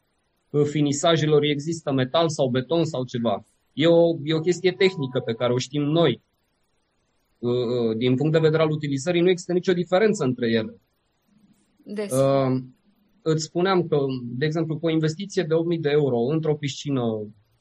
uh, 0.50 0.62
finisajelor 0.64 1.42
există 1.42 1.92
metal 1.92 2.28
sau 2.28 2.48
beton 2.48 2.84
sau 2.84 3.04
ceva. 3.04 3.44
E 3.80 3.86
o, 3.86 4.16
e 4.24 4.34
o 4.34 4.40
chestie 4.40 4.72
tehnică 4.72 5.20
pe 5.20 5.32
care 5.34 5.52
o 5.52 5.58
știm 5.58 5.82
noi. 5.82 6.22
Uh, 7.38 7.50
uh, 7.50 7.96
din 7.96 8.16
punct 8.16 8.32
de 8.32 8.38
vedere 8.38 8.62
al 8.62 8.70
utilizării, 8.70 9.20
nu 9.20 9.30
există 9.30 9.52
nicio 9.52 9.72
diferență 9.72 10.24
între 10.24 10.50
ele. 10.50 10.80
Des. 11.84 12.12
Uh, 12.12 12.62
îți 13.22 13.44
spuneam 13.44 13.86
că, 13.88 13.98
de 14.22 14.44
exemplu, 14.44 14.78
cu 14.78 14.86
o 14.86 14.90
investiție 14.90 15.42
de 15.42 15.54
8.000 15.76 15.80
de 15.80 15.90
euro 15.90 16.18
într-o 16.18 16.54
piscină 16.54 17.02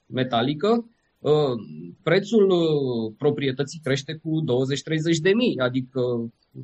metalică, 0.06 0.90
uh, 1.20 1.56
prețul 2.04 2.50
uh, 2.50 3.14
proprietății 3.18 3.80
crește 3.84 4.14
cu 4.14 4.44
20-30 5.16 5.18
de 5.22 5.34
mii, 5.34 5.58
adică 5.58 6.02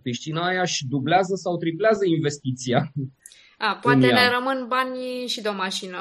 piscina 0.01 0.47
aia 0.47 0.63
și 0.63 0.87
dublează 0.87 1.35
sau 1.35 1.57
triplează 1.57 2.05
investiția. 2.05 2.91
A, 3.69 3.75
poate 3.81 4.11
ne 4.11 4.29
rămân 4.29 4.65
bani 4.67 5.27
și 5.27 5.41
de 5.41 5.47
o 5.47 5.53
mașină 5.53 5.99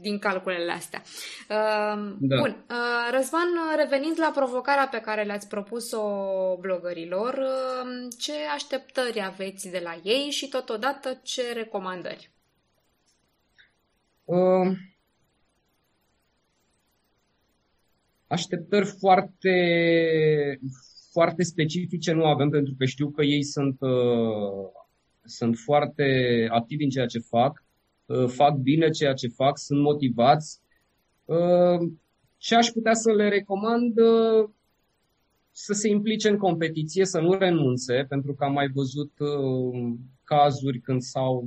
din 0.00 0.18
calculele 0.18 0.72
astea. 0.72 1.02
Uh, 1.48 2.14
da. 2.18 2.36
Bun. 2.36 2.64
Uh, 2.70 3.10
Răzvan, 3.10 3.48
revenind 3.76 4.18
la 4.18 4.30
provocarea 4.34 4.88
pe 4.88 5.00
care 5.00 5.22
le-ați 5.22 5.48
propus-o 5.48 6.06
blogărilor, 6.60 7.34
uh, 7.34 8.08
ce 8.18 8.32
așteptări 8.54 9.22
aveți 9.22 9.70
de 9.70 9.80
la 9.82 10.00
ei 10.02 10.30
și 10.30 10.48
totodată 10.48 11.20
ce 11.22 11.52
recomandări? 11.52 12.30
Uh, 14.24 14.72
așteptări 18.26 18.86
foarte, 18.86 19.54
foarte 21.12 21.42
specifice 21.42 22.12
nu 22.12 22.26
avem, 22.26 22.50
pentru 22.50 22.74
că 22.78 22.84
știu 22.84 23.10
că 23.10 23.22
ei 23.22 23.44
sunt 23.44 23.76
uh, 23.80 24.80
sunt 25.24 25.56
foarte 25.56 26.06
activi 26.50 26.84
în 26.84 26.90
ceea 26.90 27.06
ce 27.06 27.18
fac, 27.18 27.64
uh, 28.06 28.26
fac 28.26 28.56
bine 28.56 28.90
ceea 28.90 29.12
ce 29.12 29.28
fac, 29.28 29.58
sunt 29.58 29.80
motivați. 29.80 30.60
Uh, 31.24 31.90
ce 32.36 32.54
aș 32.54 32.66
putea 32.68 32.94
să 32.94 33.12
le 33.12 33.28
recomand? 33.28 33.98
Uh, 33.98 34.48
să 35.54 35.72
se 35.72 35.88
implice 35.88 36.28
în 36.28 36.36
competiție, 36.36 37.04
să 37.04 37.20
nu 37.20 37.32
renunțe, 37.32 38.04
pentru 38.08 38.34
că 38.34 38.44
am 38.44 38.52
mai 38.52 38.68
văzut 38.68 39.12
cazuri 40.24 40.80
când 40.80 41.00
s-au 41.00 41.44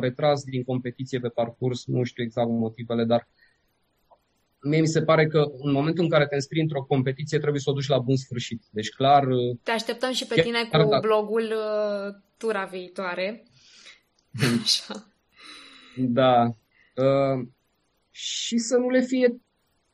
retras 0.00 0.44
din 0.44 0.64
competiție 0.64 1.18
pe 1.18 1.28
parcurs, 1.28 1.86
nu 1.86 2.02
știu 2.02 2.22
exact 2.22 2.48
motivele, 2.48 3.04
dar 3.04 3.28
mie 4.62 4.80
mi 4.80 4.86
se 4.86 5.02
pare 5.02 5.26
că 5.26 5.44
în 5.58 5.72
momentul 5.72 6.04
în 6.04 6.10
care 6.10 6.26
te 6.26 6.34
înscrii 6.34 6.62
într-o 6.62 6.82
competiție 6.82 7.38
trebuie 7.38 7.60
să 7.60 7.70
o 7.70 7.72
duci 7.72 7.88
la 7.88 7.98
bun 7.98 8.16
sfârșit. 8.16 8.62
Deci 8.70 8.88
clar... 8.88 9.24
Te 9.62 9.70
așteptăm 9.70 10.12
și 10.12 10.26
pe 10.26 10.40
tine 10.40 10.62
cu 10.70 10.88
da. 10.88 10.98
blogul 10.98 11.54
tura 12.36 12.64
viitoare. 12.64 13.42
Așa. 14.62 15.12
Da. 15.96 16.44
Uh, 16.96 17.46
și 18.10 18.58
să 18.58 18.76
nu 18.76 18.88
le 18.88 19.00
fie 19.00 19.40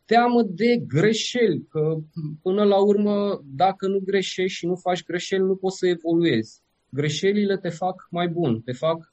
teamă 0.05 0.43
de 0.43 0.83
greșeli, 0.87 1.67
că 1.71 1.97
până 2.43 2.65
la 2.65 2.85
urmă, 2.85 3.41
dacă 3.45 3.87
nu 3.87 3.99
greșești 3.99 4.59
și 4.59 4.67
nu 4.67 4.75
faci 4.75 5.05
greșeli, 5.05 5.43
nu 5.43 5.57
poți 5.57 5.79
să 5.79 5.87
evoluezi. 5.87 6.63
Greșelile 6.89 7.57
te 7.57 7.69
fac 7.69 8.07
mai 8.11 8.29
bun, 8.29 8.61
te 8.61 8.73
fac 8.73 9.13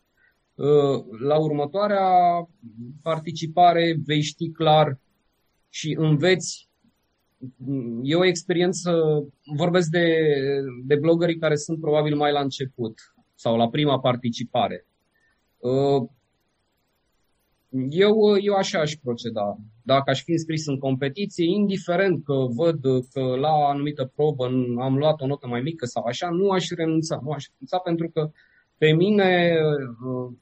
uh, 0.55 1.19
la 1.19 1.39
următoarea 1.39 2.07
participare 3.01 3.97
vei 4.05 4.21
ști 4.21 4.51
clar 4.51 4.99
și 5.73 5.95
înveți. 5.99 6.69
E 8.01 8.15
o 8.15 8.25
experiență, 8.25 8.91
vorbesc 9.55 9.89
de, 9.89 10.27
de 10.85 10.95
blogării 10.95 11.37
care 11.37 11.55
sunt 11.55 11.79
probabil 11.79 12.15
mai 12.15 12.31
la 12.31 12.39
început 12.39 12.99
sau 13.35 13.57
la 13.57 13.69
prima 13.69 13.99
participare. 13.99 14.85
Uh, 15.57 16.09
eu, 17.89 18.37
eu 18.41 18.53
așa 18.53 18.79
aș 18.79 18.93
proceda. 19.03 19.57
Dacă 19.83 20.09
aș 20.09 20.23
fi 20.23 20.31
înscris 20.31 20.65
în 20.65 20.77
competiție, 20.77 21.45
indiferent 21.45 22.23
că 22.23 22.33
văd 22.33 22.81
că 23.11 23.21
la 23.21 23.49
o 23.49 23.65
anumită 23.65 24.11
probă 24.15 24.45
am 24.79 24.97
luat 24.97 25.21
o 25.21 25.27
notă 25.27 25.47
mai 25.47 25.61
mică 25.61 25.85
sau 25.85 26.03
așa, 26.03 26.29
nu 26.29 26.49
aș 26.49 26.69
renunța. 26.69 27.19
Nu 27.23 27.31
aș 27.31 27.45
renunța 27.51 27.77
pentru 27.77 28.09
că 28.09 28.31
pe 28.77 28.91
mine 28.91 29.57
uh, 30.05 30.33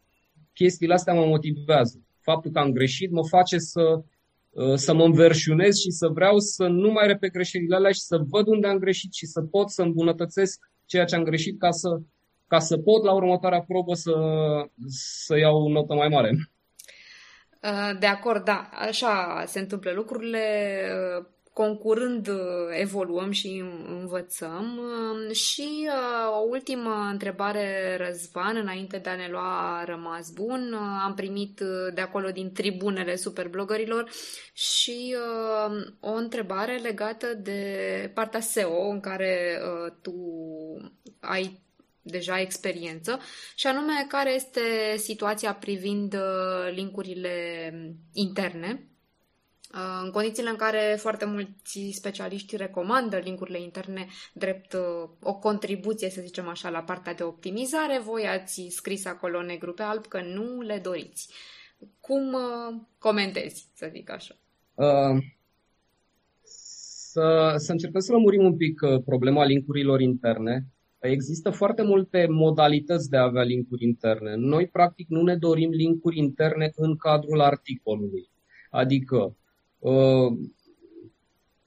chestiile 0.53 0.93
astea 0.93 1.13
mă 1.13 1.25
motivează. 1.25 2.01
Faptul 2.19 2.51
că 2.51 2.59
am 2.59 2.71
greșit 2.71 3.11
mă 3.11 3.27
face 3.27 3.57
să, 3.57 3.81
uh, 3.81 4.03
să 4.75 4.93
mă 4.93 5.03
înverșunez 5.03 5.75
și 5.75 5.91
să 5.91 6.07
vreau 6.07 6.39
să 6.39 6.67
nu 6.67 6.91
mai 6.91 7.07
repet 7.07 7.31
greșelile 7.31 7.75
alea 7.75 7.91
și 7.91 7.99
să 7.99 8.17
văd 8.29 8.47
unde 8.47 8.67
am 8.67 8.77
greșit 8.77 9.13
și 9.13 9.25
să 9.25 9.41
pot 9.41 9.69
să 9.69 9.81
îmbunătățesc 9.81 10.59
ceea 10.85 11.05
ce 11.05 11.15
am 11.15 11.23
greșit 11.23 11.59
ca 11.59 11.71
să 11.71 11.99
ca 12.51 12.59
să 12.59 12.77
pot 12.77 13.03
la 13.03 13.13
următoarea 13.13 13.61
probă 13.61 13.93
să, 13.93 14.13
să 14.87 15.37
iau 15.37 15.67
notă 15.67 15.93
mai 15.93 16.07
mare. 16.07 16.29
Uh, 17.61 17.99
de 17.99 18.05
acord, 18.05 18.43
da, 18.43 18.69
așa 18.73 19.43
se 19.47 19.59
întâmplă 19.59 19.91
lucrurile. 19.91 20.39
Uh, 21.51 21.61
concurând, 21.61 22.27
uh, 22.27 22.35
evoluăm 22.69 23.31
și 23.31 23.63
învățăm. 23.87 24.81
Și 25.33 25.87
o 26.39 26.47
ultimă 26.49 27.07
întrebare, 27.11 27.97
Răzvan, 27.97 28.55
înainte 28.55 28.97
de 28.97 29.09
a 29.09 29.15
ne 29.15 29.27
lua 29.29 29.83
rămas 29.85 30.31
bun. 30.31 30.73
Am 31.03 31.13
primit 31.15 31.61
de 31.93 32.01
acolo 32.01 32.29
din 32.29 32.51
tribunele 32.51 33.15
superblogărilor 33.15 34.09
și 34.53 35.15
o 35.99 36.11
întrebare 36.13 36.77
legată 36.77 37.33
de 37.33 38.11
partea 38.13 38.39
SEO 38.39 38.89
în 38.89 38.99
care 38.99 39.61
tu 40.01 40.13
ai 41.19 41.59
deja 42.01 42.39
experiență, 42.39 43.19
și 43.55 43.67
anume 43.67 44.05
care 44.07 44.33
este 44.33 44.61
situația 44.97 45.53
privind 45.53 46.13
uh, 46.13 46.73
linkurile 46.73 47.73
interne 48.13 48.85
Uh, 48.85 48.90
în 50.03 50.11
condițiile 50.11 50.49
în 50.49 50.55
care 50.55 50.95
foarte 50.99 51.25
mulți 51.25 51.89
specialiști 51.91 52.55
recomandă 52.55 53.17
linkurile 53.17 53.61
interne 53.61 54.07
drept 54.33 54.73
uh, 54.73 55.09
o 55.23 55.33
contribuție, 55.35 56.09
să 56.09 56.21
zicem 56.21 56.47
așa, 56.47 56.69
la 56.69 56.79
partea 56.79 57.13
de 57.13 57.23
optimizare, 57.23 58.01
voi 58.03 58.27
ați 58.27 58.67
scris 58.69 59.05
acolo 59.05 59.41
negru 59.41 59.73
pe 59.73 59.81
alb 59.81 60.05
că 60.05 60.21
nu 60.21 60.61
le 60.61 60.79
doriți. 60.83 61.33
Cum 61.99 62.33
uh, 62.33 62.81
comentezi, 62.97 63.67
să 63.73 63.89
zic 63.93 64.11
așa? 64.11 64.35
Uh, 64.73 65.23
să, 67.11 67.53
să 67.57 67.71
încercăm 67.71 68.01
să 68.01 68.11
lămurim 68.11 68.43
un 68.43 68.55
pic 68.55 68.79
problema 69.05 69.45
linkurilor 69.45 70.01
interne. 70.01 70.65
Există 70.99 71.49
foarte 71.49 71.83
multe 71.83 72.27
modalități 72.29 73.09
de 73.09 73.17
a 73.17 73.23
avea 73.23 73.43
linkuri 73.43 73.83
interne. 73.83 74.35
Noi, 74.35 74.67
practic, 74.67 75.07
nu 75.09 75.21
ne 75.21 75.35
dorim 75.35 75.69
linkuri 75.69 76.17
interne 76.17 76.71
în 76.75 76.95
cadrul 76.95 77.41
articolului. 77.41 78.29
Adică, 78.69 79.17
Uh, 79.17 79.40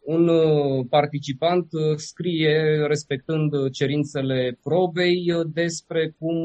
un 0.04 0.28
uh, 0.28 0.86
participant 0.88 1.72
uh, 1.72 1.96
scrie, 1.96 2.86
respectând 2.86 3.70
cerințele 3.70 4.58
probei, 4.62 5.32
despre 5.46 6.14
cum, 6.18 6.36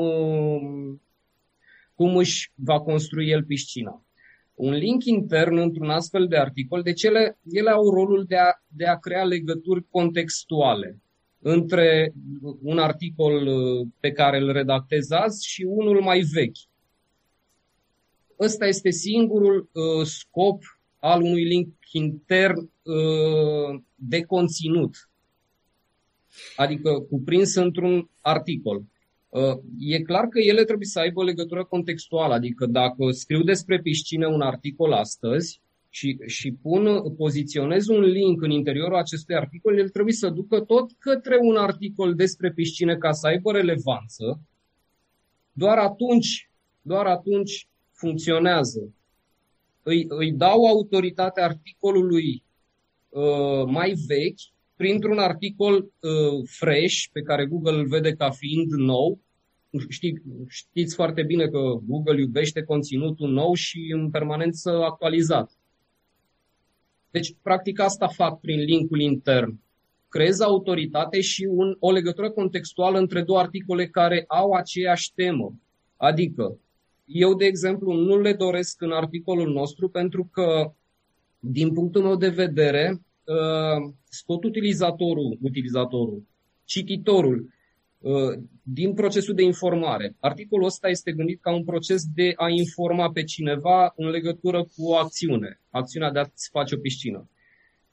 cum 1.95 2.17
își 2.17 2.51
va 2.55 2.79
construi 2.79 3.29
el 3.29 3.43
piscina. 3.43 4.03
Un 4.53 4.73
link 4.73 5.05
intern 5.05 5.57
într-un 5.57 5.89
astfel 5.89 6.27
de 6.27 6.37
articol, 6.37 6.81
deci 6.81 7.03
ele, 7.03 7.37
ele 7.51 7.69
au 7.69 7.89
rolul 7.89 8.25
de 8.27 8.35
a, 8.35 8.51
de 8.67 8.85
a 8.85 8.95
crea 8.95 9.23
legături 9.23 9.85
contextuale 9.89 10.97
între 11.41 12.13
un 12.61 12.77
articol 12.77 13.47
pe 13.99 14.11
care 14.11 14.37
îl 14.37 14.51
redactez 14.51 15.11
azi 15.11 15.47
și 15.47 15.63
unul 15.63 16.01
mai 16.01 16.19
vechi. 16.19 16.57
Ăsta 18.39 18.65
este 18.65 18.89
singurul 18.89 19.69
uh, 19.73 20.05
scop 20.05 20.63
al 20.99 21.21
unui 21.21 21.43
link 21.43 21.73
intern 21.91 22.57
uh, 22.57 23.81
de 23.95 24.21
conținut, 24.21 25.09
adică 26.55 26.99
cuprins 27.09 27.55
într-un 27.55 28.09
articol. 28.21 28.83
Uh, 29.29 29.57
e 29.79 30.01
clar 30.01 30.27
că 30.27 30.39
ele 30.39 30.63
trebuie 30.63 30.87
să 30.87 30.99
aibă 30.99 31.19
o 31.19 31.23
legătură 31.23 31.65
contextuală, 31.65 32.33
adică 32.33 32.65
dacă 32.65 33.11
scriu 33.11 33.43
despre 33.43 33.81
piscine 33.81 34.25
un 34.25 34.41
articol 34.41 34.91
astăzi 34.91 35.61
și, 35.89 36.17
și 36.25 36.51
pun, 36.51 37.13
poziționez 37.17 37.87
un 37.87 38.01
link 38.01 38.41
în 38.41 38.49
interiorul 38.51 38.97
acestui 38.97 39.35
articol, 39.35 39.77
el 39.77 39.89
trebuie 39.89 40.13
să 40.13 40.29
ducă 40.29 40.59
tot 40.59 40.91
către 40.99 41.37
un 41.41 41.55
articol 41.55 42.15
despre 42.15 42.51
piscine 42.51 42.95
ca 42.95 43.11
să 43.11 43.27
aibă 43.27 43.51
relevanță. 43.51 44.41
Doar 45.51 45.77
atunci, 45.77 46.49
doar 46.81 47.05
atunci 47.05 47.67
funcționează 47.91 48.93
îi, 49.83 50.05
îi 50.07 50.31
dau 50.31 50.65
autoritatea 50.65 51.43
articolului 51.43 52.43
uh, 53.09 53.65
mai 53.65 53.93
vechi 54.07 54.39
printr-un 54.75 55.17
articol 55.17 55.75
uh, 55.75 56.47
fresh 56.57 57.03
pe 57.11 57.21
care 57.21 57.45
Google 57.45 57.77
îl 57.77 57.87
vede 57.87 58.13
ca 58.13 58.29
fiind 58.29 58.71
nou. 58.71 59.19
Știi, 59.89 60.21
știți 60.47 60.95
foarte 60.95 61.23
bine 61.23 61.47
că 61.47 61.59
Google 61.87 62.19
iubește 62.19 62.63
conținutul 62.63 63.29
nou 63.29 63.53
și 63.53 63.91
în 63.93 64.09
permanență 64.09 64.69
actualizat. 64.69 65.51
Deci, 67.11 67.35
practic, 67.41 67.79
asta 67.79 68.07
fac 68.07 68.39
prin 68.39 68.59
linkul 68.59 68.99
intern. 68.99 69.59
Creez 70.09 70.39
autoritate 70.39 71.21
și 71.21 71.47
un, 71.49 71.75
o 71.79 71.91
legătură 71.91 72.31
contextuală 72.31 72.97
între 72.97 73.21
două 73.21 73.39
articole 73.39 73.87
care 73.87 74.23
au 74.27 74.51
aceeași 74.51 75.13
temă. 75.13 75.53
Adică, 75.97 76.57
eu, 77.11 77.35
de 77.35 77.45
exemplu, 77.45 77.93
nu 77.93 78.19
le 78.19 78.33
doresc 78.33 78.81
în 78.81 78.91
articolul 78.91 79.51
nostru 79.51 79.89
pentru 79.89 80.29
că, 80.31 80.73
din 81.39 81.73
punctul 81.73 82.01
meu 82.01 82.15
de 82.15 82.29
vedere, 82.29 83.01
uh, 83.23 83.93
scot 84.09 84.43
utilizatorul, 84.43 85.37
utilizatorul, 85.41 86.23
cititorul, 86.63 87.53
uh, 87.99 88.39
din 88.63 88.93
procesul 88.93 89.35
de 89.35 89.43
informare. 89.43 90.15
Articolul 90.19 90.65
ăsta 90.65 90.89
este 90.89 91.11
gândit 91.11 91.41
ca 91.41 91.53
un 91.53 91.63
proces 91.63 92.03
de 92.15 92.33
a 92.35 92.49
informa 92.49 93.11
pe 93.11 93.23
cineva 93.23 93.93
în 93.95 94.09
legătură 94.09 94.63
cu 94.63 94.85
o 94.85 94.95
acțiune, 94.95 95.59
acțiunea 95.69 96.11
de 96.11 96.19
a-ți 96.19 96.49
face 96.51 96.75
o 96.75 96.79
piscină. 96.79 97.29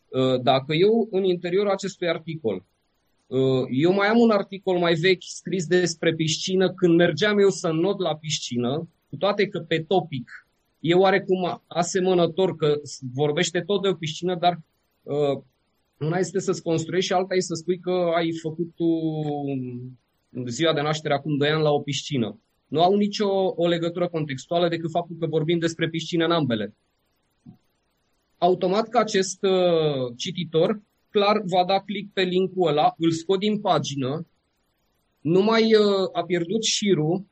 Uh, 0.09 0.41
dacă 0.43 0.75
eu, 0.75 1.09
în 1.11 1.25
interiorul 1.25 1.71
acestui 1.71 2.09
articol, 2.09 2.64
eu 3.71 3.93
mai 3.93 4.07
am 4.07 4.19
un 4.19 4.31
articol 4.31 4.79
mai 4.79 4.95
vechi 4.95 5.23
scris 5.23 5.67
despre 5.67 6.14
piscină 6.14 6.73
când 6.73 6.95
mergeam 6.95 7.39
eu 7.39 7.49
să 7.49 7.69
not 7.69 8.01
la 8.01 8.17
piscină 8.17 8.89
cu 9.17 9.23
toate 9.23 9.49
că 9.49 9.59
pe 9.59 9.85
topic 9.89 10.47
e 10.81 10.95
oarecum 10.95 11.62
asemănător 11.67 12.57
că 12.57 12.75
vorbește 13.14 13.61
tot 13.61 13.83
de 13.83 13.89
o 13.89 13.95
piscină, 13.95 14.35
dar 14.35 14.61
uh, 15.03 15.43
una 15.99 16.19
este 16.19 16.41
să-ți 16.41 16.62
construiești 16.62 17.07
și 17.07 17.12
alta 17.12 17.35
este 17.35 17.55
să 17.55 17.61
spui 17.61 17.79
că 17.79 18.12
ai 18.17 18.33
făcut 18.43 18.75
tu 18.75 18.89
ziua 20.47 20.73
de 20.73 20.81
naștere 20.81 21.14
acum 21.14 21.37
2 21.37 21.49
ani 21.49 21.62
la 21.62 21.71
o 21.71 21.81
piscină. 21.81 22.41
Nu 22.67 22.83
au 22.83 22.97
nicio 22.97 23.29
o 23.57 23.67
legătură 23.67 24.09
contextuală 24.09 24.69
decât 24.69 24.91
faptul 24.91 25.17
că 25.21 25.27
vorbim 25.27 25.59
despre 25.59 25.89
piscine 25.89 26.25
în 26.25 26.31
ambele. 26.31 26.75
Automat 28.39 28.89
că 28.89 28.99
acest 28.99 29.43
uh, 29.43 30.12
cititor 30.17 30.81
clar 31.11 31.43
va 31.45 31.64
da 31.64 31.81
click 31.81 32.12
pe 32.12 32.23
linkul 32.23 32.69
ăla, 32.69 32.95
îl 32.99 33.11
scot 33.11 33.39
din 33.39 33.61
pagină, 33.61 34.27
nu 35.21 35.43
mai 35.43 35.75
uh, 35.75 36.09
a 36.12 36.25
pierdut 36.25 36.64
șirul, 36.64 37.25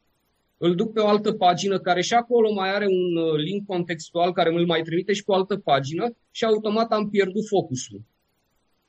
îl 0.64 0.74
duc 0.74 0.92
pe 0.92 1.00
o 1.00 1.06
altă 1.06 1.32
pagină 1.32 1.78
care 1.78 2.00
și 2.00 2.14
acolo 2.14 2.52
mai 2.52 2.74
are 2.74 2.86
un 2.86 3.16
uh, 3.16 3.36
link 3.36 3.66
contextual 3.66 4.32
care 4.32 4.54
îl 4.54 4.66
mai 4.66 4.82
trimite 4.82 5.12
și 5.12 5.24
pe 5.24 5.30
o 5.30 5.34
altă 5.34 5.56
pagină 5.56 6.16
și 6.30 6.44
automat 6.44 6.92
am 6.92 7.08
pierdut 7.08 7.46
focusul. 7.46 8.00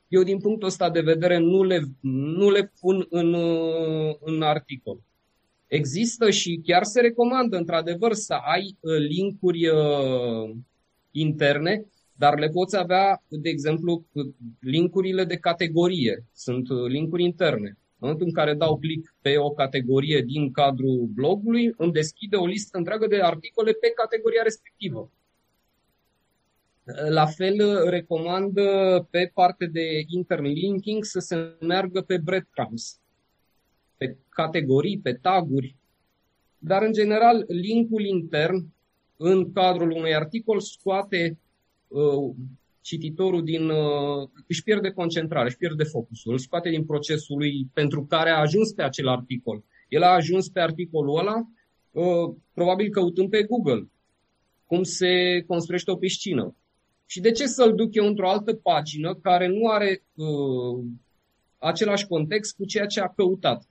Eu 0.08 0.22
din 0.22 0.38
punctul 0.38 0.68
ăsta 0.68 0.90
de 0.90 1.00
vedere 1.00 1.38
nu 1.38 1.62
le, 1.62 1.80
nu 2.36 2.50
le 2.50 2.72
pun 2.80 3.06
în, 3.10 3.32
uh, 3.32 4.14
în 4.20 4.42
articol. 4.42 5.00
Există 5.66 6.30
și 6.30 6.60
chiar 6.64 6.84
se 6.84 7.00
recomandă 7.00 7.56
într-adevăr 7.56 8.12
să 8.12 8.34
ai 8.34 8.76
uh, 8.80 8.96
linkuri 9.08 9.60
interne, 11.10 11.84
dar 12.12 12.38
le 12.38 12.48
poți 12.48 12.76
avea, 12.76 13.22
de 13.28 13.48
exemplu, 13.48 14.04
linkurile 14.60 15.24
de 15.24 15.36
categorie. 15.36 16.24
Sunt 16.32 16.68
linkuri 16.88 17.22
interne. 17.22 17.76
În 17.98 18.08
momentul 18.08 18.26
în 18.26 18.32
care 18.32 18.54
dau 18.54 18.78
click 18.78 19.14
pe 19.20 19.38
o 19.38 19.50
categorie 19.50 20.20
din 20.20 20.52
cadrul 20.52 21.06
blogului, 21.14 21.74
îmi 21.76 21.92
deschide 21.92 22.36
o 22.36 22.46
listă 22.46 22.78
întreagă 22.78 23.06
de 23.06 23.20
articole 23.22 23.72
pe 23.72 23.92
categoria 23.94 24.42
respectivă. 24.42 25.10
La 27.08 27.26
fel, 27.26 27.88
recomand 27.88 28.54
pe 29.10 29.30
parte 29.34 29.66
de 29.66 30.04
interlinking 30.06 31.04
să 31.04 31.18
se 31.18 31.56
meargă 31.60 32.00
pe 32.00 32.18
breadcrumbs, 32.18 32.98
pe 33.96 34.16
categorii, 34.28 34.98
pe 34.98 35.12
taguri, 35.12 35.76
dar 36.58 36.82
în 36.82 36.92
general 36.92 37.44
linkul 37.48 38.04
intern 38.04 38.66
în 39.16 39.52
cadrul 39.52 39.90
unui 39.90 40.14
articol 40.14 40.60
scoate 40.60 41.38
uh, 41.88 42.34
cititorul 42.86 43.44
din, 43.44 43.68
uh, 43.68 44.28
își 44.46 44.62
pierde 44.62 44.90
concentrare, 44.90 45.46
își 45.46 45.56
pierde 45.56 45.84
focusul, 45.84 46.32
îl 46.32 46.38
scoate 46.38 46.68
din 46.68 46.84
procesul 46.84 47.36
lui 47.36 47.66
pentru 47.74 48.04
care 48.04 48.30
a 48.30 48.40
ajuns 48.40 48.72
pe 48.72 48.82
acel 48.82 49.08
articol. 49.08 49.64
El 49.88 50.02
a 50.02 50.14
ajuns 50.14 50.48
pe 50.48 50.60
articolul 50.60 51.18
ăla, 51.18 51.36
uh, 51.90 52.34
probabil 52.54 52.90
căutând 52.90 53.30
pe 53.30 53.42
Google 53.42 53.88
cum 54.66 54.82
se 54.82 55.44
construiește 55.46 55.90
o 55.90 55.96
piscină. 55.96 56.56
Și 57.06 57.20
de 57.20 57.30
ce 57.30 57.46
să-l 57.46 57.74
duc 57.74 57.94
eu 57.94 58.06
într-o 58.06 58.28
altă 58.28 58.54
pagină 58.54 59.14
care 59.14 59.46
nu 59.46 59.68
are 59.68 60.02
uh, 60.14 60.84
același 61.58 62.06
context 62.06 62.56
cu 62.56 62.64
ceea 62.64 62.86
ce 62.86 63.00
a 63.00 63.08
căutat? 63.08 63.68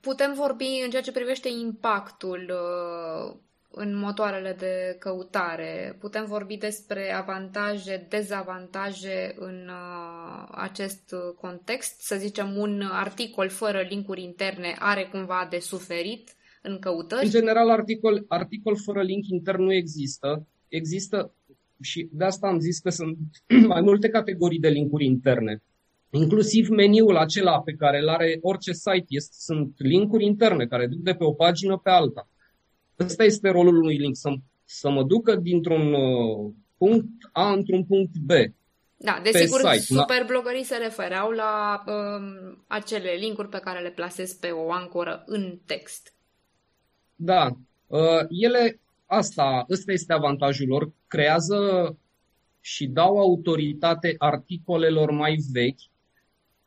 Putem 0.00 0.32
vorbi 0.34 0.80
în 0.84 0.90
ceea 0.90 1.02
ce 1.02 1.12
privește 1.12 1.48
impactul 1.48 2.52
uh, 2.52 3.36
în 3.72 3.96
motoarele 3.96 4.56
de 4.58 4.96
căutare. 4.98 5.96
Putem 6.00 6.24
vorbi 6.24 6.56
despre 6.56 7.12
avantaje, 7.12 8.06
dezavantaje 8.08 9.34
în 9.38 9.68
uh, 9.68 10.48
acest 10.50 11.14
context. 11.40 12.00
Să 12.00 12.16
zicem, 12.16 12.56
un 12.56 12.82
articol 12.90 13.48
fără 13.48 13.86
linkuri 13.88 14.22
interne 14.22 14.76
are 14.78 15.08
cumva 15.12 15.46
de 15.50 15.58
suferit 15.58 16.34
în 16.62 16.78
căutări? 16.78 17.24
În 17.24 17.30
general, 17.30 17.70
articol, 17.70 18.24
articol 18.28 18.76
fără 18.76 19.02
link 19.02 19.26
intern 19.28 19.62
nu 19.62 19.72
există. 19.72 20.46
Există 20.68 21.34
și 21.80 22.08
de 22.12 22.24
asta 22.24 22.46
am 22.46 22.58
zis 22.58 22.78
că 22.78 22.90
sunt 22.90 23.16
mai 23.74 23.80
multe 23.80 24.08
categorii 24.08 24.58
de 24.58 24.68
linkuri 24.68 25.04
interne. 25.04 25.62
Inclusiv 26.10 26.68
meniul 26.68 27.16
acela 27.16 27.60
pe 27.60 27.72
care 27.72 27.98
îl 27.98 28.08
are 28.08 28.38
orice 28.42 28.72
site 28.72 29.04
este, 29.08 29.36
sunt 29.38 29.74
linkuri 29.76 30.24
interne 30.24 30.66
care 30.66 30.86
duc 30.86 30.98
de 30.98 31.12
pe 31.12 31.24
o 31.24 31.32
pagină 31.32 31.78
pe 31.78 31.90
alta. 31.90 32.28
Ăsta 33.04 33.24
este 33.24 33.48
rolul 33.48 33.76
unui 33.76 33.96
link, 33.96 34.16
să, 34.16 34.30
să 34.64 34.90
mă 34.90 35.02
ducă 35.02 35.36
dintr-un 35.36 35.92
uh, 35.92 36.52
punct 36.78 37.08
A 37.32 37.52
într-un 37.52 37.84
punct 37.84 38.16
B. 38.18 38.30
Da, 38.96 39.20
desigur, 39.22 39.60
superblogării 39.74 40.64
se 40.64 40.76
refereau 40.76 41.30
la 41.30 41.84
um, 41.86 42.64
acele 42.66 43.10
linkuri 43.10 43.48
pe 43.48 43.58
care 43.58 43.80
le 43.80 43.90
plasez 43.90 44.32
pe 44.32 44.48
o 44.48 44.72
ancoră 44.72 45.22
în 45.26 45.58
text. 45.66 46.14
Da, 47.16 47.56
uh, 47.86 48.20
ele 48.28 48.80
asta, 49.06 49.66
ăsta 49.70 49.92
este 49.92 50.12
avantajul 50.12 50.68
lor, 50.68 50.92
creează 51.06 51.96
și 52.60 52.86
dau 52.86 53.18
autoritate 53.18 54.14
articolelor 54.18 55.10
mai 55.10 55.38
vechi. 55.52 55.80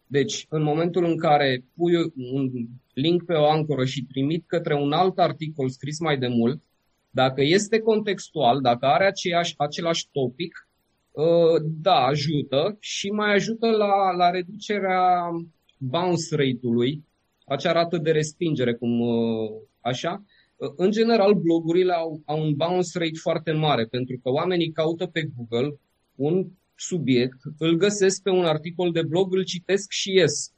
Deci, 0.08 0.46
în 0.50 0.62
momentul 0.62 1.06
în 1.06 1.18
care 1.18 1.64
pui 1.76 1.94
un 2.16 2.52
link 2.94 3.26
pe 3.26 3.34
o 3.34 3.46
ancoră 3.46 3.86
și 3.86 4.06
trimit 4.06 4.44
către 4.48 4.76
un 4.76 4.91
alt 4.91 5.20
articol 5.20 5.70
scris 5.70 6.00
mai 6.00 6.18
de 6.18 6.28
mult, 6.28 6.62
dacă 7.10 7.41
este 7.41 7.80
contextual, 7.80 8.62
dacă 8.62 8.86
are 8.86 9.06
aceeași, 9.06 9.54
același 9.58 10.08
topic, 10.12 10.68
uh, 11.12 11.62
da, 11.82 11.96
ajută 11.96 12.78
și 12.80 13.10
mai 13.10 13.34
ajută 13.34 13.68
la, 13.68 14.12
la 14.18 14.30
reducerea 14.30 15.30
bounce 15.78 16.36
rate-ului, 16.36 17.04
acea 17.46 17.72
rată 17.72 17.98
de 17.98 18.12
respingere, 18.12 18.74
cum 18.74 19.00
uh, 19.00 19.50
așa. 19.82 20.24
Uh, 20.56 20.70
în 20.76 20.91
general, 20.91 21.34
blogurile 21.34 21.94
au, 21.94 22.22
au 22.26 22.41
un 22.41 22.54
bounce 22.54 22.98
rate 22.98 23.18
foarte 23.22 23.52
mare, 23.52 23.86
pentru 23.86 24.20
că 24.24 24.30
oamenii 24.30 24.72
caută 24.72 25.06
pe 25.06 25.30
Google 25.36 25.80
un 26.16 26.48
subiect, 26.76 27.39
îl 27.58 27.76
găsesc 27.76 28.22
pe 28.22 28.30
un 28.30 28.46
articol 28.46 28.91
de 28.91 29.02
blog, 29.02 29.34
îl 29.34 29.44
citesc 29.44 29.91
și 29.91 30.12
ies. 30.12 30.54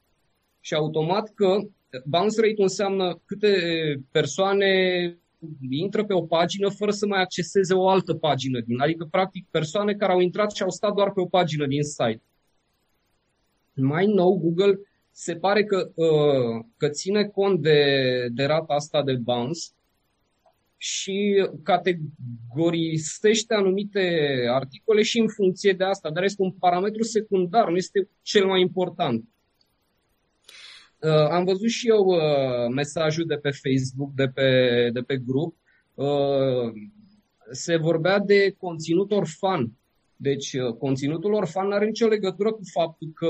Și 0.59 0.73
automat 0.73 1.33
că 1.33 1.57
bounce 2.05 2.41
rate 2.41 2.61
înseamnă 2.61 3.21
câte 3.25 3.53
persoane 4.11 4.69
intră 5.69 6.05
pe 6.05 6.13
o 6.13 6.21
pagină 6.21 6.69
fără 6.69 6.91
să 6.91 7.07
mai 7.07 7.21
acceseze 7.21 7.73
o 7.73 7.89
altă 7.89 8.13
pagină 8.13 8.59
din, 8.59 8.79
adică 8.79 9.07
practic 9.11 9.47
persoane 9.51 9.93
care 9.93 10.11
au 10.11 10.19
intrat 10.19 10.51
și 10.51 10.63
au 10.63 10.69
stat 10.69 10.93
doar 10.93 11.11
pe 11.11 11.21
o 11.21 11.25
pagină 11.25 11.67
din 11.67 11.83
site. 11.83 12.21
Mai 13.73 14.05
nou, 14.05 14.37
Google 14.37 14.79
se 15.11 15.35
pare 15.35 15.63
că, 15.63 15.91
uh, 15.95 16.65
că 16.77 16.89
ține 16.89 17.23
cont 17.23 17.61
de, 17.61 17.79
de 18.31 18.43
rata 18.43 18.73
asta 18.73 19.03
de 19.03 19.15
bounce 19.15 19.61
și 20.77 21.47
categorisește 21.63 23.53
anumite 23.53 24.35
articole 24.49 25.01
și 25.01 25.19
în 25.19 25.27
funcție 25.27 25.73
de 25.73 25.83
asta, 25.83 26.11
dar 26.11 26.23
este 26.23 26.41
un 26.41 26.51
parametru 26.51 27.03
secundar, 27.03 27.69
nu 27.69 27.75
este 27.75 28.09
cel 28.21 28.45
mai 28.45 28.61
important. 28.61 29.23
Uh, 31.05 31.27
am 31.29 31.43
văzut 31.43 31.69
și 31.69 31.87
eu 31.87 32.05
uh, 32.05 32.67
mesajul 32.73 33.25
de 33.25 33.35
pe 33.35 33.49
Facebook, 33.49 34.13
de 34.13 34.27
pe, 34.27 34.89
de 34.93 35.01
pe 35.01 35.17
grup. 35.17 35.55
Uh, 35.93 36.71
se 37.51 37.75
vorbea 37.77 38.19
de 38.19 38.55
conținut 38.57 39.11
orfan. 39.11 39.71
Deci, 40.15 40.53
uh, 40.53 40.73
conținutul 40.73 41.33
orfan 41.33 41.67
nu 41.67 41.73
are 41.73 41.85
nicio 41.85 42.07
legătură 42.07 42.51
cu 42.51 42.61
faptul 42.73 43.11
că 43.15 43.29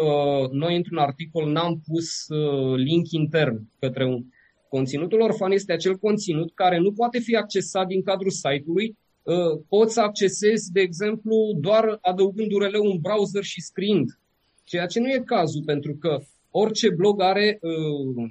noi 0.51 0.75
într-un 0.75 0.97
articol 0.97 1.51
n-am 1.51 1.81
pus 1.87 2.27
uh, 2.27 2.75
link 2.75 3.11
intern 3.11 3.69
către 3.79 4.05
un. 4.05 4.23
Conținutul 4.69 5.21
orfan 5.21 5.51
este 5.51 5.73
acel 5.73 5.97
conținut 5.97 6.51
care 6.53 6.77
nu 6.77 6.91
poate 6.91 7.19
fi 7.19 7.35
accesat 7.35 7.87
din 7.87 8.03
cadrul 8.03 8.31
site-ului. 8.31 8.97
Uh, 9.23 9.61
poți 9.69 9.93
să 9.93 10.01
accesezi, 10.01 10.71
de 10.71 10.81
exemplu, 10.81 11.35
doar 11.59 11.97
adăugând 12.01 12.51
URL 12.51 12.75
un 12.75 12.97
browser 13.01 13.43
și 13.43 13.61
scriind. 13.61 14.19
Ceea 14.63 14.85
ce 14.85 14.99
nu 14.99 15.07
e 15.07 15.21
cazul, 15.25 15.63
pentru 15.65 15.95
că 15.95 16.19
orice 16.57 16.89
blog 16.89 17.21
are, 17.21 17.59
uh, 17.61 18.29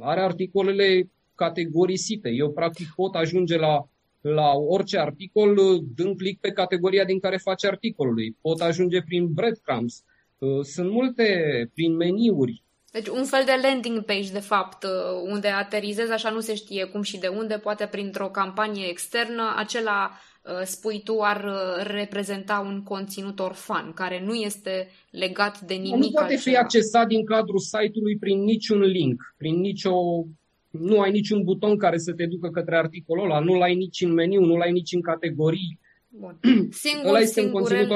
are 0.00 0.20
articolele 0.20 1.10
categorisite. 1.34 2.28
Eu, 2.28 2.52
practic, 2.52 2.86
pot 2.94 3.14
ajunge 3.14 3.56
la, 3.56 3.88
la 4.20 4.52
orice 4.52 4.98
articol 4.98 5.56
uh, 5.56 5.82
dând 5.94 6.16
click 6.16 6.40
pe 6.40 6.50
categoria 6.50 7.04
din 7.04 7.20
care 7.20 7.36
face 7.36 7.66
articolului. 7.66 8.36
Pot 8.40 8.60
ajunge 8.60 9.02
prin 9.02 9.32
breadcrumbs. 9.32 10.04
Uh, 10.38 10.64
sunt 10.64 10.90
multe, 10.90 11.26
prin 11.74 11.96
meniuri. 11.96 12.62
Deci 12.92 13.08
un 13.08 13.24
fel 13.24 13.42
de 13.44 13.60
landing 13.62 14.04
page, 14.04 14.32
de 14.32 14.40
fapt, 14.40 14.86
unde 15.22 15.48
aterizezi, 15.48 16.12
așa 16.12 16.30
nu 16.30 16.40
se 16.40 16.54
știe 16.54 16.84
cum 16.84 17.02
și 17.02 17.18
de 17.18 17.28
unde, 17.28 17.58
poate 17.58 17.86
printr-o 17.86 18.28
campanie 18.28 18.86
externă, 18.88 19.54
acela 19.56 20.10
Uh, 20.10 20.35
spui 20.64 21.00
tu, 21.04 21.20
ar 21.20 21.44
uh, 21.44 21.86
reprezenta 21.86 22.64
un 22.66 22.82
conținut 22.82 23.38
orfan, 23.38 23.92
care 23.92 24.22
nu 24.24 24.34
este 24.34 24.88
legat 25.10 25.60
de 25.60 25.74
nimic 25.74 26.02
Nu 26.04 26.10
poate 26.10 26.32
altceva. 26.32 26.56
fi 26.56 26.62
accesat 26.62 27.06
din 27.06 27.24
cadrul 27.24 27.58
site-ului 27.58 28.16
prin 28.18 28.42
niciun 28.42 28.80
link, 28.80 29.34
prin 29.36 29.60
nicio... 29.60 30.24
Nu 30.70 31.00
ai 31.00 31.10
niciun 31.10 31.42
buton 31.42 31.76
care 31.76 31.98
să 31.98 32.12
te 32.12 32.26
ducă 32.26 32.48
către 32.48 32.76
articolul 32.76 33.24
ăla, 33.24 33.38
nu-l 33.38 33.62
ai 33.62 33.74
nici 33.74 34.00
în 34.00 34.12
meniu, 34.12 34.40
nu-l 34.40 34.60
ai 34.60 34.72
nici 34.72 34.92
în 34.92 35.00
categorii. 35.00 35.78
Bun. 36.08 36.38
Singur, 36.70 37.20
singur 37.20 37.86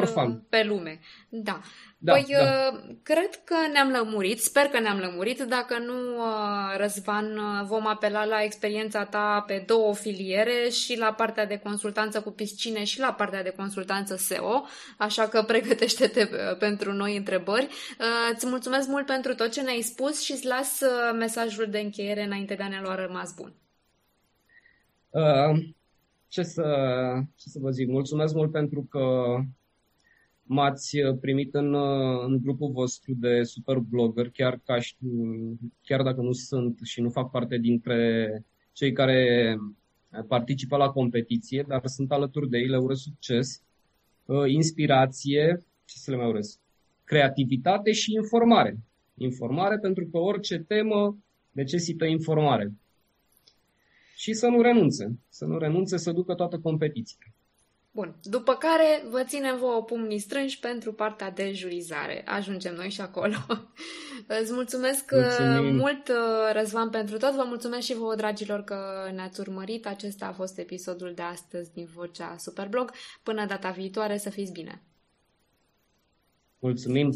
pe 0.48 0.64
lume. 0.64 1.01
Da. 1.28 1.61
Da, 2.03 2.12
păi, 2.12 2.26
da. 2.28 2.70
Uh, 2.72 2.80
cred 3.03 3.34
că 3.44 3.55
ne-am 3.72 3.90
lămurit, 3.90 4.40
sper 4.40 4.64
că 4.64 4.80
ne-am 4.80 4.98
lămurit. 4.98 5.40
Dacă 5.40 5.78
nu, 5.78 6.16
uh, 6.16 6.76
Răzvan, 6.76 7.36
uh, 7.36 7.66
vom 7.66 7.86
apela 7.86 8.24
la 8.24 8.42
experiența 8.42 9.05
ta 9.05 9.44
pe 9.46 9.62
două 9.66 9.94
filiere 9.94 10.68
și 10.68 10.98
la 10.98 11.12
partea 11.12 11.46
de 11.46 11.57
consultanță 11.57 12.20
cu 12.20 12.30
piscine 12.30 12.84
și 12.84 13.01
la 13.01 13.12
partea 13.12 13.42
de 13.42 13.55
consultanță 13.57 14.16
SEO, 14.16 14.64
așa 14.98 15.28
că 15.28 15.42
pregătește-te 15.42 16.28
pentru 16.59 16.92
noi 16.92 17.16
întrebări. 17.16 17.68
Îți 18.32 18.46
mulțumesc 18.46 18.88
mult 18.88 19.07
pentru 19.07 19.34
tot 19.34 19.51
ce 19.53 19.62
ne-ai 19.62 19.80
spus 19.80 20.22
și 20.22 20.32
îți 20.32 20.46
las 20.46 20.80
mesajul 21.18 21.66
de 21.70 21.78
încheiere 21.78 22.22
înainte 22.22 22.55
de 22.55 22.62
a 22.62 22.68
ne 22.68 22.80
lua 22.82 22.94
rămas 22.94 23.34
bun. 23.34 23.53
Uh, 25.11 25.59
ce, 26.28 26.42
să, 26.42 26.62
ce 27.36 27.48
să 27.48 27.59
vă 27.62 27.70
zic? 27.70 27.88
Mulțumesc 27.88 28.34
mult 28.34 28.53
pentru 28.53 28.86
că 28.90 29.01
m-ați 30.53 31.01
uh, 31.01 31.18
primit 31.20 31.55
în, 31.55 31.74
uh, 31.74 32.24
în 32.26 32.38
grupul 32.42 32.70
vostru 32.70 33.14
de 33.14 33.42
super 33.42 33.78
blogger, 33.78 34.30
chiar, 34.30 34.61
ca 34.64 34.80
și, 34.80 34.94
chiar 35.82 36.03
dacă 36.03 36.20
nu 36.20 36.32
sunt 36.32 36.78
și 36.84 37.01
nu 37.01 37.11
fac 37.11 37.30
parte 37.30 37.59
dintre 37.59 38.44
cei 38.72 38.92
care 38.92 39.57
participă 40.28 40.76
la 40.76 40.90
competiție, 40.90 41.64
dar 41.68 41.86
sunt 41.86 42.12
alături 42.12 42.48
de 42.48 42.59
ei, 42.59 42.66
le 42.66 42.76
urez 42.78 42.98
succes, 42.98 43.62
uh, 44.24 44.51
inspirație, 44.51 45.64
ce 45.84 45.96
să 45.96 46.11
le 46.11 46.16
mai 46.16 46.28
urez, 46.28 46.59
creativitate 47.05 47.92
și 47.92 48.12
informare. 48.12 48.78
Informare 49.14 49.78
pentru 49.78 50.07
că 50.07 50.18
orice 50.18 50.59
temă 50.59 51.18
necesită 51.53 52.05
informare. 52.05 52.72
Și 54.16 54.32
să 54.32 54.46
nu 54.46 54.61
renunțe, 54.61 55.18
să 55.28 55.44
nu 55.44 55.59
renunțe 55.59 55.96
să 55.96 56.12
ducă 56.12 56.34
toată 56.34 56.59
competiția. 56.59 57.32
Bun. 57.93 58.14
După 58.22 58.55
care 58.55 59.05
vă 59.09 59.24
ținem 59.24 59.59
vouă 59.59 59.82
pumnii 59.82 60.18
strânși 60.18 60.59
pentru 60.59 60.93
partea 60.93 61.30
de 61.30 61.53
jurizare. 61.53 62.22
Ajungem 62.26 62.74
noi 62.74 62.91
și 62.91 63.01
acolo. 63.01 63.34
Îți 64.43 64.53
mulțumesc 64.53 65.11
uh, 65.12 65.20
Mulțumim. 65.20 65.76
mult, 65.76 66.09
uh, 66.09 66.53
Răzvan, 66.53 66.91
pentru 66.91 67.16
tot. 67.16 67.34
Vă 67.34 67.45
mulțumesc 67.47 67.86
și 67.86 67.95
vouă, 67.95 68.14
dragilor, 68.14 68.62
că 68.62 69.11
ne-ați 69.14 69.41
urmărit. 69.41 69.86
Acesta 69.86 70.26
a 70.26 70.32
fost 70.32 70.59
episodul 70.59 71.12
de 71.14 71.22
astăzi 71.22 71.72
din 71.72 71.88
Vocea 71.95 72.36
Superblog. 72.38 72.93
Până 73.22 73.47
data 73.47 73.70
viitoare, 73.70 74.18
să 74.18 74.30
fiți 74.30 74.53
bine! 74.53 74.82
Mulțumim! 76.59 77.12